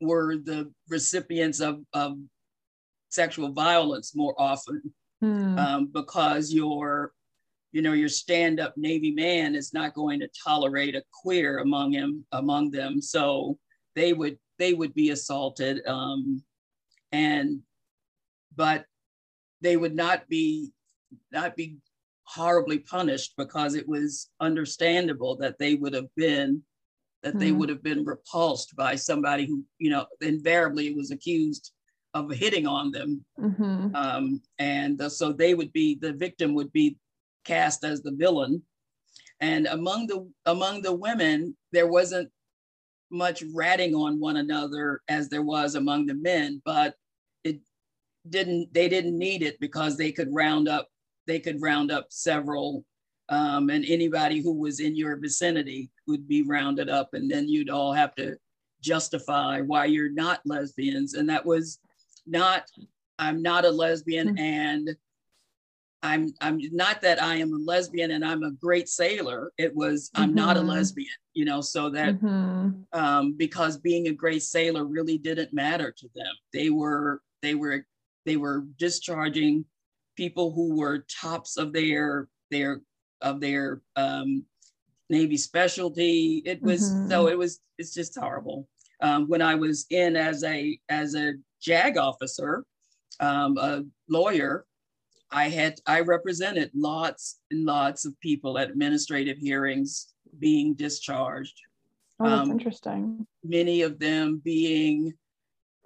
were 0.00 0.36
the 0.36 0.72
recipients 0.88 1.60
of, 1.60 1.80
of 1.92 2.16
sexual 3.08 3.52
violence 3.52 4.14
more 4.14 4.34
often 4.38 4.82
Hmm. 5.20 5.58
um, 5.58 5.86
because 5.92 6.52
your 6.52 7.12
you 7.72 7.82
know 7.82 7.92
your 7.92 8.08
stand-up 8.08 8.74
navy 8.76 9.10
man 9.10 9.54
is 9.56 9.74
not 9.74 9.94
going 9.94 10.20
to 10.20 10.28
tolerate 10.46 10.94
a 10.94 11.02
queer 11.22 11.58
among 11.58 11.92
him 11.92 12.24
among 12.32 12.70
them 12.70 13.02
so 13.02 13.58
they 13.96 14.12
would 14.12 14.38
they 14.58 14.74
would 14.74 14.94
be 14.94 15.10
assaulted 15.10 15.84
um, 15.86 16.42
and 17.12 17.60
but 18.56 18.84
they 19.60 19.76
would 19.76 19.94
not 19.94 20.28
be 20.28 20.70
not 21.32 21.56
be 21.56 21.76
horribly 22.24 22.78
punished 22.78 23.34
because 23.36 23.74
it 23.74 23.88
was 23.88 24.30
understandable 24.40 25.36
that 25.36 25.58
they 25.58 25.74
would 25.74 25.94
have 25.94 26.14
been 26.14 26.62
that 27.22 27.38
they 27.40 27.50
Hmm. 27.50 27.58
would 27.58 27.68
have 27.68 27.82
been 27.82 28.04
repulsed 28.04 28.76
by 28.76 28.94
somebody 28.94 29.46
who 29.46 29.64
you 29.78 29.90
know 29.90 30.06
invariably 30.20 30.94
was 30.94 31.10
accused 31.10 31.72
of 32.14 32.30
hitting 32.30 32.66
on 32.66 32.90
them. 32.90 33.24
Mhm. 33.38 33.94
um, 33.94 34.42
and 34.58 35.00
uh, 35.00 35.08
so 35.08 35.32
they 35.32 35.54
would 35.54 35.72
be 35.72 35.94
the 35.94 36.12
victim 36.12 36.54
would 36.54 36.72
be 36.72 36.96
cast 37.44 37.84
as 37.84 38.02
the 38.02 38.12
villain. 38.12 38.62
And 39.40 39.66
among 39.66 40.06
the 40.08 40.28
among 40.46 40.82
the 40.82 40.94
women 40.94 41.56
there 41.72 41.86
wasn't 41.86 42.30
much 43.10 43.42
ratting 43.54 43.94
on 43.94 44.20
one 44.20 44.36
another 44.36 45.00
as 45.08 45.28
there 45.28 45.42
was 45.42 45.74
among 45.76 46.04
the 46.04 46.14
men 46.14 46.60
but 46.62 46.94
it 47.42 47.58
didn't 48.28 48.74
they 48.74 48.86
didn't 48.86 49.16
need 49.16 49.42
it 49.42 49.58
because 49.60 49.96
they 49.96 50.12
could 50.12 50.28
round 50.30 50.68
up 50.68 50.88
they 51.26 51.40
could 51.40 51.62
round 51.62 51.90
up 51.90 52.06
several 52.10 52.84
um, 53.30 53.70
and 53.70 53.84
anybody 53.86 54.40
who 54.42 54.52
was 54.52 54.80
in 54.80 54.94
your 54.94 55.16
vicinity 55.16 55.88
would 56.06 56.28
be 56.28 56.42
rounded 56.42 56.90
up 56.90 57.14
and 57.14 57.30
then 57.30 57.48
you'd 57.48 57.70
all 57.70 57.94
have 57.94 58.14
to 58.16 58.36
justify 58.80 59.60
why 59.60 59.84
you're 59.86 60.12
not 60.12 60.40
lesbians. 60.44 61.14
And 61.14 61.28
that 61.28 61.44
was 61.44 61.78
not 62.30 62.64
i'm 63.18 63.42
not 63.42 63.64
a 63.64 63.70
lesbian 63.70 64.28
Mhm. 64.28 64.38
and 64.38 64.96
i'm 66.02 66.32
i'm 66.40 66.60
not 66.72 67.00
that 67.00 67.20
i 67.22 67.34
am 67.36 67.52
a 67.52 67.58
lesbian 67.58 68.12
and 68.12 68.24
i'm 68.24 68.42
a 68.42 68.52
great 68.52 68.88
sailor 68.88 69.52
it 69.58 69.74
was 69.74 70.10
i'm 70.14 70.34
not 70.34 70.56
a 70.56 70.60
Mhm. 70.60 70.68
lesbian 70.68 71.16
you 71.34 71.44
know 71.44 71.60
so 71.60 71.90
that 71.90 72.14
Mhm. 72.14 72.86
um, 72.92 73.34
because 73.36 73.76
being 73.76 74.08
a 74.08 74.12
great 74.12 74.42
sailor 74.42 74.84
really 74.84 75.18
didn't 75.18 75.52
matter 75.52 75.92
to 75.92 76.08
them. 76.14 76.32
They 76.54 76.70
were 76.70 77.20
they 77.42 77.54
were 77.54 77.86
they 78.24 78.36
were 78.38 78.64
discharging 78.78 79.66
people 80.16 80.52
who 80.52 80.74
were 80.74 81.04
tops 81.20 81.58
of 81.58 81.74
their 81.74 82.28
their 82.50 82.80
of 83.20 83.40
their 83.40 83.82
um, 83.96 84.46
Navy 85.10 85.36
specialty. 85.36 86.42
It 86.46 86.62
was 86.62 86.98
so 87.08 87.26
Mhm. 87.26 87.32
it 87.32 87.38
was 87.38 87.60
it's 87.76 87.92
just 87.92 88.16
horrible. 88.18 88.68
Um, 89.02 89.28
when 89.28 89.42
I 89.42 89.54
was 89.54 89.84
in 89.90 90.16
as 90.16 90.42
a 90.44 90.80
as 90.88 91.14
a 91.14 91.34
JAG 91.60 91.96
officer, 91.96 92.64
um, 93.20 93.56
a 93.58 93.84
lawyer, 94.08 94.64
I 95.30 95.48
had 95.48 95.78
I 95.86 96.00
represented 96.00 96.70
lots 96.74 97.40
and 97.50 97.64
lots 97.66 98.04
of 98.06 98.18
people 98.20 98.58
at 98.58 98.70
administrative 98.70 99.36
hearings 99.38 100.14
being 100.38 100.74
discharged 100.74 101.54
Oh, 102.20 102.28
that's 102.28 102.42
Um, 102.42 102.50
interesting. 102.50 103.26
many 103.44 103.82
of 103.82 103.98
them 104.00 104.38
being 104.42 105.14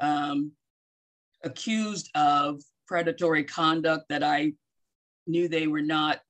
um, 0.01 0.53
accused 1.45 2.11
of 2.15 2.63
predatory 2.87 3.45
conduct 3.45 4.09
that 4.09 4.23
I 4.23 4.55
knew 5.27 5.47
they 5.47 5.67
were 5.67 5.83
not 5.83 6.23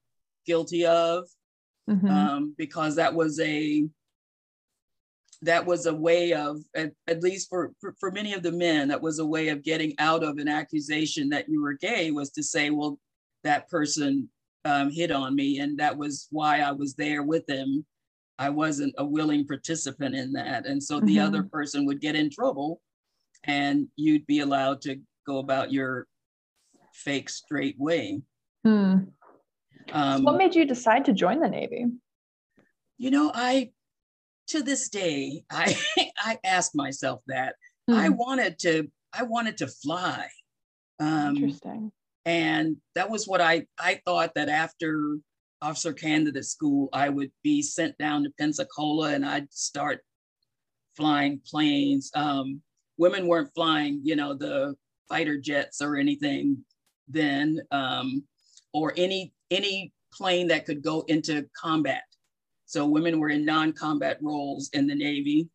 guilty 0.45 0.85
of, 0.85 1.29
Mhm. 1.89 2.11
um, 2.11 2.55
because 2.59 2.97
that 2.97 3.15
was 3.15 3.39
a 3.41 3.89
that 5.43 5.67
was 5.67 5.87
a 5.87 5.95
way 5.95 6.33
of 6.33 6.59
at, 6.75 6.93
at 7.09 7.23
least 7.23 7.49
for, 7.49 7.73
for 7.81 7.95
for 7.99 8.11
many 8.11 8.33
of 8.33 8.43
the 8.43 8.53
men 8.53 8.89
that 8.89 9.03
was 9.03 9.19
a 9.19 9.27
way 9.27 9.49
of 9.49 9.63
getting 9.63 9.93
out 9.99 10.23
of 10.23 10.39
an 10.39 10.49
accusation 10.49 11.29
that 11.29 11.49
you 11.49 11.61
were 11.61 11.75
gay 11.75 12.11
was 12.11 12.31
to 12.31 12.43
say 12.43 12.71
well 12.71 12.99
that 13.45 13.69
person 13.69 14.29
um, 14.65 14.91
hit 14.91 15.11
on 15.11 15.35
me 15.35 15.59
and 15.59 15.77
that 15.79 15.97
was 15.97 16.29
why 16.31 16.61
i 16.61 16.71
was 16.71 16.95
there 16.95 17.25
with 17.25 17.45
them 17.47 17.85
i 18.39 18.49
wasn't 18.49 18.95
a 18.99 19.05
willing 19.05 19.45
participant 19.47 20.15
in 20.15 20.33
that 20.33 20.65
and 20.67 20.81
so 20.83 21.01
the 21.01 21.17
Mhm. 21.17 21.27
other 21.27 21.43
person 21.43 21.85
would 21.87 22.01
get 22.01 22.15
in 22.15 22.31
trouble 22.31 22.81
and 23.45 23.89
you'd 23.97 24.27
be 24.27 24.39
allowed 24.41 24.81
to 24.83 25.01
go 25.27 25.39
about 25.39 25.73
your 25.73 26.07
fake 26.93 27.29
straight 27.29 27.77
way 27.79 28.23
Hmm. 28.65 28.99
um, 29.93 30.23
what 30.23 30.37
made 30.37 30.55
you 30.55 30.65
decide 30.65 31.05
to 31.07 31.13
join 31.13 31.41
the 31.41 31.49
Navy? 31.49 31.87
you 32.97 33.11
know 33.11 33.33
i 33.35 33.73
to 34.53 34.63
this 34.63 34.89
day 34.91 35.43
i 35.51 35.75
i 36.19 36.39
ask 36.45 36.75
myself 36.75 37.21
that 37.27 37.55
I 37.89 38.09
Hmm. 38.09 38.15
wanted 38.17 38.59
to 38.61 38.89
I 39.13 39.25
wanted 39.25 39.57
to 39.59 39.67
fly. 39.67 40.29
Um, 41.01 41.35
Interesting. 41.37 41.91
and 42.25 42.77
that 42.95 43.11
was 43.11 43.27
what 43.27 43.41
I 43.41 43.67
I 43.77 44.01
thought 44.07 44.35
that 44.37 44.49
after 44.49 45.19
officer 45.61 45.93
candidate 45.93 46.45
school 46.45 46.89
I 46.93 47.09
would 47.09 47.33
be 47.43 47.61
sent 47.61 47.99
down 47.99 48.23
to 48.23 48.31
Pensacola 48.39 49.13
and 49.15 49.27
I'd 49.27 49.53
start 49.53 49.99
flying 50.97 51.41
planes. 51.45 52.11
Um, 52.15 52.63
women 52.99 53.27
weren't 53.27 53.53
flying, 53.55 54.01
you 54.05 54.15
know, 54.15 54.33
the 54.33 54.77
fighter 55.09 55.39
jets 55.39 55.83
or 55.83 55.97
anything 55.97 56.65
then, 57.09 57.61
um, 57.73 58.23
or 58.73 58.93
any 58.97 59.35
any 59.51 59.93
plane 60.15 60.47
that 60.49 60.67
could 60.67 60.83
go 60.83 61.01
into 61.09 61.49
combat. 61.61 62.05
So 62.73 62.87
women 62.87 63.21
were 63.21 63.29
in 63.29 63.45
non-combat 63.45 64.17
roles 64.23 64.71
in 64.73 64.87
the 64.87 64.95
Navy. 64.95 65.47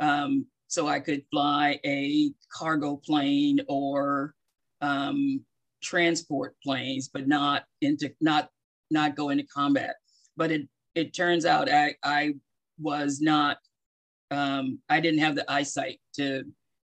Um, 0.00 0.44
so 0.66 0.88
I 0.88 0.98
could 0.98 1.22
fly 1.30 1.78
a 1.86 2.32
cargo 2.52 2.96
plane 2.96 3.60
or 3.68 4.34
um, 4.80 5.44
transport 5.80 6.56
planes, 6.64 7.10
but 7.14 7.28
not 7.28 7.62
into 7.80 8.12
not 8.20 8.48
not 8.90 9.14
go 9.14 9.28
into 9.28 9.44
combat. 9.44 9.94
But 10.36 10.50
it 10.50 10.68
it 10.96 11.14
turns 11.14 11.46
out 11.46 11.70
I 11.70 11.94
I 12.02 12.34
was 12.80 13.20
not 13.20 13.58
um, 14.32 14.80
I 14.88 14.98
didn't 14.98 15.20
have 15.20 15.36
the 15.36 15.48
eyesight 15.48 16.00
to 16.16 16.42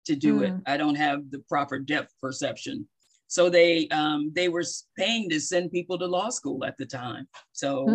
to 0.07 0.15
do 0.17 0.43
it. 0.43 0.51
Mm. 0.51 0.61
I 0.67 0.75
don't 0.75 0.95
have 0.95 1.31
the 1.31 1.39
proper 1.47 1.79
depth 1.79 2.13
perception. 2.21 2.85
So 3.27 3.49
they 3.49 3.87
um, 3.87 4.33
they 4.35 4.49
were 4.49 4.65
paying 4.97 5.29
to 5.29 5.39
send 5.39 5.71
people 5.71 5.97
to 5.99 6.05
law 6.05 6.31
school 6.31 6.65
at 6.65 6.77
the 6.77 6.85
time. 6.85 7.29
So 7.53 7.87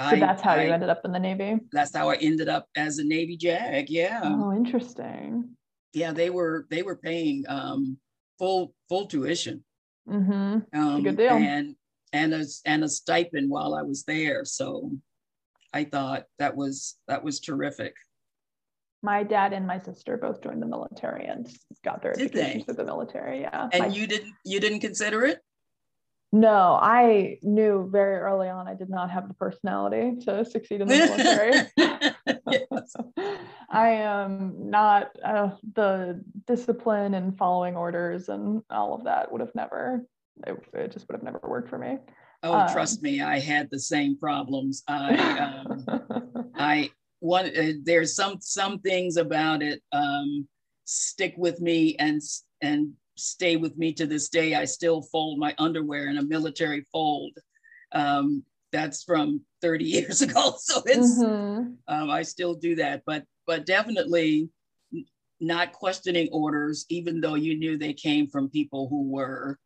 I, 0.00 0.14
So 0.14 0.20
that's 0.20 0.42
how 0.42 0.52
I- 0.54 0.64
you 0.64 0.72
ended 0.72 0.88
up 0.88 1.02
in 1.04 1.12
the 1.12 1.18
Navy. 1.18 1.58
that's 1.72 1.94
how 1.94 2.08
I 2.08 2.16
ended 2.16 2.48
up 2.48 2.66
as 2.76 2.98
a 2.98 3.04
Navy 3.04 3.36
JAG. 3.36 3.90
Yeah 3.90 4.20
Oh, 4.24 4.52
interesting. 4.52 5.50
yeah 5.92 6.12
they 6.12 6.30
were 6.30 6.66
they 6.70 6.82
were 6.82 6.96
paying 6.96 7.44
um 7.48 7.98
full 8.38 8.74
full 8.88 9.06
tuition 9.06 9.62
Mm-hmm. 10.08 10.78
um 10.80 11.02
good 11.02 11.16
deal. 11.18 11.30
and 11.32 11.76
and 12.12 12.32
a 12.34 12.44
and 12.64 12.82
a 12.82 12.88
stipend 12.88 13.48
while 13.50 13.74
i 13.74 13.82
was 13.82 14.02
there 14.04 14.44
so 14.44 14.90
i 15.74 15.84
thought 15.84 16.24
that 16.38 16.56
was 16.56 16.96
that 17.06 17.22
was 17.22 17.38
terrific 17.38 17.94
My 19.02 19.22
dad 19.22 19.52
and 19.52 19.66
my 19.66 19.78
sister 19.78 20.16
both 20.16 20.42
joined 20.42 20.62
the 20.62 20.66
military 20.66 21.26
and 21.26 21.46
got 21.84 22.02
their 22.02 22.14
Did 22.14 22.30
education 22.30 22.58
they? 22.58 22.64
through 22.64 22.74
the 22.74 22.84
military. 22.84 23.42
Yeah. 23.42 23.68
and 23.72 23.82
My- 23.82 23.94
you 23.94 24.06
didn't 24.06 24.32
you 24.44 24.58
didn't 24.58 24.80
consider 24.80 25.24
it 25.26 25.38
no, 26.32 26.78
I 26.80 27.38
knew 27.42 27.88
very 27.90 28.16
early 28.16 28.48
on 28.48 28.68
I 28.68 28.74
did 28.74 28.88
not 28.88 29.10
have 29.10 29.28
the 29.28 29.34
personality 29.34 30.16
to 30.26 30.44
succeed 30.44 30.80
in 30.80 30.88
the 30.88 30.96
military. 30.96 31.52
Yes. 32.50 32.94
I 33.70 33.88
am 33.90 34.70
not 34.70 35.10
uh, 35.24 35.50
the 35.74 36.22
discipline 36.46 37.14
and 37.14 37.36
following 37.36 37.76
orders 37.76 38.28
and 38.28 38.62
all 38.70 38.94
of 38.94 39.04
that 39.04 39.30
would 39.30 39.40
have 39.40 39.54
never. 39.54 40.04
It, 40.46 40.56
it 40.72 40.92
just 40.92 41.06
would 41.08 41.14
have 41.14 41.22
never 41.22 41.40
worked 41.44 41.68
for 41.68 41.78
me. 41.78 41.98
oh 42.42 42.60
Um, 42.60 42.68
trust 42.72 43.02
me 43.02 43.20
i 43.20 43.38
had 43.38 43.68
the 43.70 43.78
same 43.78 44.16
problems 44.16 44.82
i 44.88 45.14
um 45.38 45.84
I 46.56 46.90
one 47.20 47.46
uh, 47.56 47.72
there's 47.84 48.14
some 48.14 48.40
some 48.40 48.78
things 48.80 49.16
about 49.16 49.62
it 49.62 49.82
um 49.92 50.48
stick 50.84 51.34
with 51.36 51.60
me 51.60 51.96
and 51.98 52.20
and 52.62 52.92
stay 53.20 53.56
with 53.56 53.76
me 53.76 53.92
to 53.94 54.06
this 54.06 54.28
day. 54.28 54.54
I 54.54 54.64
still 54.64 55.02
fold 55.02 55.38
my 55.38 55.54
underwear 55.58 56.08
in 56.08 56.18
a 56.18 56.22
military 56.22 56.86
fold. 56.92 57.32
Um, 57.92 58.44
that's 58.72 59.02
from 59.02 59.40
30 59.62 59.84
years 59.96 60.22
ago, 60.22 60.54
so 60.58 60.82
it's 60.86 61.22
Mhm. 61.22 61.76
um, 61.88 62.10
I 62.10 62.22
still 62.22 62.54
do 62.54 62.76
that, 62.76 63.02
but 63.04 63.24
but 63.46 63.66
definitely 63.66 64.48
not 65.40 65.72
questioning 65.72 66.28
orders, 66.30 66.86
even 66.88 67.20
though 67.20 67.34
you 67.34 67.58
knew 67.58 67.76
they 67.76 67.94
came 67.94 68.28
from 68.28 68.48
people 68.50 68.88
who 68.88 69.08
were 69.10 69.58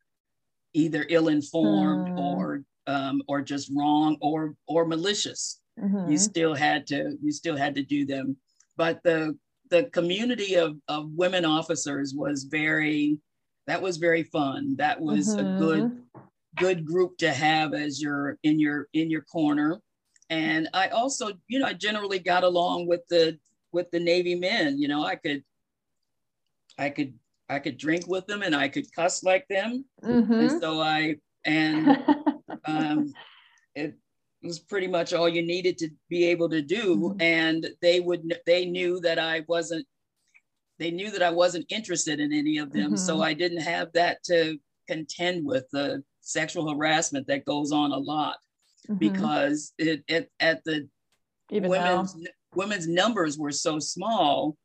either 0.72 1.06
ill-informed 1.08 2.08
Hmm. 2.14 2.20
or 2.20 2.62
um, 2.86 3.22
or 3.28 3.40
just 3.40 3.70
wrong 3.74 4.16
or 4.20 4.54
or 4.66 4.84
malicious 4.86 5.60
Mhm. 5.78 6.10
you 6.10 6.18
still 6.18 6.54
had 6.54 6.86
to 6.88 7.16
you 7.22 7.32
still 7.32 7.56
had 7.56 7.74
to 7.74 7.82
do 7.82 8.04
them 8.04 8.36
but 8.76 9.02
the 9.04 9.36
the 9.70 9.84
community 9.84 10.54
of 10.56 10.76
of 10.88 11.10
women 11.12 11.44
officers 11.44 12.12
was 12.14 12.44
very 12.44 13.18
that 13.66 13.80
was 13.82 13.96
very 13.96 14.22
fun 14.24 14.76
that 14.76 15.00
was 15.00 15.36
a 15.38 15.44
good 15.44 15.84
Mhm. 15.84 16.02
good 16.58 16.84
group 16.84 17.16
to 17.18 17.32
have 17.32 17.74
as 17.74 18.00
your 18.00 18.38
in 18.42 18.60
your 18.60 18.88
in 18.92 19.10
your 19.10 19.22
corner 19.22 19.80
and 20.30 20.68
i 20.74 20.88
also 20.88 21.30
you 21.48 21.58
know 21.58 21.66
i 21.66 21.72
generally 21.72 22.18
got 22.18 22.44
along 22.44 22.86
with 22.86 23.00
the 23.08 23.38
with 23.72 23.90
the 23.90 24.00
navy 24.00 24.34
men 24.34 24.78
you 24.78 24.88
know 24.88 25.04
i 25.04 25.16
could 25.16 25.42
i 26.78 26.88
could 26.90 27.14
i 27.48 27.58
could 27.58 27.76
drink 27.76 28.06
with 28.06 28.26
them 28.26 28.42
and 28.42 28.54
i 28.54 28.68
could 28.68 28.90
cuss 28.94 29.22
like 29.22 29.46
them 29.48 29.84
Mhm. 30.02 30.40
and 30.40 30.52
so 30.52 30.80
i 30.80 31.16
and 31.44 31.86
um, 32.66 33.14
it 33.74 33.94
was 34.42 34.58
pretty 34.58 34.86
much 34.86 35.12
all 35.12 35.28
you 35.28 35.42
needed 35.42 35.78
to 35.78 35.88
be 36.08 36.24
able 36.24 36.48
to 36.48 36.62
do 36.62 36.96
Mhm. 36.96 37.22
and 37.22 37.68
they 37.82 38.00
would 38.00 38.22
they 38.46 38.64
knew 38.64 39.00
that 39.00 39.18
i 39.18 39.44
wasn't 39.48 39.86
they 40.78 40.90
knew 40.90 41.10
that 41.10 41.22
i 41.22 41.30
wasn't 41.30 41.64
interested 41.70 42.20
in 42.20 42.32
any 42.32 42.58
of 42.58 42.72
them 42.72 42.96
so 42.96 43.18
Mhm. 43.18 43.24
i 43.24 43.32
didn't 43.34 43.60
have 43.62 43.92
that 43.92 44.22
to 44.24 44.58
contend 44.88 45.44
with 45.46 45.68
the 45.70 46.02
sexual 46.20 46.68
harassment 46.72 47.26
that 47.26 47.44
goes 47.44 47.72
on 47.72 47.92
a 47.92 47.98
lot 47.98 48.36
Mhm. 48.88 48.98
because 48.98 49.72
it, 49.78 50.02
it 50.08 50.30
at 50.40 50.62
the 50.64 50.88
even 51.50 51.70
now. 51.70 51.96
women's 52.02 52.16
women's 52.54 52.88
numbers 52.88 53.38
were 53.38 53.52
so 53.52 53.78
small 53.78 54.56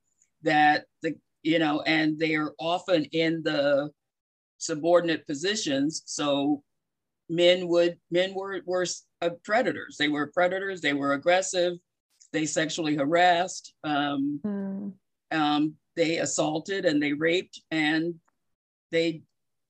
that 0.41 0.86
the 1.01 1.16
you 1.43 1.60
know 1.60 1.82
and 1.82 2.18
they're 2.20 2.53
often 2.60 3.05
in 3.05 3.41
the 3.43 3.89
subordinate 4.57 5.26
positions 5.26 6.01
so 6.05 6.64
men 7.30 7.68
would 7.68 7.97
men 8.12 8.34
were 8.34 8.62
were 8.66 8.86
uh, 9.22 9.30
predators 9.43 9.95
they 9.97 10.10
were 10.10 10.28
predators 10.28 10.82
they 10.82 10.93
were 10.93 11.14
aggressive 11.14 11.74
they 12.32 12.45
sexually 12.45 12.95
harassed 12.95 13.74
um, 13.84 14.39
Mm. 14.43 14.93
um, 15.32 15.76
they 16.00 16.18
assaulted 16.20 16.86
and 16.86 17.04
they 17.04 17.12
raped 17.12 17.62
and 17.72 18.16
they 18.89 19.22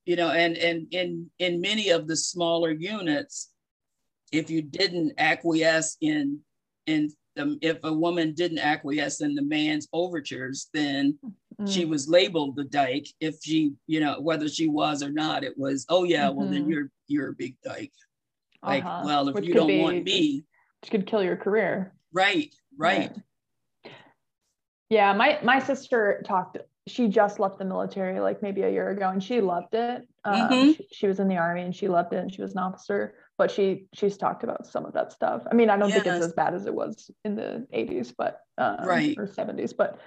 you 0.05 0.15
know 0.15 0.29
and 0.29 0.55
and 0.57 0.85
in 0.93 1.27
in 1.39 1.59
many 1.59 1.89
of 1.89 2.07
the 2.07 2.15
smaller 2.15 2.69
units 2.71 3.49
if 4.31 4.47
you 4.51 4.61
didn't 4.61 5.11
acquiesce 5.17 5.97
in 6.01 6.39
in 6.85 7.09
the, 7.35 7.57
if 7.63 7.79
a 7.83 7.91
woman 7.91 8.33
didn't 8.35 8.59
acquiesce 8.59 9.21
in 9.21 9.33
the 9.33 9.41
man's 9.41 9.87
overtures 9.91 10.69
then 10.73 11.17
she 11.65 11.83
Mm. 11.85 11.89
was 11.89 12.07
labeled 12.07 12.55
the 12.55 12.63
dyke 12.63 13.07
if 13.19 13.35
she 13.43 13.73
you 13.87 13.99
know 13.99 14.21
whether 14.21 14.47
she 14.47 14.67
was 14.67 15.01
or 15.01 15.11
not 15.11 15.43
it 15.43 15.57
was 15.57 15.83
oh 15.89 16.03
yeah 16.03 16.29
well 16.29 16.47
then 16.47 16.65
Mhm. 16.65 16.69
you're 16.69 16.89
you're 17.07 17.29
a 17.29 17.33
big 17.43 17.55
dyke 17.63 17.91
like 18.63 18.85
Uh-huh. 18.85 19.01
well 19.03 19.27
if 19.29 19.33
Which 19.35 19.45
you 19.47 19.55
don't 19.55 19.77
want 19.79 20.03
me 20.05 20.45
which 20.81 20.91
could 20.91 21.07
kill 21.07 21.23
your 21.23 21.35
career. 21.37 21.93
right 22.13 22.53
right 22.77 23.11
Yeah, 23.15 23.21
my 24.91 25.39
my 25.43 25.59
sister 25.59 26.21
talked. 26.25 26.57
She 26.87 27.07
just 27.07 27.39
left 27.39 27.59
the 27.59 27.65
military 27.65 28.19
like 28.19 28.41
maybe 28.41 28.63
a 28.63 28.69
year 28.69 28.89
ago, 28.89 29.09
and 29.09 29.23
she 29.23 29.41
loved 29.41 29.75
it. 29.75 30.07
Um, 30.25 30.49
Mhm. 30.49 30.75
she, 30.75 30.87
she 30.91 31.07
was 31.07 31.19
in 31.19 31.27
the 31.27 31.37
army 31.37 31.61
and 31.61 31.75
she 31.75 31.87
loved 31.87 32.13
it, 32.13 32.17
and 32.17 32.33
she 32.33 32.41
was 32.41 32.53
an 32.53 32.59
officer. 32.59 33.15
But 33.37 33.51
she 33.51 33.87
she's 33.93 34.17
talked 34.17 34.43
about 34.43 34.65
some 34.65 34.85
of 34.85 34.93
that 34.93 35.11
stuff. 35.11 35.43
I 35.49 35.53
mean, 35.53 35.69
I 35.69 35.77
don't 35.77 35.91
think 35.91 36.05
it's 36.07 36.25
as 36.25 36.33
bad 36.33 36.53
as 36.53 36.65
it 36.65 36.73
was 36.73 37.11
in 37.23 37.35
the 37.35 37.67
'80s, 37.73 38.13
but 38.17 38.41
um, 38.57 38.85
Right. 38.85 39.15
or 39.17 39.27
'70s. 39.27 39.75
But 39.77 39.99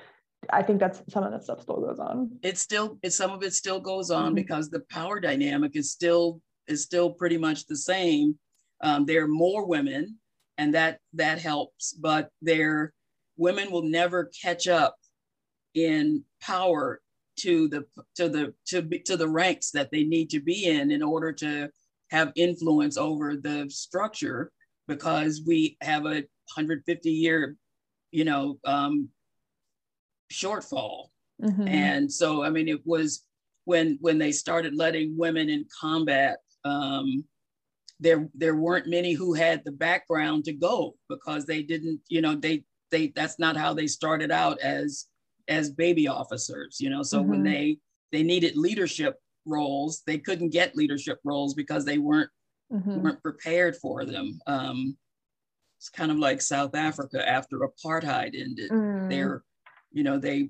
I 0.50 0.62
think 0.62 0.80
that's 0.80 1.02
some 1.08 1.22
of 1.22 1.30
that 1.30 1.44
stuff 1.44 1.62
still 1.62 1.80
goes 1.80 2.00
on. 2.00 2.38
it 2.42 2.58
still 2.58 2.98
it, 3.02 3.12
some 3.12 3.30
of 3.30 3.42
it 3.44 3.54
still 3.54 3.78
goes 3.80 4.10
on 4.10 4.32
Mhm. 4.32 4.36
because 4.36 4.68
the 4.68 4.80
power 4.90 5.20
dynamic 5.20 5.76
is 5.76 5.92
still 5.92 6.40
is 6.66 6.82
still 6.82 7.10
pretty 7.12 7.38
much 7.38 7.66
the 7.66 7.76
same 7.76 8.38
um, 8.80 9.04
there 9.06 9.22
are 9.24 9.28
more 9.28 9.64
women 9.66 10.18
and 10.58 10.74
that 10.74 10.98
that 11.12 11.38
helps 11.38 11.92
but 11.92 12.28
there 12.40 12.92
women 13.36 13.70
will 13.70 13.82
never 13.82 14.30
catch 14.42 14.68
up 14.68 14.96
in 15.74 16.24
power 16.40 17.00
to 17.38 17.68
the 17.68 17.84
to 18.14 18.28
the 18.28 18.54
to 18.66 18.82
be, 18.82 18.98
to 19.00 19.16
the 19.16 19.28
ranks 19.28 19.70
that 19.70 19.90
they 19.90 20.04
need 20.04 20.30
to 20.30 20.40
be 20.40 20.66
in 20.66 20.90
in 20.90 21.02
order 21.02 21.32
to 21.32 21.70
have 22.10 22.32
influence 22.36 22.96
over 22.98 23.36
the 23.36 23.66
structure 23.70 24.52
because 24.86 25.42
we 25.46 25.76
have 25.80 26.04
a 26.04 26.24
150 26.54 27.10
year 27.10 27.56
you 28.10 28.24
know 28.24 28.58
um, 28.64 29.08
shortfall 30.30 31.06
mm-hmm. 31.42 31.66
and 31.66 32.12
so 32.12 32.42
i 32.44 32.50
mean 32.50 32.68
it 32.68 32.80
was 32.84 33.24
when 33.64 33.98
when 34.00 34.18
they 34.18 34.32
started 34.32 34.74
letting 34.74 35.16
women 35.16 35.48
in 35.48 35.64
combat 35.80 36.38
um, 36.64 37.24
there 37.98 38.28
there 38.34 38.56
weren't 38.56 38.86
many 38.88 39.12
who 39.14 39.32
had 39.32 39.62
the 39.64 39.72
background 39.72 40.44
to 40.44 40.52
go 40.52 40.94
because 41.08 41.46
they 41.46 41.62
didn't 41.62 42.00
you 42.08 42.20
know 42.20 42.34
they 42.34 42.62
they 42.92 43.08
that's 43.08 43.40
not 43.40 43.56
how 43.56 43.74
they 43.74 43.88
started 43.88 44.30
out 44.30 44.60
as 44.60 45.06
as 45.48 45.70
baby 45.70 46.06
officers 46.06 46.76
you 46.78 46.88
know 46.88 47.02
so 47.02 47.18
mm-hmm. 47.18 47.30
when 47.30 47.42
they 47.42 47.76
they 48.12 48.22
needed 48.22 48.56
leadership 48.56 49.18
roles 49.44 50.02
they 50.06 50.18
couldn't 50.18 50.50
get 50.50 50.76
leadership 50.76 51.18
roles 51.24 51.54
because 51.54 51.84
they 51.84 51.98
weren't 51.98 52.30
mm-hmm. 52.72 53.00
weren't 53.00 53.22
prepared 53.22 53.74
for 53.76 54.04
them 54.04 54.38
um 54.46 54.96
it's 55.78 55.88
kind 55.88 56.12
of 56.12 56.18
like 56.18 56.40
south 56.40 56.76
africa 56.76 57.28
after 57.28 57.58
apartheid 57.58 58.40
ended 58.40 58.70
mm. 58.70 59.10
they're 59.10 59.42
you 59.90 60.04
know 60.04 60.18
they 60.18 60.48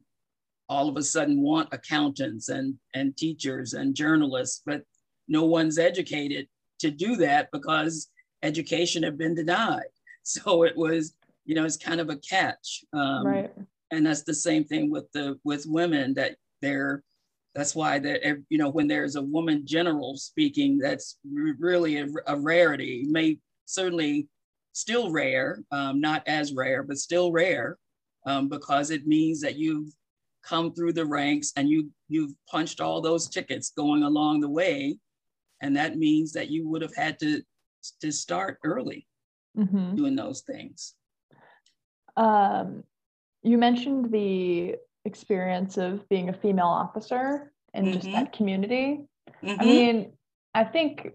all 0.68 0.88
of 0.88 0.96
a 0.96 1.02
sudden 1.02 1.40
want 1.40 1.68
accountants 1.72 2.50
and 2.50 2.74
and 2.94 3.16
teachers 3.16 3.72
and 3.72 3.94
journalists 3.94 4.60
but 4.66 4.82
no 5.28 5.44
one's 5.44 5.78
educated 5.78 6.46
to 6.78 6.90
do 6.90 7.16
that 7.16 7.48
because 7.52 8.08
education 8.42 9.02
had 9.02 9.16
been 9.16 9.34
denied 9.34 9.84
so 10.22 10.64
it 10.64 10.76
was 10.76 11.14
you 11.44 11.54
know 11.54 11.64
it's 11.64 11.76
kind 11.76 12.00
of 12.00 12.10
a 12.10 12.16
catch 12.16 12.84
um, 12.92 13.26
right. 13.26 13.52
and 13.90 14.06
that's 14.06 14.22
the 14.22 14.34
same 14.34 14.64
thing 14.64 14.90
with 14.90 15.10
the 15.12 15.38
with 15.44 15.64
women 15.66 16.14
that 16.14 16.36
they're 16.60 17.02
that's 17.54 17.74
why 17.74 17.98
that 17.98 18.22
you 18.48 18.58
know 18.58 18.70
when 18.70 18.88
there's 18.88 19.16
a 19.16 19.22
woman 19.22 19.66
general 19.66 20.16
speaking 20.16 20.78
that's 20.78 21.18
really 21.24 21.98
a, 21.98 22.06
a 22.26 22.38
rarity. 22.38 23.06
May 23.08 23.38
certainly 23.66 24.28
still 24.72 25.10
rare 25.10 25.62
um, 25.70 26.00
not 26.00 26.22
as 26.26 26.54
rare 26.54 26.82
but 26.82 26.96
still 26.96 27.30
rare 27.30 27.78
um, 28.26 28.48
because 28.48 28.90
it 28.90 29.06
means 29.06 29.40
that 29.40 29.56
you've 29.56 29.92
come 30.42 30.72
through 30.72 30.92
the 30.92 31.04
ranks 31.04 31.52
and 31.56 31.68
you 31.68 31.90
you've 32.08 32.32
punched 32.50 32.80
all 32.80 33.00
those 33.00 33.28
tickets 33.28 33.72
going 33.76 34.02
along 34.02 34.40
the 34.40 34.48
way 34.48 34.96
and 35.60 35.76
that 35.76 35.98
means 35.98 36.32
that 36.32 36.48
you 36.48 36.68
would 36.68 36.82
have 36.82 36.94
had 36.96 37.18
to 37.18 37.42
to 38.00 38.10
start 38.10 38.58
early 38.64 39.06
mm-hmm. 39.56 39.94
doing 39.94 40.16
those 40.16 40.40
things 40.40 40.94
um, 42.16 42.84
you 43.42 43.58
mentioned 43.58 44.12
the 44.12 44.76
experience 45.04 45.76
of 45.76 46.08
being 46.08 46.28
a 46.28 46.32
female 46.32 46.66
officer 46.66 47.52
in 47.74 47.84
mm-hmm. 47.84 47.94
just 47.94 48.12
that 48.12 48.32
community. 48.32 49.00
Mm-hmm. 49.42 49.60
I 49.60 49.64
mean, 49.64 50.12
I 50.54 50.64
think 50.64 51.12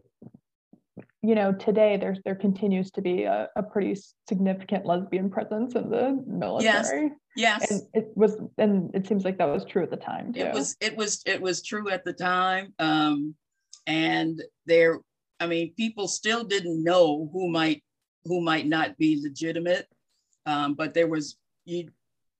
you 1.22 1.36
know 1.36 1.52
today 1.54 1.98
there's 1.98 2.20
there 2.26 2.36
continues 2.36 2.92
to 2.92 3.02
be 3.02 3.24
a, 3.24 3.50
a 3.56 3.64
pretty 3.64 4.00
significant 4.28 4.86
lesbian 4.86 5.30
presence 5.30 5.76
in 5.76 5.90
the 5.90 6.24
military. 6.28 7.12
Yes. 7.36 7.70
And 7.70 7.82
it 7.94 8.10
was 8.16 8.38
and 8.58 8.94
it 8.96 9.08
seems 9.08 9.24
like 9.24 9.38
that 9.38 9.48
was 9.48 9.66
true 9.66 9.84
at 9.84 9.92
the 9.92 9.98
time 9.98 10.34
too. 10.34 10.42
It 10.42 10.54
was 10.54 10.76
it 10.82 10.98
was 10.98 11.22
it 11.26 11.42
was 11.42 11.62
true 11.62 11.90
at 11.90 12.04
the 12.04 12.14
time. 12.14 12.74
Um 12.80 13.36
and 13.86 14.42
there 14.66 15.00
I 15.40 15.48
mean 15.48 15.74
people 15.76 16.08
still 16.08 16.44
didn't 16.44 16.84
know 16.84 17.30
who 17.32 17.50
might 17.50 17.84
who 18.26 18.42
might 18.42 18.68
not 18.68 18.98
be 18.98 19.22
legitimate. 19.22 19.88
Um, 20.48 20.74
but 20.74 20.94
there 20.94 21.08
was 21.08 21.38
you 21.66 21.90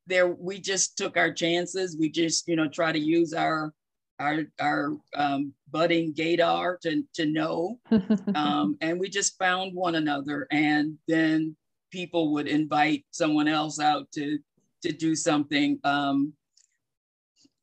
there 0.08 0.28
we 0.28 0.60
just 0.60 0.98
took 0.98 1.18
our 1.18 1.32
chances. 1.32 1.98
We 2.00 2.10
just, 2.10 2.48
you 2.48 2.56
know, 2.56 2.68
try 2.68 2.92
to 2.92 3.00
use 3.00 3.34
our 3.34 3.74
our 4.20 4.46
our 4.60 4.98
um, 5.16 5.54
budding 5.70 6.14
gaydar 6.14 6.80
to 6.82 7.04
to 7.14 7.26
know, 7.26 7.80
um, 8.36 8.78
and 8.82 9.00
we 9.00 9.10
just 9.10 9.38
found 9.38 9.76
one 9.76 9.96
another, 9.96 10.48
and 10.50 10.98
then 11.08 11.56
people 11.92 12.34
would 12.34 12.48
invite 12.48 13.06
someone 13.12 13.48
else 13.48 13.80
out 13.80 14.12
to 14.14 14.40
to 14.82 14.92
do 14.92 15.16
something. 15.16 15.80
Um, 15.84 16.34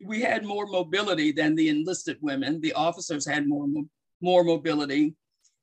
we 0.05 0.21
had 0.21 0.45
more 0.45 0.67
mobility 0.67 1.33
than 1.33 1.55
the 1.55 1.71
enlisted 1.71 2.19
women. 2.21 2.61
The 2.61 2.75
officers 2.75 3.27
had 3.27 3.49
more 3.49 3.67
more 4.21 4.45
mobility. 4.45 5.15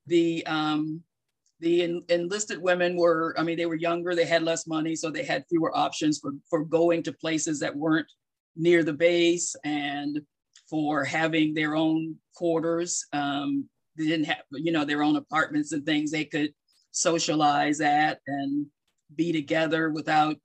The 0.06 0.44
um, 0.46 1.02
the 1.62 1.84
en- 1.84 2.04
enlisted 2.08 2.60
women 2.60 2.96
were, 2.96 3.34
I 3.38 3.44
mean, 3.44 3.56
they 3.56 3.66
were 3.66 3.76
younger, 3.76 4.14
they 4.14 4.26
had 4.26 4.42
less 4.42 4.66
money, 4.66 4.96
so 4.96 5.10
they 5.10 5.22
had 5.22 5.44
fewer 5.48 5.74
options 5.74 6.18
for, 6.18 6.32
for 6.50 6.64
going 6.64 7.04
to 7.04 7.12
places 7.12 7.60
that 7.60 7.74
weren't 7.74 8.10
near 8.56 8.82
the 8.82 8.92
base 8.92 9.54
and 9.64 10.20
for 10.68 11.04
having 11.04 11.54
their 11.54 11.76
own 11.76 12.16
quarters. 12.34 13.06
Um, 13.12 13.68
they 13.96 14.06
didn't 14.06 14.26
have, 14.26 14.42
you 14.50 14.72
know, 14.72 14.84
their 14.84 15.04
own 15.04 15.16
apartments 15.16 15.72
and 15.72 15.86
things 15.86 16.10
they 16.10 16.24
could 16.24 16.52
socialize 16.90 17.80
at 17.80 18.18
and 18.26 18.66
be 19.14 19.32
together 19.32 19.90
without 19.90 20.36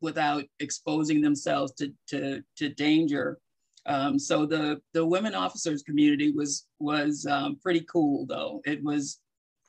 without 0.00 0.44
exposing 0.60 1.20
themselves 1.20 1.72
to 1.74 1.92
to, 2.08 2.42
to 2.56 2.68
danger. 2.68 3.38
Um, 3.86 4.18
so 4.18 4.44
the 4.44 4.80
the 4.92 5.04
women 5.04 5.34
officers 5.34 5.82
community 5.82 6.32
was 6.32 6.66
was 6.78 7.26
um, 7.26 7.58
pretty 7.62 7.86
cool 7.90 8.26
though. 8.26 8.60
It 8.66 8.82
was 8.82 9.18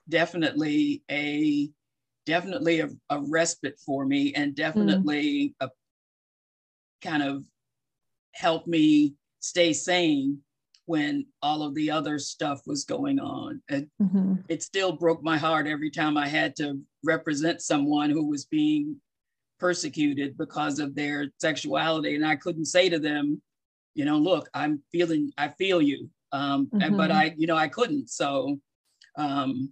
definitely 0.09 1.03
a 1.09 1.69
definitely 2.25 2.81
a, 2.81 2.89
a 3.09 3.19
respite 3.21 3.79
for 3.79 4.05
me 4.05 4.33
and 4.35 4.55
definitely 4.55 5.55
mm. 5.61 5.65
a 5.65 5.69
kind 7.01 7.23
of 7.23 7.43
help 8.33 8.67
me 8.67 9.15
stay 9.39 9.73
sane 9.73 10.39
when 10.85 11.25
all 11.41 11.61
of 11.61 11.75
the 11.75 11.91
other 11.91 12.17
stuff 12.17 12.61
was 12.65 12.83
going 12.83 13.19
on. 13.19 13.61
It, 13.69 13.87
mm-hmm. 14.01 14.35
it 14.47 14.63
still 14.63 14.91
broke 14.91 15.23
my 15.23 15.37
heart 15.37 15.67
every 15.67 15.91
time 15.91 16.17
I 16.17 16.27
had 16.27 16.55
to 16.57 16.79
represent 17.03 17.61
someone 17.61 18.09
who 18.09 18.25
was 18.25 18.45
being 18.45 18.95
persecuted 19.59 20.37
because 20.37 20.79
of 20.79 20.95
their 20.95 21.27
sexuality. 21.39 22.15
And 22.15 22.25
I 22.25 22.35
couldn't 22.35 22.65
say 22.65 22.89
to 22.89 22.97
them, 22.97 23.41
you 23.93 24.05
know, 24.05 24.17
look, 24.17 24.49
I'm 24.53 24.81
feeling, 24.91 25.31
I 25.37 25.49
feel 25.49 25.81
you. 25.81 26.09
Um, 26.31 26.65
mm-hmm. 26.67 26.81
and, 26.81 26.97
but 26.97 27.11
I, 27.11 27.35
you 27.37 27.45
know, 27.45 27.57
I 27.57 27.67
couldn't. 27.67 28.09
So 28.09 28.59
um, 29.15 29.71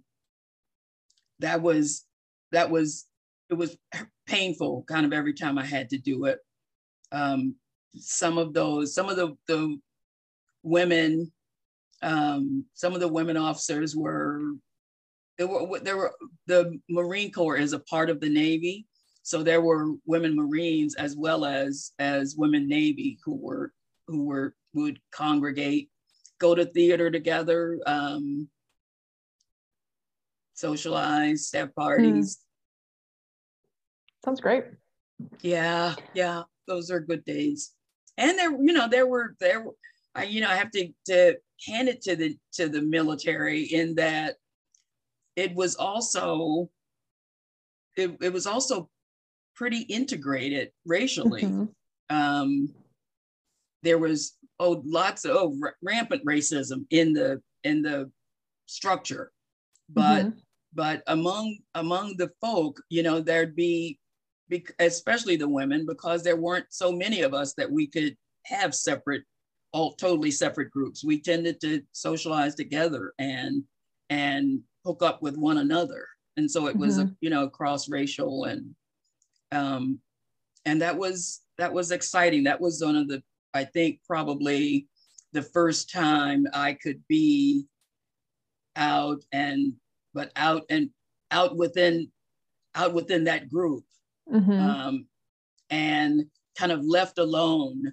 that 1.40 1.62
was 1.62 2.04
that 2.52 2.70
was 2.70 3.06
it 3.50 3.54
was 3.54 3.76
painful 4.26 4.84
kind 4.88 5.06
of 5.06 5.12
every 5.12 5.32
time 5.32 5.58
I 5.58 5.64
had 5.64 5.90
to 5.90 5.98
do 5.98 6.26
it. 6.26 6.38
Um, 7.12 7.54
some 7.96 8.36
of 8.38 8.52
those, 8.52 8.94
some 8.94 9.08
of 9.08 9.16
the 9.16 9.36
the 9.46 9.78
women, 10.62 11.32
um, 12.02 12.64
some 12.74 12.94
of 12.94 13.00
the 13.00 13.08
women 13.08 13.36
officers 13.36 13.96
were 13.96 14.40
there 15.38 15.46
were 15.46 15.78
there 15.80 15.96
were 15.96 16.14
the 16.46 16.78
Marine 16.90 17.32
Corps 17.32 17.56
is 17.56 17.72
a 17.72 17.80
part 17.80 18.10
of 18.10 18.20
the 18.20 18.28
Navy, 18.28 18.86
so 19.22 19.42
there 19.42 19.62
were 19.62 19.92
women 20.04 20.36
Marines 20.36 20.94
as 20.96 21.16
well 21.16 21.44
as 21.44 21.92
as 21.98 22.36
women 22.36 22.68
Navy 22.68 23.18
who 23.24 23.34
were 23.34 23.72
who 24.06 24.24
were 24.24 24.54
would 24.74 25.00
congregate, 25.10 25.90
go 26.38 26.54
to 26.54 26.64
theater 26.66 27.10
together. 27.10 27.78
Um, 27.86 28.48
socialize, 30.58 31.50
have 31.54 31.74
parties. 31.74 32.36
Mm. 32.36 34.24
Sounds 34.24 34.40
great. 34.40 34.64
Yeah, 35.40 35.94
yeah, 36.14 36.42
those 36.66 36.90
are 36.90 37.00
good 37.00 37.24
days. 37.24 37.72
And 38.16 38.36
there, 38.36 38.50
you 38.50 38.72
know, 38.72 38.88
there 38.88 39.06
were 39.06 39.36
there, 39.40 39.64
I, 40.14 40.24
you 40.24 40.40
know, 40.40 40.50
I 40.50 40.56
have 40.56 40.70
to 40.72 40.88
to 41.06 41.36
hand 41.66 41.88
it 41.88 42.02
to 42.02 42.16
the 42.16 42.36
to 42.54 42.68
the 42.68 42.82
military 42.82 43.62
in 43.62 43.94
that 43.96 44.36
it 45.36 45.54
was 45.54 45.76
also 45.76 46.68
it, 47.96 48.16
it 48.20 48.32
was 48.32 48.46
also 48.46 48.88
pretty 49.54 49.82
integrated 49.82 50.70
racially. 50.84 51.42
Mm-hmm. 51.42 52.16
Um, 52.16 52.74
there 53.82 53.98
was 53.98 54.36
oh 54.58 54.82
lots 54.84 55.24
of 55.24 55.36
oh, 55.36 55.60
rampant 55.82 56.24
racism 56.24 56.86
in 56.90 57.12
the 57.12 57.40
in 57.62 57.82
the 57.82 58.10
structure, 58.66 59.30
but 59.88 60.26
mm-hmm 60.26 60.38
but 60.74 61.02
among 61.06 61.56
among 61.74 62.16
the 62.16 62.30
folk 62.40 62.80
you 62.90 63.02
know 63.02 63.20
there'd 63.20 63.56
be 63.56 63.98
especially 64.78 65.36
the 65.36 65.48
women 65.48 65.84
because 65.86 66.22
there 66.22 66.36
weren't 66.36 66.66
so 66.70 66.90
many 66.90 67.22
of 67.22 67.34
us 67.34 67.54
that 67.54 67.70
we 67.70 67.86
could 67.86 68.16
have 68.44 68.74
separate 68.74 69.22
all 69.72 69.92
totally 69.92 70.30
separate 70.30 70.70
groups. 70.70 71.04
We 71.04 71.20
tended 71.20 71.60
to 71.60 71.82
socialize 71.92 72.54
together 72.54 73.12
and 73.18 73.62
and 74.10 74.60
hook 74.84 75.02
up 75.02 75.22
with 75.22 75.36
one 75.36 75.58
another. 75.58 76.06
And 76.36 76.50
so 76.50 76.66
it 76.68 76.76
was 76.76 76.98
mm-hmm. 76.98 77.08
a 77.08 77.16
you 77.20 77.30
know 77.30 77.48
cross 77.48 77.88
racial 77.88 78.44
and 78.44 78.74
um 79.52 79.98
and 80.64 80.80
that 80.82 80.96
was 80.96 81.42
that 81.58 81.72
was 81.72 81.90
exciting. 81.90 82.44
That 82.44 82.60
was 82.60 82.82
one 82.82 82.96
of 82.96 83.08
the 83.08 83.22
i 83.54 83.64
think 83.64 83.98
probably 84.06 84.86
the 85.32 85.42
first 85.42 85.90
time 85.90 86.46
i 86.52 86.74
could 86.74 87.02
be 87.08 87.64
out 88.76 89.24
and 89.32 89.72
but 90.14 90.30
out 90.36 90.62
and 90.70 90.90
out 91.30 91.56
within 91.56 92.10
out 92.74 92.94
within 92.94 93.24
that 93.24 93.48
group 93.48 93.84
mm-hmm. 94.32 94.52
um, 94.52 95.06
and 95.70 96.24
kind 96.56 96.72
of 96.72 96.84
left 96.84 97.18
alone 97.18 97.92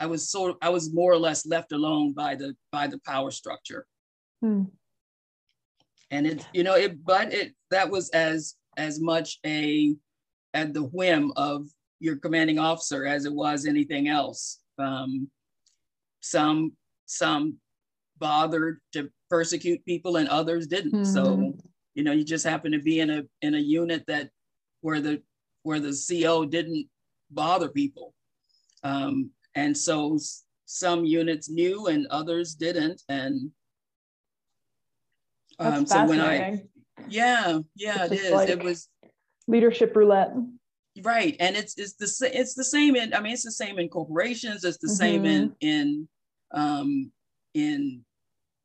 I 0.00 0.06
was 0.06 0.28
sort 0.28 0.50
of 0.50 0.56
I 0.60 0.68
was 0.68 0.92
more 0.92 1.12
or 1.12 1.18
less 1.18 1.46
left 1.46 1.72
alone 1.72 2.12
by 2.12 2.34
the 2.34 2.54
by 2.72 2.86
the 2.86 2.98
power 3.06 3.30
structure. 3.30 3.86
Hmm. 4.40 4.64
And 6.10 6.26
it, 6.26 6.46
you 6.52 6.62
know, 6.62 6.74
it 6.74 7.04
but 7.04 7.32
it 7.32 7.54
that 7.70 7.90
was 7.90 8.10
as 8.10 8.54
as 8.76 9.00
much 9.00 9.38
a 9.46 9.94
at 10.52 10.74
the 10.74 10.84
whim 10.84 11.32
of 11.36 11.68
your 12.00 12.16
commanding 12.16 12.58
officer 12.58 13.06
as 13.06 13.24
it 13.24 13.32
was 13.32 13.66
anything 13.66 14.08
else. 14.08 14.60
Um, 14.78 15.30
some 16.20 16.72
some 17.06 17.56
bothered 18.18 18.80
to 18.92 19.10
persecute 19.30 19.84
people 19.84 20.16
and 20.16 20.28
others 20.28 20.66
didn't. 20.66 20.92
Mm-hmm. 20.92 21.12
So, 21.12 21.54
you 21.94 22.04
know, 22.04 22.12
you 22.12 22.24
just 22.24 22.46
happen 22.46 22.72
to 22.72 22.80
be 22.80 23.00
in 23.00 23.10
a 23.10 23.22
in 23.42 23.54
a 23.54 23.58
unit 23.58 24.04
that 24.08 24.30
where 24.80 25.00
the 25.00 25.22
where 25.62 25.80
the 25.80 25.96
CO 26.08 26.44
didn't 26.44 26.88
bother 27.30 27.68
people. 27.68 28.14
Um, 28.82 29.30
and 29.54 29.76
so 29.76 30.18
some 30.66 31.04
units 31.04 31.48
knew 31.50 31.86
and 31.86 32.06
others 32.08 32.54
didn't. 32.54 33.02
And 33.08 33.50
um, 35.58 35.86
so 35.86 36.06
when 36.06 36.20
I, 36.20 36.62
yeah, 37.08 37.60
yeah, 37.76 38.04
it's 38.04 38.12
it 38.12 38.20
is. 38.20 38.30
Like 38.32 38.48
it 38.48 38.62
was 38.62 38.88
leadership 39.46 39.94
roulette. 39.94 40.32
Right, 41.02 41.36
and 41.40 41.56
it's 41.56 41.76
it's 41.78 41.94
the 41.94 42.40
it's 42.40 42.54
the 42.54 42.64
same 42.64 42.94
in 42.94 43.14
I 43.14 43.20
mean 43.20 43.32
it's 43.32 43.42
the 43.42 43.52
same 43.52 43.78
in 43.78 43.88
corporations. 43.88 44.64
It's 44.64 44.78
the 44.78 44.86
mm-hmm. 44.86 44.96
same 44.96 45.24
in 45.24 45.56
in 45.60 46.08
um, 46.52 47.10
in 47.54 48.04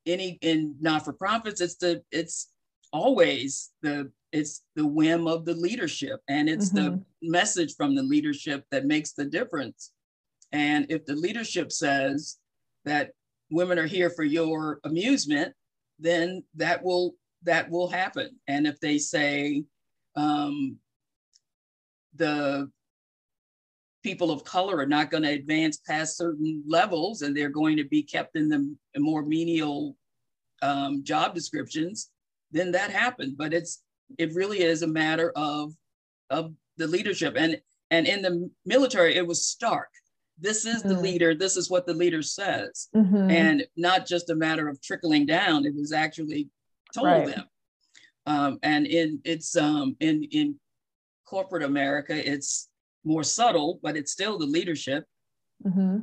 any 0.05 0.37
in 0.41 0.75
not 0.79 1.05
for 1.05 1.13
profits. 1.13 1.61
It's 1.61 1.75
the 1.75 2.03
it's 2.11 2.51
always 2.91 3.71
the 3.81 4.11
it's 4.31 4.63
the 4.75 4.85
whim 4.85 5.27
of 5.27 5.45
the 5.45 5.53
leadership 5.53 6.19
and 6.27 6.49
it's 6.49 6.71
mm-hmm. 6.71 6.95
the 6.95 7.03
message 7.21 7.75
from 7.75 7.95
the 7.95 8.03
leadership 8.03 8.63
that 8.71 8.85
makes 8.85 9.13
the 9.13 9.25
difference 9.25 9.91
and 10.51 10.85
if 10.89 11.05
the 11.05 11.15
leadership 11.15 11.71
says 11.71 12.37
that 12.85 13.11
women 13.51 13.79
are 13.79 13.87
here 13.87 14.09
for 14.09 14.23
your 14.23 14.79
amusement 14.83 15.53
then 15.99 16.43
that 16.55 16.83
will 16.83 17.13
that 17.43 17.69
will 17.69 17.87
happen 17.87 18.29
and 18.47 18.67
if 18.67 18.79
they 18.79 18.97
say 18.97 19.63
um, 20.15 20.77
the 22.15 22.69
people 24.03 24.31
of 24.31 24.43
color 24.43 24.77
are 24.77 24.85
not 24.85 25.11
going 25.11 25.23
to 25.23 25.29
advance 25.29 25.77
past 25.85 26.17
certain 26.17 26.63
levels 26.67 27.21
and 27.21 27.35
they're 27.35 27.49
going 27.49 27.77
to 27.77 27.83
be 27.83 28.01
kept 28.01 28.35
in 28.35 28.47
the 28.47 28.75
more 28.97 29.23
menial 29.23 29.95
um, 30.61 31.03
job 31.03 31.33
descriptions 31.35 32.11
then 32.51 32.71
that 32.71 32.91
happened. 32.91 33.37
But 33.37 33.53
it's 33.53 33.83
it 34.17 34.33
really 34.33 34.61
is 34.61 34.81
a 34.81 34.87
matter 34.87 35.31
of 35.35 35.73
of 36.29 36.53
the 36.77 36.87
leadership. 36.87 37.35
And 37.37 37.61
and 37.91 38.07
in 38.07 38.21
the 38.21 38.49
military 38.65 39.15
it 39.15 39.25
was 39.25 39.45
stark. 39.45 39.89
This 40.39 40.65
is 40.65 40.81
the 40.81 40.89
mm-hmm. 40.89 41.01
leader. 41.01 41.35
This 41.35 41.57
is 41.57 41.69
what 41.69 41.85
the 41.85 41.93
leader 41.93 42.21
says. 42.21 42.87
Mm-hmm. 42.95 43.29
and 43.29 43.63
not 43.75 44.05
just 44.05 44.29
a 44.29 44.35
matter 44.35 44.69
of 44.69 44.81
trickling 44.81 45.25
down. 45.25 45.65
It 45.65 45.75
was 45.75 45.91
actually 45.91 46.49
told 46.93 47.07
right. 47.07 47.27
them. 47.27 47.45
Um, 48.25 48.59
and 48.63 48.85
in 48.85 49.19
it's 49.23 49.55
um, 49.55 49.95
in 49.99 50.23
in 50.31 50.59
corporate 51.25 51.61
america 51.61 52.27
it's 52.27 52.68
more 53.10 53.24
subtle 53.24 53.80
but 53.82 53.97
it's 53.97 54.12
still 54.12 54.38
the 54.38 54.45
leadership 54.45 55.03
mm-hmm. 55.66 55.97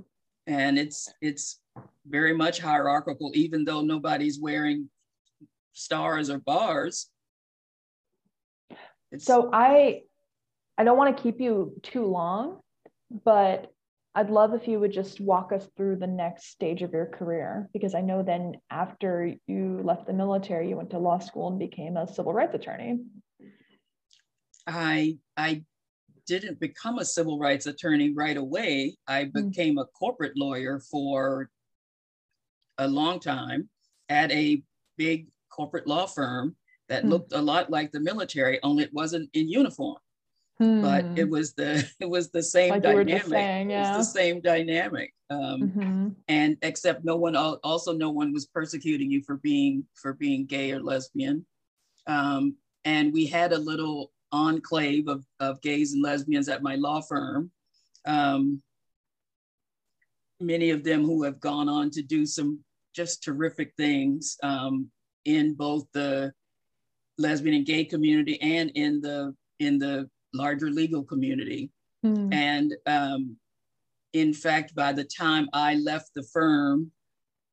and 0.47 0.79
it's 0.79 1.09
it's 1.21 1.61
very 2.07 2.35
much 2.35 2.59
hierarchical 2.59 3.31
even 3.35 3.65
though 3.65 3.81
nobody's 3.81 4.41
wearing 4.41 4.91
stars 5.73 6.29
or 6.29 6.39
bars 6.39 7.11
it's, 9.13 9.25
so 9.25 9.51
I 9.53 10.03
I 10.79 10.85
don't 10.85 10.99
want 10.99 11.17
to 11.17 11.23
keep 11.23 11.41
you 11.41 11.73
too 11.83 12.05
long, 12.05 12.61
but 13.25 13.73
I'd 14.15 14.31
love 14.31 14.55
if 14.55 14.67
you 14.67 14.81
would 14.81 14.93
just 14.93 15.21
walk 15.21 15.53
us 15.53 15.69
through 15.77 15.97
the 15.97 16.07
next 16.07 16.51
stage 16.51 16.83
of 16.83 16.93
your 16.93 17.07
career 17.07 17.69
because 17.73 17.95
I 17.95 18.01
know 18.01 18.23
then 18.23 18.55
after 18.71 19.35
you 19.47 19.81
left 19.83 20.07
the 20.07 20.13
military, 20.13 20.69
you 20.69 20.77
went 20.77 20.91
to 20.91 20.99
law 20.99 21.19
school 21.19 21.49
and 21.49 21.59
became 21.59 21.97
a 21.97 22.09
civil 22.13 22.33
rights 22.33 22.55
attorney. 22.55 23.01
I 24.67 25.19
I 25.37 25.65
didn't 26.27 26.61
become 26.61 26.99
a 26.99 27.05
civil 27.05 27.39
rights 27.39 27.66
attorney 27.66 28.12
right 28.12 28.37
away. 28.37 28.97
I 29.07 29.24
hmm. 29.24 29.49
became 29.49 29.79
a 29.79 29.87
corporate 29.87 30.37
lawyer 30.37 30.81
for 30.81 31.51
a 32.79 32.87
long 32.87 33.20
time 33.20 33.68
at 34.09 34.31
a 34.33 34.62
big 34.97 35.29
corporate 35.51 35.87
law 35.87 36.07
firm 36.07 36.57
that 36.89 37.03
hmm. 37.03 37.11
looked 37.11 37.33
a 37.33 37.41
lot 37.41 37.70
like 37.70 37.93
the 37.93 38.01
military, 38.01 38.61
only 38.62 38.85
it 38.85 38.93
wasn't 38.93 39.31
in 39.33 39.49
uniform. 39.49 39.99
Hmm. 40.59 40.81
But 40.81 41.05
it 41.16 41.29
was 41.29 41.53
the 41.55 41.87
it 42.01 42.09
was 42.09 42.31
the 42.31 42.43
same 42.43 42.70
like 42.70 42.83
dynamic. 42.83 43.24
Saying, 43.24 43.70
yeah. 43.70 43.95
It 43.95 43.99
was 43.99 44.12
the 44.12 44.18
same 44.18 44.41
dynamic. 44.41 45.12
Um, 45.29 45.41
mm-hmm. 45.41 46.09
And 46.29 46.57
except 46.62 47.05
no 47.05 47.16
one 47.16 47.37
also 47.37 47.93
no 47.93 48.11
one 48.11 48.33
was 48.33 48.47
persecuting 48.47 49.11
you 49.11 49.22
for 49.22 49.37
being 49.37 49.85
for 49.95 50.14
being 50.14 50.47
gay 50.47 50.72
or 50.72 50.81
lesbian. 50.81 51.45
Um, 52.07 52.57
and 52.85 53.12
we 53.12 53.27
had 53.27 53.53
a 53.53 53.59
little 53.59 54.12
enclave 54.33 55.09
of, 55.09 55.24
of 55.41 55.61
gays 55.62 55.93
and 55.93 56.03
lesbians 56.03 56.49
at 56.49 56.62
my 56.62 56.74
law 56.77 57.01
firm. 57.01 57.51
Um, 58.07 58.62
many 60.41 60.70
of 60.70 60.85
them 60.85 61.05
who 61.05 61.22
have 61.22 61.41
gone 61.41 61.68
on 61.68 61.91
to 61.91 62.03
do 62.03 62.27
some 62.27 62.61
just 62.95 63.22
terrific 63.22 63.72
things 63.77 64.37
um, 64.43 64.91
in 65.24 65.55
both 65.55 65.85
the 65.93 66.33
lesbian 67.18 67.57
and 67.57 67.66
gay 67.66 67.85
community 67.85 68.41
and 68.41 68.70
in 68.74 69.01
the 69.01 69.35
in 69.59 69.79
the 69.79 70.09
larger 70.35 70.70
legal 70.70 71.03
community. 71.03 71.70
Mm. 72.05 72.33
And 72.33 72.74
um, 72.87 73.37
in 74.12 74.33
fact, 74.33 74.74
by 74.74 74.93
the 74.93 75.05
time 75.05 75.49
I 75.53 75.77
left 75.77 76.11
the 76.14 76.22
firm, 76.33 76.91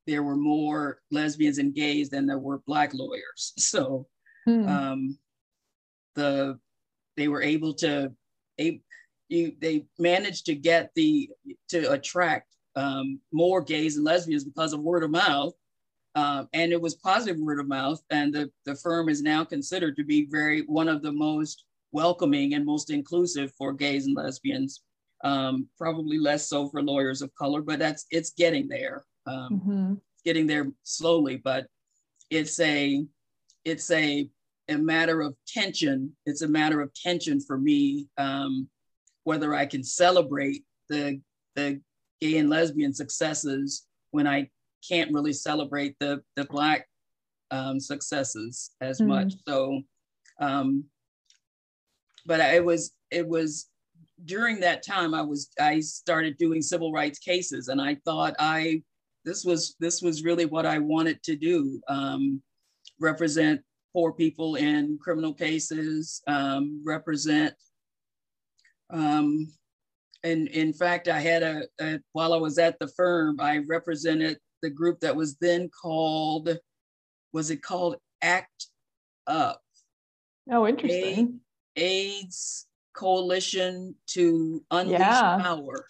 there 0.06 0.22
were 0.22 0.36
more 0.36 0.98
lesbians 1.10 1.58
and 1.58 1.74
gays 1.74 2.10
than 2.10 2.26
there 2.26 2.38
were 2.38 2.62
black 2.66 2.92
lawyers. 2.94 3.52
So 3.58 4.06
mm. 4.46 4.68
um, 4.68 5.18
the 6.14 6.58
they 7.16 7.28
were 7.28 7.42
able 7.42 7.74
to 7.74 8.12
a, 8.60 8.80
you, 9.28 9.52
they 9.60 9.86
managed 9.98 10.46
to 10.46 10.54
get 10.54 10.90
the 10.94 11.30
to 11.68 11.90
attract 11.92 12.54
um, 12.76 13.20
more 13.32 13.62
gays 13.62 13.96
and 13.96 14.04
lesbians 14.04 14.44
because 14.44 14.72
of 14.72 14.80
word 14.80 15.02
of 15.02 15.10
mouth 15.10 15.54
um, 16.14 16.48
and 16.52 16.72
it 16.72 16.80
was 16.80 16.94
positive 16.94 17.40
word 17.40 17.60
of 17.60 17.66
mouth. 17.66 18.00
And 18.10 18.32
the, 18.32 18.50
the 18.64 18.76
firm 18.76 19.08
is 19.08 19.22
now 19.22 19.44
considered 19.44 19.96
to 19.96 20.04
be 20.04 20.26
very 20.26 20.62
one 20.62 20.88
of 20.88 21.02
the 21.02 21.12
most 21.12 21.64
welcoming 21.92 22.54
and 22.54 22.64
most 22.64 22.90
inclusive 22.90 23.52
for 23.56 23.72
gays 23.72 24.06
and 24.06 24.16
lesbians. 24.16 24.82
Um, 25.24 25.68
probably 25.78 26.18
less 26.18 26.48
so 26.48 26.68
for 26.68 26.82
lawyers 26.82 27.22
of 27.22 27.34
color, 27.34 27.62
but 27.62 27.78
that's 27.78 28.06
it's 28.10 28.30
getting 28.30 28.68
there. 28.68 29.04
Um, 29.26 29.48
mm-hmm. 29.50 29.94
Getting 30.24 30.46
there 30.46 30.70
slowly, 30.82 31.36
but 31.36 31.66
it's 32.30 32.60
a 32.60 33.04
it's 33.64 33.90
a 33.90 34.28
a 34.68 34.76
matter 34.76 35.20
of 35.20 35.36
tension. 35.46 36.14
It's 36.26 36.42
a 36.42 36.48
matter 36.48 36.80
of 36.80 36.92
tension 36.94 37.40
for 37.40 37.58
me 37.58 38.08
um, 38.18 38.68
whether 39.24 39.54
I 39.54 39.66
can 39.66 39.82
celebrate 39.82 40.64
the 40.88 41.20
the 41.56 41.80
gay 42.20 42.38
and 42.38 42.50
lesbian 42.50 42.92
successes 42.92 43.86
when 44.10 44.26
I 44.26 44.50
can't 44.86 45.12
really 45.12 45.32
celebrate 45.32 45.96
the 45.98 46.22
the 46.36 46.44
black 46.44 46.88
um, 47.50 47.80
successes 47.80 48.70
as 48.80 49.00
mm. 49.00 49.06
much. 49.06 49.34
So, 49.46 49.82
um, 50.40 50.84
but 52.26 52.40
it 52.40 52.64
was 52.64 52.92
it 53.10 53.26
was 53.26 53.68
during 54.24 54.60
that 54.60 54.84
time 54.84 55.14
I 55.14 55.22
was 55.22 55.50
I 55.60 55.80
started 55.80 56.36
doing 56.38 56.62
civil 56.62 56.92
rights 56.92 57.18
cases, 57.18 57.68
and 57.68 57.80
I 57.80 57.96
thought 58.04 58.34
I 58.38 58.82
this 59.24 59.44
was 59.44 59.74
this 59.80 60.02
was 60.02 60.24
really 60.24 60.46
what 60.46 60.66
I 60.66 60.78
wanted 60.78 61.22
to 61.24 61.36
do 61.36 61.80
um, 61.88 62.42
represent 63.00 63.60
poor 63.94 64.12
people 64.12 64.56
in 64.56 64.98
criminal 65.00 65.32
cases, 65.32 66.20
um, 66.26 66.82
represent. 66.84 67.54
Um, 68.90 69.52
and 70.24 70.48
in 70.48 70.72
fact, 70.72 71.08
I 71.08 71.20
had 71.20 71.42
a, 71.42 71.62
a, 71.80 72.00
while 72.12 72.32
I 72.32 72.38
was 72.38 72.58
at 72.58 72.78
the 72.78 72.88
firm, 72.88 73.40
I 73.40 73.58
represented 73.58 74.38
the 74.62 74.70
group 74.70 75.00
that 75.00 75.14
was 75.14 75.36
then 75.36 75.70
called, 75.70 76.58
was 77.32 77.50
it 77.50 77.62
called 77.62 77.96
ACT 78.20 78.66
UP? 79.26 79.60
Oh, 80.50 80.66
interesting. 80.66 81.40
AIDS 81.76 82.66
Coalition 82.94 83.94
to 84.08 84.62
Unleash 84.70 84.98
yeah. 85.00 85.38
Power. 85.40 85.88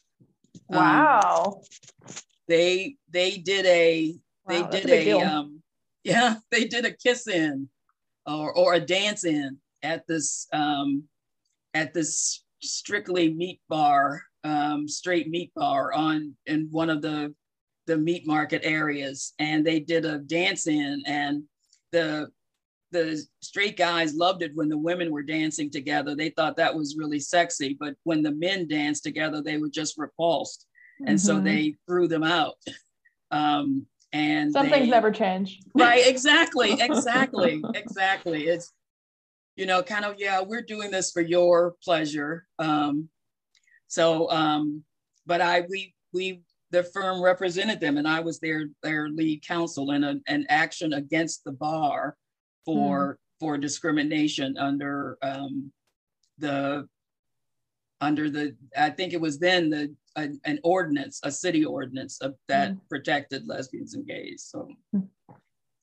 Um, 0.70 0.76
wow. 0.76 1.42
Um, 1.46 2.14
they 2.48 2.96
they 3.10 3.38
did 3.38 3.64
a 3.66 4.14
they 4.48 4.62
wow, 4.62 4.68
did 4.68 4.90
a, 4.90 5.10
a 5.10 5.20
um 5.20 5.62
yeah 6.04 6.36
they 6.50 6.66
did 6.66 6.84
a 6.84 6.92
kiss 6.92 7.26
in 7.26 7.68
or 8.26 8.56
or 8.56 8.74
a 8.74 8.80
dance 8.80 9.24
in 9.24 9.56
at 9.82 10.06
this 10.06 10.46
um 10.52 11.04
at 11.74 11.92
this 11.92 12.44
strictly 12.62 13.32
meat 13.34 13.60
bar 13.68 14.22
um 14.44 14.88
straight 14.88 15.28
meat 15.28 15.52
bar 15.54 15.92
on 15.92 16.34
in 16.46 16.68
one 16.70 16.90
of 16.90 17.02
the 17.02 17.34
the 17.86 17.96
meat 17.96 18.26
market 18.26 18.62
areas 18.64 19.34
and 19.38 19.64
they 19.64 19.78
did 19.78 20.04
a 20.04 20.18
dance 20.18 20.66
in 20.66 21.02
and 21.06 21.42
the 21.92 22.28
the 22.92 23.20
straight 23.42 23.76
guys 23.76 24.14
loved 24.14 24.42
it 24.42 24.52
when 24.54 24.68
the 24.68 24.78
women 24.78 25.10
were 25.10 25.22
dancing 25.22 25.70
together 25.70 26.14
they 26.14 26.30
thought 26.30 26.56
that 26.56 26.74
was 26.74 26.96
really 26.96 27.18
sexy 27.20 27.76
but 27.78 27.94
when 28.04 28.22
the 28.22 28.30
men 28.30 28.66
danced 28.66 29.02
together 29.02 29.42
they 29.42 29.58
were 29.58 29.68
just 29.68 29.98
repulsed 29.98 30.66
and 31.06 31.20
so 31.20 31.40
Mhm. 31.40 31.44
they 31.44 31.76
threw 31.88 32.06
them 32.06 32.22
out. 32.22 32.54
Um, 33.32 33.86
and 34.14 34.52
Some 34.52 34.66
they- 34.66 34.72
things 34.72 34.88
never 34.88 35.10
change. 35.10 35.60
right 35.74 36.06
exactly 36.06 36.72
exactly 36.80 37.62
exactly 37.74 38.44
it's 38.46 38.72
you 39.56 39.66
know 39.66 39.82
kind 39.82 40.04
of 40.04 40.14
yeah 40.18 40.40
we're 40.40 40.62
doing 40.62 40.90
this 40.90 41.10
for 41.10 41.20
your 41.20 41.74
pleasure 41.82 42.46
um 42.58 43.08
so 43.88 44.30
um 44.30 44.82
but 45.26 45.40
i 45.40 45.62
we 45.68 45.92
we 46.12 46.40
the 46.70 46.82
firm 46.84 47.20
represented 47.22 47.80
them 47.80 47.98
and 47.98 48.08
i 48.08 48.20
was 48.20 48.38
their 48.40 48.66
their 48.82 49.08
lead 49.08 49.44
counsel 49.46 49.90
in 49.90 50.02
a, 50.04 50.14
an 50.28 50.46
action 50.48 50.92
against 50.94 51.44
the 51.44 51.52
bar 51.52 52.16
for 52.64 53.18
for 53.40 53.58
discrimination 53.58 54.56
under 54.58 55.18
um 55.22 55.70
the 56.38 56.86
under 58.00 58.30
the 58.30 58.56
i 58.76 58.90
think 58.90 59.12
it 59.12 59.20
was 59.20 59.38
then 59.38 59.70
the 59.70 59.94
an, 60.16 60.40
an 60.44 60.58
ordinance 60.62 61.20
a 61.22 61.30
city 61.30 61.64
ordinance 61.64 62.20
of, 62.20 62.34
that 62.48 62.72
Mm. 62.72 62.80
protected 62.88 63.46
lesbians 63.46 63.94
and 63.94 64.06
gays 64.06 64.46
so. 64.50 64.68
Mm. 64.94 65.08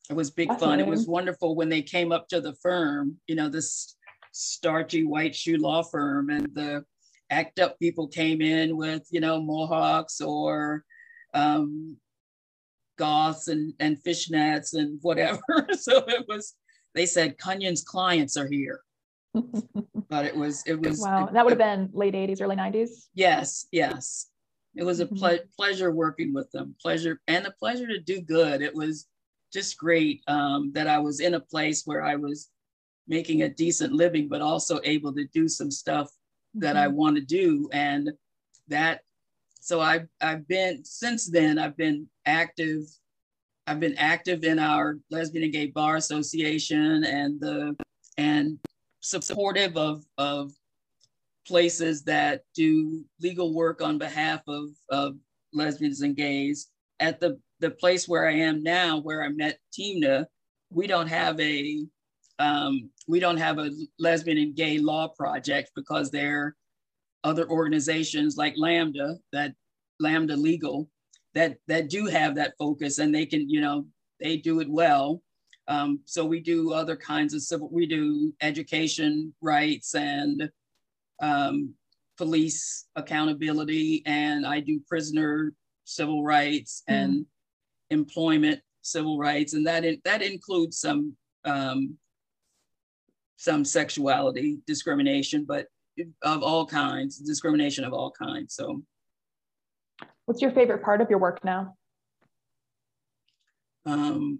it 0.09 0.13
was 0.15 0.31
big 0.31 0.49
fun. 0.59 0.79
It 0.79 0.87
was 0.87 1.07
wonderful 1.07 1.55
when 1.55 1.69
they 1.69 1.81
came 1.81 2.11
up 2.11 2.27
to 2.29 2.41
the 2.41 2.53
firm 2.55 3.17
you 3.27 3.35
know 3.35 3.49
this 3.49 3.95
starchy 4.31 5.03
white 5.03 5.35
shoe 5.35 5.57
law 5.57 5.83
firm 5.83 6.29
and 6.29 6.47
the 6.53 6.83
act 7.29 7.59
up 7.59 7.77
people 7.79 8.07
came 8.07 8.41
in 8.41 8.77
with 8.77 9.03
you 9.11 9.19
know 9.19 9.41
mohawks 9.41 10.21
or 10.21 10.83
um 11.33 11.97
goths 12.97 13.47
and 13.47 13.73
and 13.79 13.97
fishnets 14.03 14.73
and 14.73 14.99
whatever. 15.01 15.41
So 15.79 16.03
it 16.07 16.25
was 16.27 16.55
they 16.93 17.05
said 17.05 17.37
Cunyon's 17.37 17.83
clients 17.83 18.35
are 18.37 18.47
here 18.49 18.81
but 20.09 20.25
it 20.25 20.35
was 20.35 20.63
it 20.65 20.79
was 20.79 20.99
wow, 20.99 21.27
it- 21.27 21.33
that 21.33 21.45
would 21.45 21.51
have 21.51 21.57
been 21.57 21.89
late 21.93 22.13
80s, 22.15 22.41
early 22.41 22.55
90s. 22.55 23.09
Yes, 23.13 23.67
yes. 23.71 24.27
It 24.75 24.83
was 24.83 24.99
a 25.01 25.05
Mhm. 25.07 25.17
ple- 25.19 25.45
pleasure 25.57 25.91
working 25.91 26.33
with 26.33 26.49
them, 26.51 26.75
pleasure 26.81 27.19
and 27.27 27.45
a 27.45 27.51
pleasure 27.51 27.87
to 27.87 27.99
do 27.99 28.21
good. 28.21 28.61
It 28.61 28.73
was 28.73 29.07
just 29.51 29.77
great 29.77 30.21
um, 30.27 30.71
that 30.73 30.87
I 30.87 30.99
was 30.99 31.19
in 31.19 31.33
a 31.33 31.39
place 31.39 31.83
where 31.85 32.03
I 32.03 32.15
was 32.15 32.49
making 33.07 33.41
a 33.41 33.49
decent 33.49 33.91
living, 33.93 34.29
but 34.29 34.41
also 34.41 34.79
able 34.83 35.13
to 35.13 35.25
do 35.33 35.47
some 35.49 35.69
stuff 35.71 36.09
that 36.55 36.77
I 36.77 36.87
Mhm. 36.87 36.93
want 36.93 37.15
to 37.17 37.21
do. 37.21 37.69
And 37.73 38.11
that, 38.69 39.01
so 39.59 39.81
I've, 39.81 40.07
I've 40.21 40.47
been, 40.47 40.85
since 40.85 41.25
then, 41.29 41.57
I've 41.57 41.75
been 41.75 42.09
active. 42.25 42.83
I've 43.67 43.79
been 43.81 43.97
active 43.97 44.43
in 44.45 44.57
our 44.59 44.99
Lesbian 45.09 45.43
and 45.43 45.53
Gay 45.53 45.67
Bar 45.67 45.97
Association 45.97 47.03
and 47.03 47.39
the, 47.41 47.75
and 48.17 48.57
supportive 49.01 49.75
of, 49.77 50.03
of 50.17 50.51
places 51.47 52.03
that 52.03 52.43
do 52.55 53.03
legal 53.19 53.53
work 53.53 53.81
on 53.81 53.97
behalf 53.97 54.41
of, 54.47 54.69
of 54.89 55.15
lesbians 55.53 56.01
and 56.01 56.15
gays. 56.15 56.67
At 56.99 57.19
the, 57.19 57.39
the 57.59 57.71
place 57.71 58.07
where 58.07 58.27
I 58.27 58.33
am 58.33 58.63
now, 58.63 58.99
where 58.99 59.23
I 59.23 59.29
met 59.29 59.57
Timna, 59.77 60.25
we 60.69 60.87
don't 60.87 61.07
have 61.07 61.39
a 61.39 61.85
um, 62.39 62.89
we 63.07 63.19
don't 63.19 63.37
have 63.37 63.59
a 63.59 63.69
lesbian 63.99 64.37
and 64.37 64.55
gay 64.55 64.79
law 64.79 65.07
project 65.09 65.71
because 65.75 66.09
there 66.09 66.39
are 66.39 66.55
other 67.23 67.47
organizations 67.49 68.35
like 68.35 68.55
Lambda 68.57 69.17
that 69.31 69.53
Lambda 69.99 70.35
Legal 70.35 70.89
that 71.35 71.57
that 71.67 71.89
do 71.89 72.07
have 72.07 72.35
that 72.35 72.53
focus 72.57 72.97
and 72.97 73.13
they 73.13 73.25
can 73.25 73.47
you 73.49 73.61
know 73.61 73.85
they 74.19 74.37
do 74.37 74.59
it 74.59 74.69
well. 74.69 75.21
Um, 75.71 76.01
so 76.03 76.25
we 76.25 76.41
do 76.41 76.73
other 76.73 76.97
kinds 76.97 77.33
of 77.33 77.41
civil 77.41 77.69
we 77.71 77.85
do 77.85 78.33
education 78.41 79.33
rights 79.41 79.95
and 79.95 80.49
um, 81.21 81.73
police 82.17 82.87
accountability, 82.97 84.03
and 84.05 84.45
I 84.45 84.59
do 84.59 84.81
prisoner 84.85 85.53
civil 85.85 86.25
rights 86.25 86.83
and 86.89 87.25
employment 87.89 88.59
civil 88.81 89.17
rights, 89.17 89.53
and 89.53 89.65
that 89.65 89.85
in, 89.85 90.01
that 90.03 90.21
includes 90.21 90.77
some 90.77 91.15
um, 91.45 91.97
some 93.37 93.63
sexuality 93.63 94.59
discrimination, 94.67 95.45
but 95.45 95.67
of 96.21 96.43
all 96.43 96.65
kinds, 96.65 97.17
discrimination 97.17 97.85
of 97.85 97.93
all 97.93 98.11
kinds. 98.11 98.55
So 98.55 98.83
What's 100.25 100.41
your 100.41 100.51
favorite 100.51 100.83
part 100.83 100.99
of 100.99 101.09
your 101.09 101.19
work 101.19 101.45
now? 101.45 101.75
um, 103.85 104.39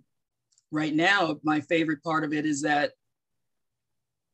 right 0.71 0.93
now, 0.93 1.37
my 1.43 1.61
favorite 1.61 2.03
part 2.03 2.23
of 2.23 2.33
it 2.33 2.45
is 2.45 2.61
that 2.61 2.91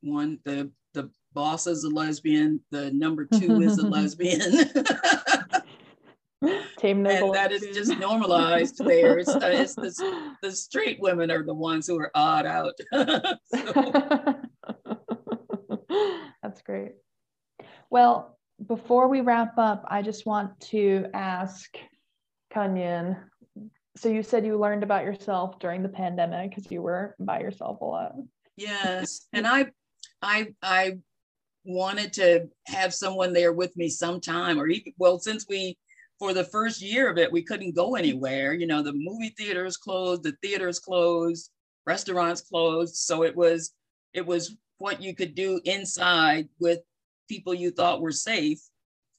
one 0.02 0.40
the 0.46 0.72
the 0.94 1.10
boss 1.34 1.68
is 1.68 1.84
a 1.84 1.90
lesbian, 1.90 2.60
the 2.72 2.92
number 2.92 3.26
two 3.26 3.62
is 3.62 3.78
a 3.78 3.88
lesbian. 3.88 4.42
Team 6.78 7.04
and 7.08 7.34
that 7.34 7.52
is 7.52 7.64
just 7.76 7.98
normalized 7.98 8.78
there. 8.86 9.18
It's, 9.18 9.34
it's 9.36 9.74
the, 9.74 10.36
the 10.44 10.52
straight 10.52 11.00
women 11.00 11.32
are 11.32 11.42
the 11.44 11.54
ones 11.54 11.88
who 11.88 12.00
are 12.00 12.12
odd 12.14 12.46
out. 12.46 12.74
That's 16.44 16.62
great. 16.64 16.92
Well, 17.90 18.38
before 18.68 19.08
we 19.08 19.22
wrap 19.22 19.58
up, 19.58 19.84
I 19.88 20.04
just 20.04 20.28
want 20.28 20.60
to 20.70 21.08
ask 21.16 21.76
Cunyon. 22.54 23.18
So 23.98 24.10
you 24.10 24.22
said 24.24 24.46
you 24.46 24.58
learned 24.58 24.84
about 24.84 25.04
yourself 25.04 25.60
during 25.60 25.82
the 25.82 25.90
pandemic 25.90 26.52
because 26.52 26.72
you 26.72 26.82
were 26.82 27.16
by 27.20 27.40
yourself 27.40 27.82
a 27.82 27.86
lot. 27.86 28.14
yes, 28.56 29.28
and 29.34 29.48
I, 29.48 29.68
I, 30.22 30.48
I 30.62 30.98
wanted 31.64 32.14
to 32.14 32.48
have 32.68 32.94
someone 32.94 33.34
there 33.34 33.54
with 33.54 33.76
me 33.76 33.90
sometime, 33.90 34.60
or 34.60 34.68
even 34.68 34.94
well, 34.98 35.20
since 35.20 35.46
we 35.50 35.78
for 36.20 36.34
the 36.34 36.44
first 36.44 36.82
year 36.82 37.10
of 37.10 37.18
it, 37.18 37.32
we 37.32 37.44
couldn't 37.44 37.76
go 37.76 37.96
anywhere. 37.96 38.54
You 38.54 38.68
know, 38.68 38.82
the 38.82 38.94
movie 38.94 39.34
theaters 39.38 39.78
closed, 39.78 40.24
the 40.24 40.36
theaters 40.42 40.80
closed, 40.80 41.52
restaurants 41.86 42.42
closed. 42.42 42.96
So 42.96 43.24
it 43.24 43.36
was 43.36 43.74
it 44.14 44.26
was 44.26 44.56
what 44.78 45.02
you 45.02 45.16
could 45.16 45.36
do 45.36 45.60
inside 45.66 46.48
with 46.60 46.80
people 47.30 47.54
you 47.54 47.72
thought 47.72 48.02
were 48.02 48.12
safe. 48.12 48.60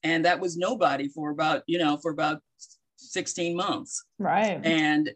And 0.02 0.24
that 0.24 0.40
was 0.40 0.56
nobody 0.56 1.08
for 1.08 1.30
about, 1.30 1.62
you 1.66 1.78
know, 1.78 1.96
for 1.96 2.12
about 2.12 2.40
16 3.08 3.56
months. 3.56 4.04
Right. 4.18 4.60
And 4.64 5.10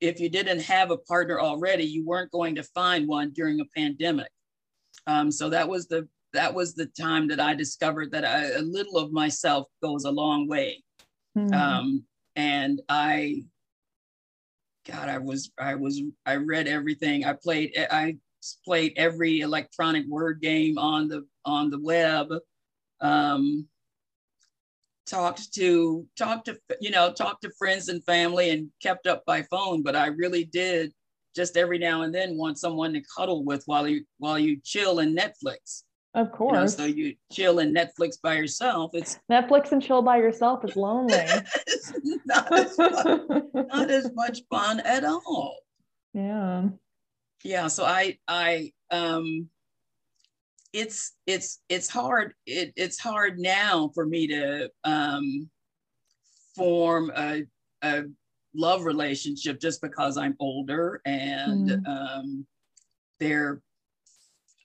if 0.00 0.20
you 0.20 0.28
didn't 0.28 0.60
have 0.60 0.90
a 0.90 0.98
partner 0.98 1.40
already, 1.40 1.84
you 1.84 2.04
weren't 2.04 2.30
going 2.30 2.54
to 2.56 2.62
find 2.62 3.08
one 3.08 3.32
during 3.32 3.60
a 3.60 3.64
pandemic. 3.76 4.30
Um, 5.06 5.30
so 5.30 5.48
that 5.50 5.68
was 5.68 5.86
the 5.88 6.08
that 6.32 6.54
was 6.54 6.74
the 6.74 6.86
time 6.86 7.26
that 7.28 7.40
I 7.40 7.54
discovered 7.54 8.12
that 8.12 8.24
I, 8.24 8.52
a 8.52 8.62
little 8.62 8.96
of 8.96 9.12
myself 9.12 9.66
goes 9.82 10.04
a 10.04 10.10
long 10.10 10.46
way. 10.46 10.82
Mhm. 11.36 11.52
Um, 11.52 12.04
and 12.36 12.80
I, 12.88 13.44
God, 14.86 15.08
I 15.08 15.18
was 15.18 15.50
I 15.58 15.74
was 15.74 16.00
I 16.26 16.36
read 16.36 16.68
everything. 16.68 17.24
I 17.24 17.32
played 17.32 17.72
I 17.90 18.16
played 18.64 18.94
every 18.96 19.40
electronic 19.40 20.06
word 20.06 20.40
game 20.40 20.78
on 20.78 21.08
the 21.08 21.26
on 21.44 21.70
the 21.70 21.80
web. 21.80 22.28
Um, 23.00 23.66
talked 25.10 25.52
to 25.54 26.06
talked 26.16 26.46
to 26.46 26.58
you 26.80 26.90
know 26.90 27.12
talked 27.12 27.42
to 27.42 27.50
friends 27.58 27.88
and 27.88 28.04
family 28.04 28.50
and 28.50 28.68
kept 28.80 29.06
up 29.06 29.24
by 29.26 29.42
phone 29.42 29.82
but 29.82 29.96
i 29.96 30.06
really 30.06 30.44
did 30.44 30.92
just 31.34 31.56
every 31.56 31.78
now 31.78 32.02
and 32.02 32.14
then 32.14 32.36
want 32.36 32.58
someone 32.58 32.92
to 32.92 33.02
cuddle 33.16 33.44
with 33.44 33.62
while 33.66 33.88
you 33.88 34.04
while 34.18 34.38
you 34.38 34.58
chill 34.62 35.00
in 35.00 35.14
netflix 35.14 35.82
of 36.14 36.26
you 36.26 36.46
know 36.46 36.60
course. 36.60 36.76
so 36.76 36.84
you 36.84 37.14
chill 37.32 37.58
in 37.58 37.74
netflix 37.74 38.20
by 38.22 38.34
yourself 38.34 38.90
it's, 38.94 39.18
Netflix 39.30 39.72
and 39.72 39.82
chill 39.82 40.02
by 40.02 40.16
yourself 40.16 40.64
is 40.64 40.76
lonely. 40.76 41.14
it's 41.66 41.92
not, 42.24 42.52
as 42.52 42.74
fun, 42.74 43.50
not 43.54 43.90
as 43.90 44.12
much 44.14 44.40
fun 44.48 44.80
at 44.80 45.04
all 45.04 45.56
yeah. 46.14 46.68
yeah 47.44 47.66
so 47.66 47.84
i 47.84 48.16
i 48.28 48.72
um 48.90 49.48
it's 50.72 51.14
it's 51.26 51.60
it's 51.68 51.88
hard 51.88 52.32
it, 52.46 52.72
it's 52.76 52.98
hard 52.98 53.38
now 53.38 53.90
for 53.94 54.06
me 54.06 54.26
to 54.28 54.70
um 54.84 55.48
form 56.54 57.10
a, 57.16 57.44
a 57.82 58.04
love 58.54 58.84
relationship 58.84 59.60
just 59.60 59.80
because 59.80 60.16
i'm 60.16 60.36
older 60.38 61.00
and 61.04 61.70
Mm. 61.70 61.88
um 61.88 62.46
there 63.18 63.60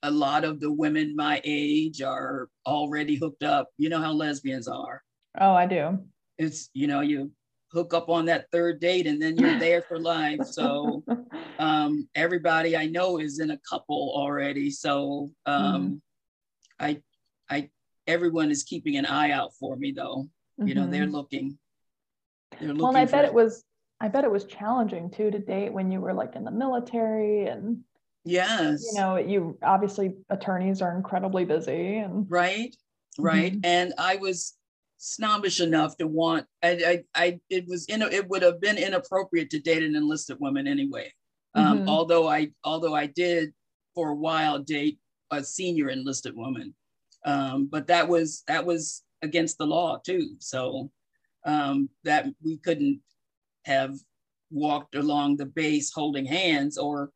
a 0.04 0.12
lot 0.12 0.44
of 0.44 0.60
the 0.60 0.72
women 0.72 1.16
my 1.16 1.42
age 1.44 2.02
are 2.02 2.50
already 2.68 3.16
hooked 3.16 3.44
up 3.44 3.70
you 3.78 3.90
know 3.90 4.00
how 4.00 4.12
lesbians 4.12 4.68
are 4.68 5.02
Oh, 5.40 5.52
I 5.54 5.66
do. 5.66 6.00
it's 6.38 6.70
you 6.74 6.88
know 6.88 7.02
you 7.02 7.32
hook 7.74 7.94
up 7.94 8.10
on 8.10 8.26
that 8.26 8.46
third 8.52 8.80
date 8.80 9.08
and 9.08 9.22
then 9.22 9.36
you're 9.38 9.58
there 9.60 9.82
for 9.82 10.00
life 10.00 10.44
so 10.44 11.04
um, 11.60 12.08
everybody 12.16 12.76
I 12.76 12.88
know 12.88 13.20
is 13.20 13.40
in 13.40 13.52
a 13.52 13.60
couple 13.70 14.12
already. 14.16 14.70
So 14.72 15.30
um, 15.46 16.02
I, 16.80 17.02
I, 17.50 17.70
everyone 18.08 18.52
is 18.52 18.64
keeping 18.64 18.98
an 18.98 19.06
eye 19.06 19.32
out 19.32 19.52
for 19.60 19.76
me 19.76 19.92
though. 19.92 20.28
You 20.58 20.74
know, 20.74 20.88
they're 20.88 21.06
Mhm. 21.06 21.12
looking. 21.12 21.58
They're 22.60 22.70
looking. 22.70 22.80
Well, 22.80 22.90
and 22.90 22.98
I 22.98 23.06
bet 23.06 23.26
it 23.26 23.34
was. 23.34 23.64
I 24.02 24.10
bet 24.10 24.24
it 24.26 24.32
was 24.32 24.44
challenging 24.46 25.10
too 25.10 25.32
to 25.32 25.40
date 25.40 25.72
when 25.72 25.90
you 25.92 26.02
were 26.02 26.14
like 26.14 26.36
in 26.36 26.44
the 26.44 26.52
military 26.52 27.48
and 27.48 27.84
Yes. 28.26 28.84
you 28.92 29.00
know 29.00 29.18
you 29.18 29.58
obviously 29.62 30.16
attorneys 30.30 30.82
are 30.82 30.96
incredibly 30.96 31.46
busy 31.46 31.98
and 31.98 32.30
Right. 32.30 32.76
Right. 33.18 33.54
Mhm. 33.54 33.62
And 33.64 33.94
I 33.98 34.18
was 34.18 34.58
snobbish 34.98 35.60
enough 35.62 35.96
to 35.98 36.08
want. 36.08 36.46
I, 36.64 37.04
I, 37.16 37.24
I 37.24 37.40
it 37.50 37.68
was 37.68 37.86
in. 37.86 38.02
It 38.02 38.28
would 38.30 38.42
have 38.42 38.60
been 38.60 38.78
inappropriate 38.78 39.50
to 39.52 39.60
date 39.60 39.84
an 39.84 39.96
enlisted 39.96 40.40
woman 40.40 40.68
anyway. 40.68 41.12
Um, 41.56 41.80
mm-hmm. 41.80 41.90
Although 41.90 42.28
I, 42.28 42.52
although 42.64 42.94
I 42.94 43.08
did 43.08 43.54
for 43.94 44.10
a 44.10 44.16
while 44.16 44.60
date 44.60 45.00
a 45.32 45.44
senior 45.44 45.90
enlisted 45.90 46.36
woman, 46.36 46.76
um, 47.26 47.68
but 47.72 47.88
that 47.88 48.08
was 48.08 48.44
that 48.48 48.66
was 48.66 49.04
against 49.22 49.58
the 49.58 49.66
law 49.66 50.00
too. 50.06 50.36
So 50.40 50.92
um, 51.46 51.90
that 52.04 52.26
we 52.44 52.58
couldn't 52.58 53.02
have 53.66 53.96
walked 54.52 54.96
along 54.96 55.38
the 55.38 55.46
base 55.46 55.92
holding 55.92 56.26
hands 56.26 56.78
or 56.78 57.12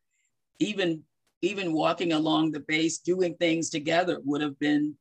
even 0.60 1.04
even 1.42 1.72
walking 1.72 2.12
along 2.12 2.52
the 2.52 2.60
base 2.60 2.98
doing 2.98 3.34
things 3.36 3.70
together 3.70 4.20
would 4.26 4.42
have 4.42 4.58
been 4.60 4.96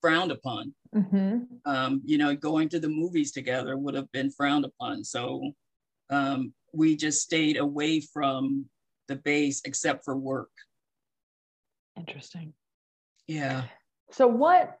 frowned 0.00 0.30
upon 0.30 0.72
mm-hmm. 0.94 1.38
um, 1.64 2.00
you 2.04 2.18
know 2.18 2.34
going 2.34 2.68
to 2.68 2.78
the 2.78 2.88
movies 2.88 3.32
together 3.32 3.76
would 3.76 3.94
have 3.94 4.10
been 4.12 4.30
frowned 4.30 4.64
upon 4.64 5.02
so 5.02 5.52
um, 6.10 6.52
we 6.72 6.96
just 6.96 7.22
stayed 7.22 7.56
away 7.56 8.00
from 8.00 8.66
the 9.10 9.16
base 9.16 9.60
except 9.64 10.04
for 10.04 10.16
work 10.16 10.50
interesting 11.98 12.54
yeah 13.26 13.64
so 14.10 14.26
what 14.26 14.78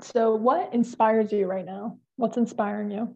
so 0.00 0.34
what 0.34 0.72
inspires 0.72 1.30
you 1.32 1.46
right 1.46 1.66
now 1.66 1.98
what's 2.16 2.38
inspiring 2.38 2.90
you 2.90 3.14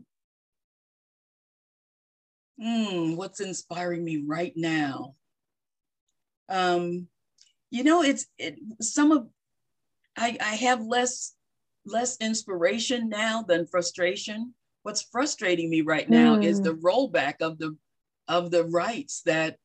mm, 2.61 3.17
what's 3.17 3.41
inspiring 3.41 4.05
me 4.05 4.23
right 4.27 4.53
now? 4.57 5.15
Um, 6.49 7.09
you 7.71 7.85
know, 7.85 8.03
it's 8.03 8.27
it, 8.39 8.59
some 8.81 9.13
of 9.13 9.29
I, 10.17 10.37
I 10.41 10.55
have 10.57 10.83
less 10.83 11.35
less 11.85 12.17
inspiration 12.19 13.09
now 13.09 13.43
than 13.43 13.67
frustration. 13.67 14.55
What's 14.83 15.03
frustrating 15.03 15.71
me 15.71 15.83
right 15.83 16.09
now 16.09 16.37
mm. 16.37 16.45
is 16.45 16.61
the 16.61 16.73
hmm. 16.73 16.87
rollback 16.87 17.41
of 17.41 17.59
the 17.59 17.77
of 18.27 18.51
the 18.51 18.65
rights 18.65 19.23
that 19.27 19.57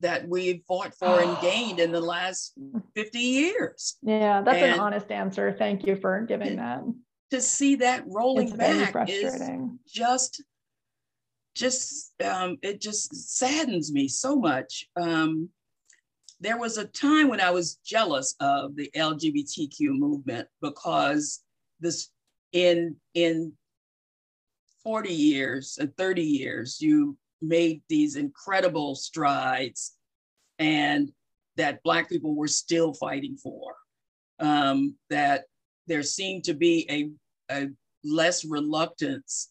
that 0.00 0.28
we've 0.28 0.62
fought 0.66 0.94
for 0.94 1.20
and 1.20 1.38
gained 1.42 1.80
in 1.80 1.92
the 1.92 2.00
last 2.00 2.52
50 2.94 3.18
years. 3.18 3.96
Yeah, 4.02 4.42
that's 4.42 4.58
and 4.58 4.74
an 4.74 4.80
honest 4.80 5.10
answer. 5.10 5.54
Thank 5.56 5.86
you 5.86 5.96
for 5.96 6.20
giving 6.22 6.56
that. 6.56 6.82
To 7.30 7.40
see 7.40 7.76
that 7.76 8.04
rolling 8.06 8.48
it's 8.48 8.56
back 8.56 9.08
is 9.08 9.50
just 9.86 10.42
just 11.56 12.12
um, 12.22 12.58
it 12.62 12.80
just 12.80 13.14
saddens 13.36 13.92
me 13.92 14.06
so 14.08 14.36
much. 14.36 14.86
Um, 14.94 15.48
there 16.38 16.58
was 16.58 16.76
a 16.76 16.84
time 16.84 17.28
when 17.28 17.40
I 17.40 17.50
was 17.50 17.76
jealous 17.84 18.36
of 18.40 18.76
the 18.76 18.90
LGBTQ 18.94 19.98
movement 19.98 20.48
because 20.60 21.42
this 21.80 22.10
in 22.52 22.96
in 23.14 23.52
40 24.84 25.12
years 25.12 25.78
and 25.80 25.96
30 25.96 26.22
years, 26.22 26.80
you 26.80 27.16
made 27.42 27.82
these 27.88 28.16
incredible 28.16 28.94
strides 28.94 29.96
and 30.58 31.10
that 31.56 31.82
Black 31.82 32.08
people 32.08 32.34
were 32.34 32.48
still 32.48 32.92
fighting 32.94 33.36
for. 33.36 33.74
Um, 34.38 34.96
that 35.08 35.44
there 35.86 36.02
seemed 36.02 36.44
to 36.44 36.54
be 36.54 36.86
a, 36.90 37.54
a 37.54 37.68
less 38.04 38.44
reluctance 38.44 39.50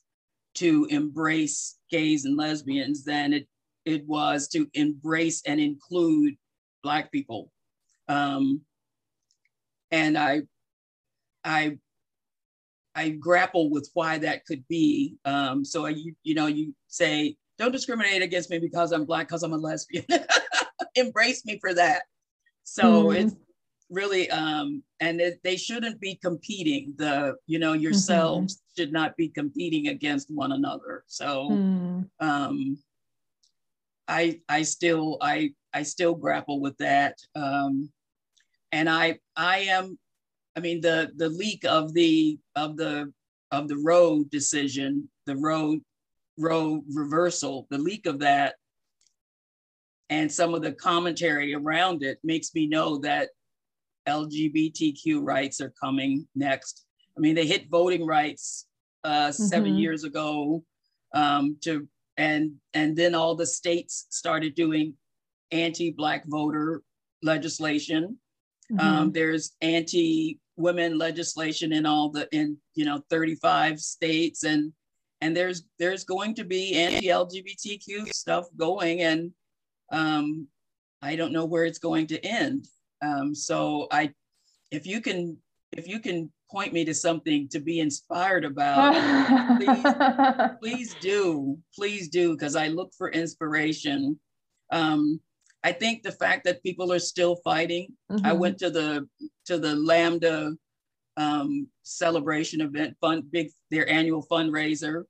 to 0.56 0.86
embrace 0.90 1.78
gays 1.90 2.26
and 2.26 2.38
lesbians 2.38 3.04
than 3.04 3.34
it, 3.34 3.48
it 3.86 4.06
was 4.08 4.48
to 4.50 4.68
embrace 4.74 5.42
and 5.46 5.60
include 5.60 6.36
Black 6.84 7.12
people. 7.12 7.52
Um, 8.08 8.62
and 9.92 10.18
I, 10.18 10.44
I, 11.44 11.78
I 12.94 13.10
grapple 13.10 13.70
with 13.70 13.90
why 13.94 14.20
that 14.20 14.46
could 14.46 14.66
be. 14.68 15.16
Um, 15.26 15.66
so 15.66 15.88
you, 15.88 16.14
you 16.24 16.36
know, 16.36 16.48
you 16.48 16.74
say, 16.88 17.36
don't 17.58 17.72
discriminate 17.72 18.22
against 18.22 18.50
me 18.50 18.60
because 18.60 18.92
I'm 18.92 19.06
Black, 19.06 19.28
because 19.28 19.44
I'm 19.44 19.54
a 19.54 19.58
lesbian. 19.58 20.06
Embrace 20.96 21.46
me 21.46 21.58
for 21.60 21.74
that. 21.74 22.04
So 22.64 23.06
mm. 23.06 23.16
it's 23.16 23.36
really 23.90 24.30
um 24.32 24.84
and 25.00 25.22
it, 25.22 25.40
they 25.44 25.56
shouldn't 25.56 26.00
be 26.00 26.16
competing 26.16 26.94
the 26.98 27.36
you 27.46 27.60
know 27.60 27.74
yourselves 27.74 28.56
mm-hmm. 28.56 28.82
should 28.82 28.92
not 28.92 29.16
be 29.16 29.30
competing 29.30 29.88
against 29.90 30.32
one 30.32 30.54
another 30.54 31.04
so 31.06 31.50
mm. 31.52 32.10
um 32.20 32.78
i 34.08 34.40
i 34.50 34.64
still 34.64 35.18
i 35.22 35.52
i 35.74 35.84
still 35.84 36.16
grapple 36.16 36.60
with 36.60 36.76
that 36.78 37.16
um 37.36 37.90
and 38.72 38.90
i 38.90 39.18
i 39.36 39.60
am 39.60 39.98
i 40.56 40.60
mean 40.60 40.82
the 40.82 41.12
the 41.18 41.30
leak 41.30 41.64
of 41.66 41.94
the 41.94 42.40
of 42.56 42.78
the 42.78 43.12
of 43.52 43.68
the 43.68 43.78
roe 43.78 44.24
decision 44.24 45.08
the 45.28 45.36
roe 45.36 45.78
roe 46.38 46.84
reversal 46.94 47.68
the 47.70 47.78
leak 47.78 48.06
of 48.06 48.20
that 48.20 48.56
and 50.10 50.32
some 50.32 50.54
of 50.54 50.62
the 50.62 50.72
commentary 50.74 51.54
around 51.54 52.04
it 52.04 52.20
makes 52.24 52.54
me 52.54 52.68
know 52.68 52.98
that 53.00 53.30
LGBTQ 54.08 55.22
rights 55.22 55.62
are 55.62 55.74
coming 55.82 56.28
next. 56.36 56.86
I 57.18 57.22
mean, 57.22 57.36
they 57.36 57.48
hit 57.48 57.70
voting 57.70 58.06
rights 58.06 58.68
uh, 59.04 59.32
7 59.32 59.70
mm-hmm. 59.70 59.78
years 59.78 60.04
ago 60.04 60.64
um, 61.14 61.58
to 61.62 61.88
and 62.18 62.54
and 62.74 62.96
then 62.96 63.14
all 63.14 63.36
the 63.36 63.46
states 63.46 64.08
started 64.10 64.56
doing 64.56 64.94
anti-black 65.52 66.26
voter 66.28 66.82
legislation. 67.22 68.18
Mm-hmm. 68.72 68.80
Um, 68.80 69.12
there's 69.12 69.54
anti-women 69.62 70.98
legislation 70.98 71.74
in 71.74 71.86
all 71.86 72.10
the 72.10 72.28
in 72.32 72.58
you 72.74 72.86
know 72.86 73.02
35 73.10 73.80
states 73.80 74.44
and 74.44 74.72
and 75.22 75.36
there's 75.36 75.64
there's 75.80 76.04
going 76.04 76.36
to 76.36 76.44
be 76.44 76.76
anti-LGBTQ 76.76 78.14
stuff 78.14 78.46
going 78.58 79.02
and 79.02 79.32
um, 79.92 80.48
I 81.02 81.16
don't 81.16 81.34
know 81.34 81.46
where 81.46 81.66
it's 81.66 81.80
going 81.80 82.08
to 82.08 82.26
end. 82.26 82.68
Um, 83.02 83.36
so 83.36 83.88
I, 83.92 84.12
if 84.72 84.88
you 84.88 85.02
can, 85.02 85.38
if 85.76 85.88
you 85.88 86.00
can 86.00 86.32
point 86.50 86.74
me 86.74 86.86
to 86.86 86.94
something 86.94 87.48
to 87.50 87.60
be 87.60 87.80
inspired 87.80 88.46
about, 88.46 89.60
please, 89.60 90.56
please 90.60 90.96
do, 91.02 91.58
please 91.76 92.10
do, 92.10 92.32
because 92.32 92.56
I 92.56 92.70
look 92.70 92.92
for 92.98 93.12
inspiration. 93.12 94.20
Um, 94.72 95.20
I 95.64 95.72
think 95.72 96.04
the 96.04 96.12
fact 96.12 96.46
that 96.46 96.64
people 96.64 96.92
are 96.92 97.00
still 97.00 97.36
fighting. 97.44 97.90
Mm-hmm. 98.12 98.26
I 98.26 98.34
went 98.34 98.58
to 98.60 98.70
the 98.70 99.08
to 99.46 99.58
the 99.58 99.76
Lambda 99.76 100.56
um, 101.18 101.68
celebration 101.84 102.62
event, 102.62 102.96
fund 103.00 103.32
big 103.32 103.50
their 103.72 103.90
annual 103.90 104.26
fundraiser, 104.26 105.04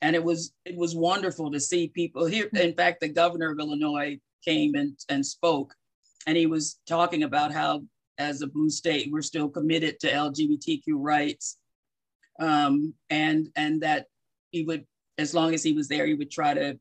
and 0.00 0.16
it 0.16 0.22
was 0.22 0.52
it 0.64 0.76
was 0.76 0.94
wonderful 0.94 1.50
to 1.52 1.60
see 1.60 1.88
people 1.88 2.26
here. 2.26 2.48
In 2.54 2.74
fact, 2.74 3.00
the 3.00 3.08
governor 3.08 3.50
of 3.52 3.58
Illinois 3.58 4.18
came 4.44 4.74
and 4.74 4.98
and 5.08 5.24
spoke, 5.24 5.74
and 6.26 6.36
he 6.36 6.46
was 6.46 6.80
talking 6.86 7.22
about 7.22 7.52
how 7.52 7.82
as 8.18 8.42
a 8.42 8.46
blue 8.46 8.70
state 8.70 9.10
we're 9.10 9.22
still 9.22 9.48
committed 9.48 9.98
to 10.00 10.10
lgbtq 10.10 10.82
rights 10.88 11.58
um, 12.40 12.94
and 13.10 13.48
and 13.56 13.82
that 13.82 14.06
he 14.50 14.64
would 14.64 14.84
as 15.18 15.34
long 15.34 15.54
as 15.54 15.62
he 15.62 15.72
was 15.72 15.88
there 15.88 16.06
he 16.06 16.14
would 16.14 16.30
try 16.30 16.54
to 16.54 16.78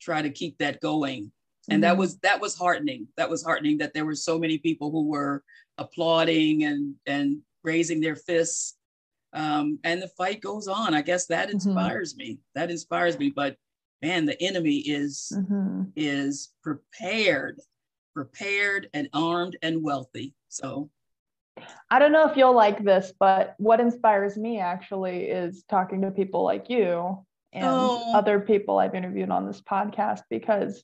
try 0.00 0.22
to 0.22 0.30
keep 0.30 0.58
that 0.58 0.80
going 0.80 1.30
and 1.68 1.76
mm-hmm. 1.76 1.80
that 1.82 1.96
was 1.96 2.18
that 2.18 2.40
was 2.40 2.56
heartening 2.56 3.06
that 3.16 3.30
was 3.30 3.42
heartening 3.42 3.78
that 3.78 3.94
there 3.94 4.04
were 4.04 4.14
so 4.14 4.38
many 4.38 4.58
people 4.58 4.90
who 4.90 5.08
were 5.08 5.42
applauding 5.78 6.64
and 6.64 6.94
and 7.06 7.38
raising 7.66 8.00
their 8.00 8.16
fists 8.16 8.76
um, 9.32 9.78
and 9.84 10.00
the 10.00 10.08
fight 10.08 10.40
goes 10.40 10.68
on 10.68 10.94
i 10.94 11.02
guess 11.02 11.26
that 11.26 11.48
mm-hmm. 11.48 11.56
inspires 11.56 12.14
mm-hmm. 12.14 12.28
me 12.28 12.38
that 12.54 12.70
inspires 12.70 13.18
me 13.18 13.30
but 13.34 13.56
man 14.02 14.24
the 14.24 14.40
enemy 14.42 14.76
is 14.78 15.32
mm-hmm. 15.36 15.82
is 15.96 16.52
prepared 16.62 17.60
prepared 18.16 18.88
and 18.94 19.10
armed 19.12 19.58
and 19.60 19.82
wealthy. 19.82 20.32
So 20.48 20.88
I 21.90 21.98
don't 21.98 22.12
know 22.12 22.26
if 22.26 22.36
you'll 22.36 22.54
like 22.54 22.82
this, 22.82 23.12
but 23.20 23.54
what 23.58 23.78
inspires 23.78 24.38
me 24.38 24.58
actually 24.58 25.24
is 25.24 25.64
talking 25.68 26.00
to 26.00 26.10
people 26.10 26.42
like 26.42 26.70
you 26.70 27.26
and 27.52 27.66
oh. 27.66 28.14
other 28.14 28.40
people 28.40 28.78
I've 28.78 28.94
interviewed 28.94 29.28
on 29.28 29.46
this 29.46 29.60
podcast 29.60 30.22
because, 30.30 30.82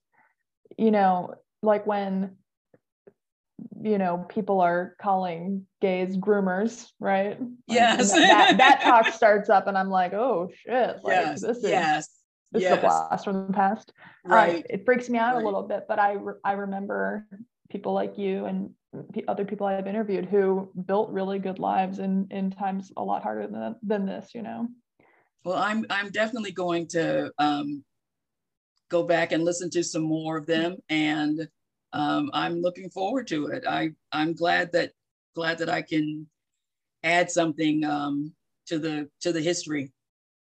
you 0.76 0.90
know, 0.90 1.34
like 1.62 1.86
when, 1.86 2.36
you 3.82 3.98
know, 3.98 4.26
people 4.28 4.60
are 4.60 4.96
calling 5.00 5.66
gays 5.80 6.16
groomers, 6.16 6.88
right? 7.00 7.38
Yes. 7.66 8.12
That, 8.12 8.56
that, 8.58 8.80
talk 8.82 9.06
starts 9.12 9.50
up 9.50 9.66
and 9.66 9.76
I'm 9.76 9.90
like, 9.90 10.12
oh 10.12 10.50
shit. 10.54 10.98
Like, 11.02 11.14
yes. 11.14 11.40
This 11.42 11.58
is, 11.58 11.64
yes 11.64 12.08
this 12.52 12.62
yes. 12.62 12.72
is 12.72 12.78
a 12.78 12.80
blast 12.80 13.24
from 13.24 13.46
the 13.46 13.52
past. 13.52 13.92
Um, 14.26 14.32
right. 14.32 14.56
Um, 14.56 14.62
it 14.68 14.84
freaks 14.84 15.08
me 15.08 15.18
out 15.18 15.34
right. 15.34 15.42
a 15.42 15.44
little 15.44 15.62
bit, 15.62 15.86
but 15.88 15.98
I 15.98 16.12
re- 16.12 16.34
I 16.44 16.52
remember 16.52 17.26
people 17.70 17.94
like 17.94 18.18
you 18.18 18.44
and 18.44 18.70
p- 19.14 19.24
other 19.26 19.44
people 19.44 19.66
I've 19.66 19.86
interviewed 19.86 20.26
who 20.26 20.70
built 20.86 21.10
really 21.10 21.38
good 21.38 21.58
lives 21.58 21.98
in 21.98 22.28
in 22.30 22.50
times 22.50 22.92
a 22.96 23.02
lot 23.02 23.22
harder 23.22 23.46
than 23.46 23.76
than 23.82 24.06
this. 24.06 24.34
You 24.34 24.42
know. 24.42 24.68
Well, 25.44 25.56
I'm 25.56 25.86
I'm 25.90 26.10
definitely 26.10 26.52
going 26.52 26.88
to 26.88 27.32
um, 27.38 27.82
go 28.90 29.02
back 29.02 29.32
and 29.32 29.44
listen 29.44 29.70
to 29.70 29.82
some 29.82 30.02
more 30.02 30.36
of 30.36 30.46
them, 30.46 30.76
and 30.90 31.48
um, 31.92 32.30
I'm 32.32 32.60
looking 32.60 32.90
forward 32.90 33.26
to 33.28 33.46
it. 33.48 33.64
I 33.68 33.92
I'm 34.12 34.34
glad 34.34 34.72
that 34.72 34.92
glad 35.34 35.58
that 35.58 35.68
I 35.68 35.82
can 35.82 36.26
add 37.02 37.30
something 37.30 37.84
um, 37.84 38.32
to 38.66 38.78
the 38.78 39.08
to 39.20 39.32
the 39.32 39.40
history. 39.40 39.92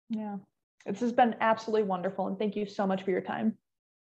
Yeah. 0.10 0.38
This 0.86 1.02
has 1.02 1.12
been 1.12 1.36
absolutely 1.42 1.84
wonderful. 1.84 2.28
And 2.28 2.40
thank 2.40 2.56
you 2.56 2.66
so 2.66 2.88
much 2.88 3.04
for 3.04 3.12
your 3.12 3.22
time. 3.22 3.58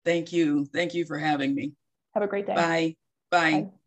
Thank 0.04 0.32
you. 0.32 0.66
Thank 0.66 0.94
you 0.94 1.04
for 1.04 1.16
having 1.16 1.54
me. 1.54 1.72
Have 2.14 2.24
a 2.24 2.26
great 2.26 2.46
day. 2.46 2.54
Bye. 2.54 2.96
Bye. 3.30 3.52
Bye. 3.52 3.81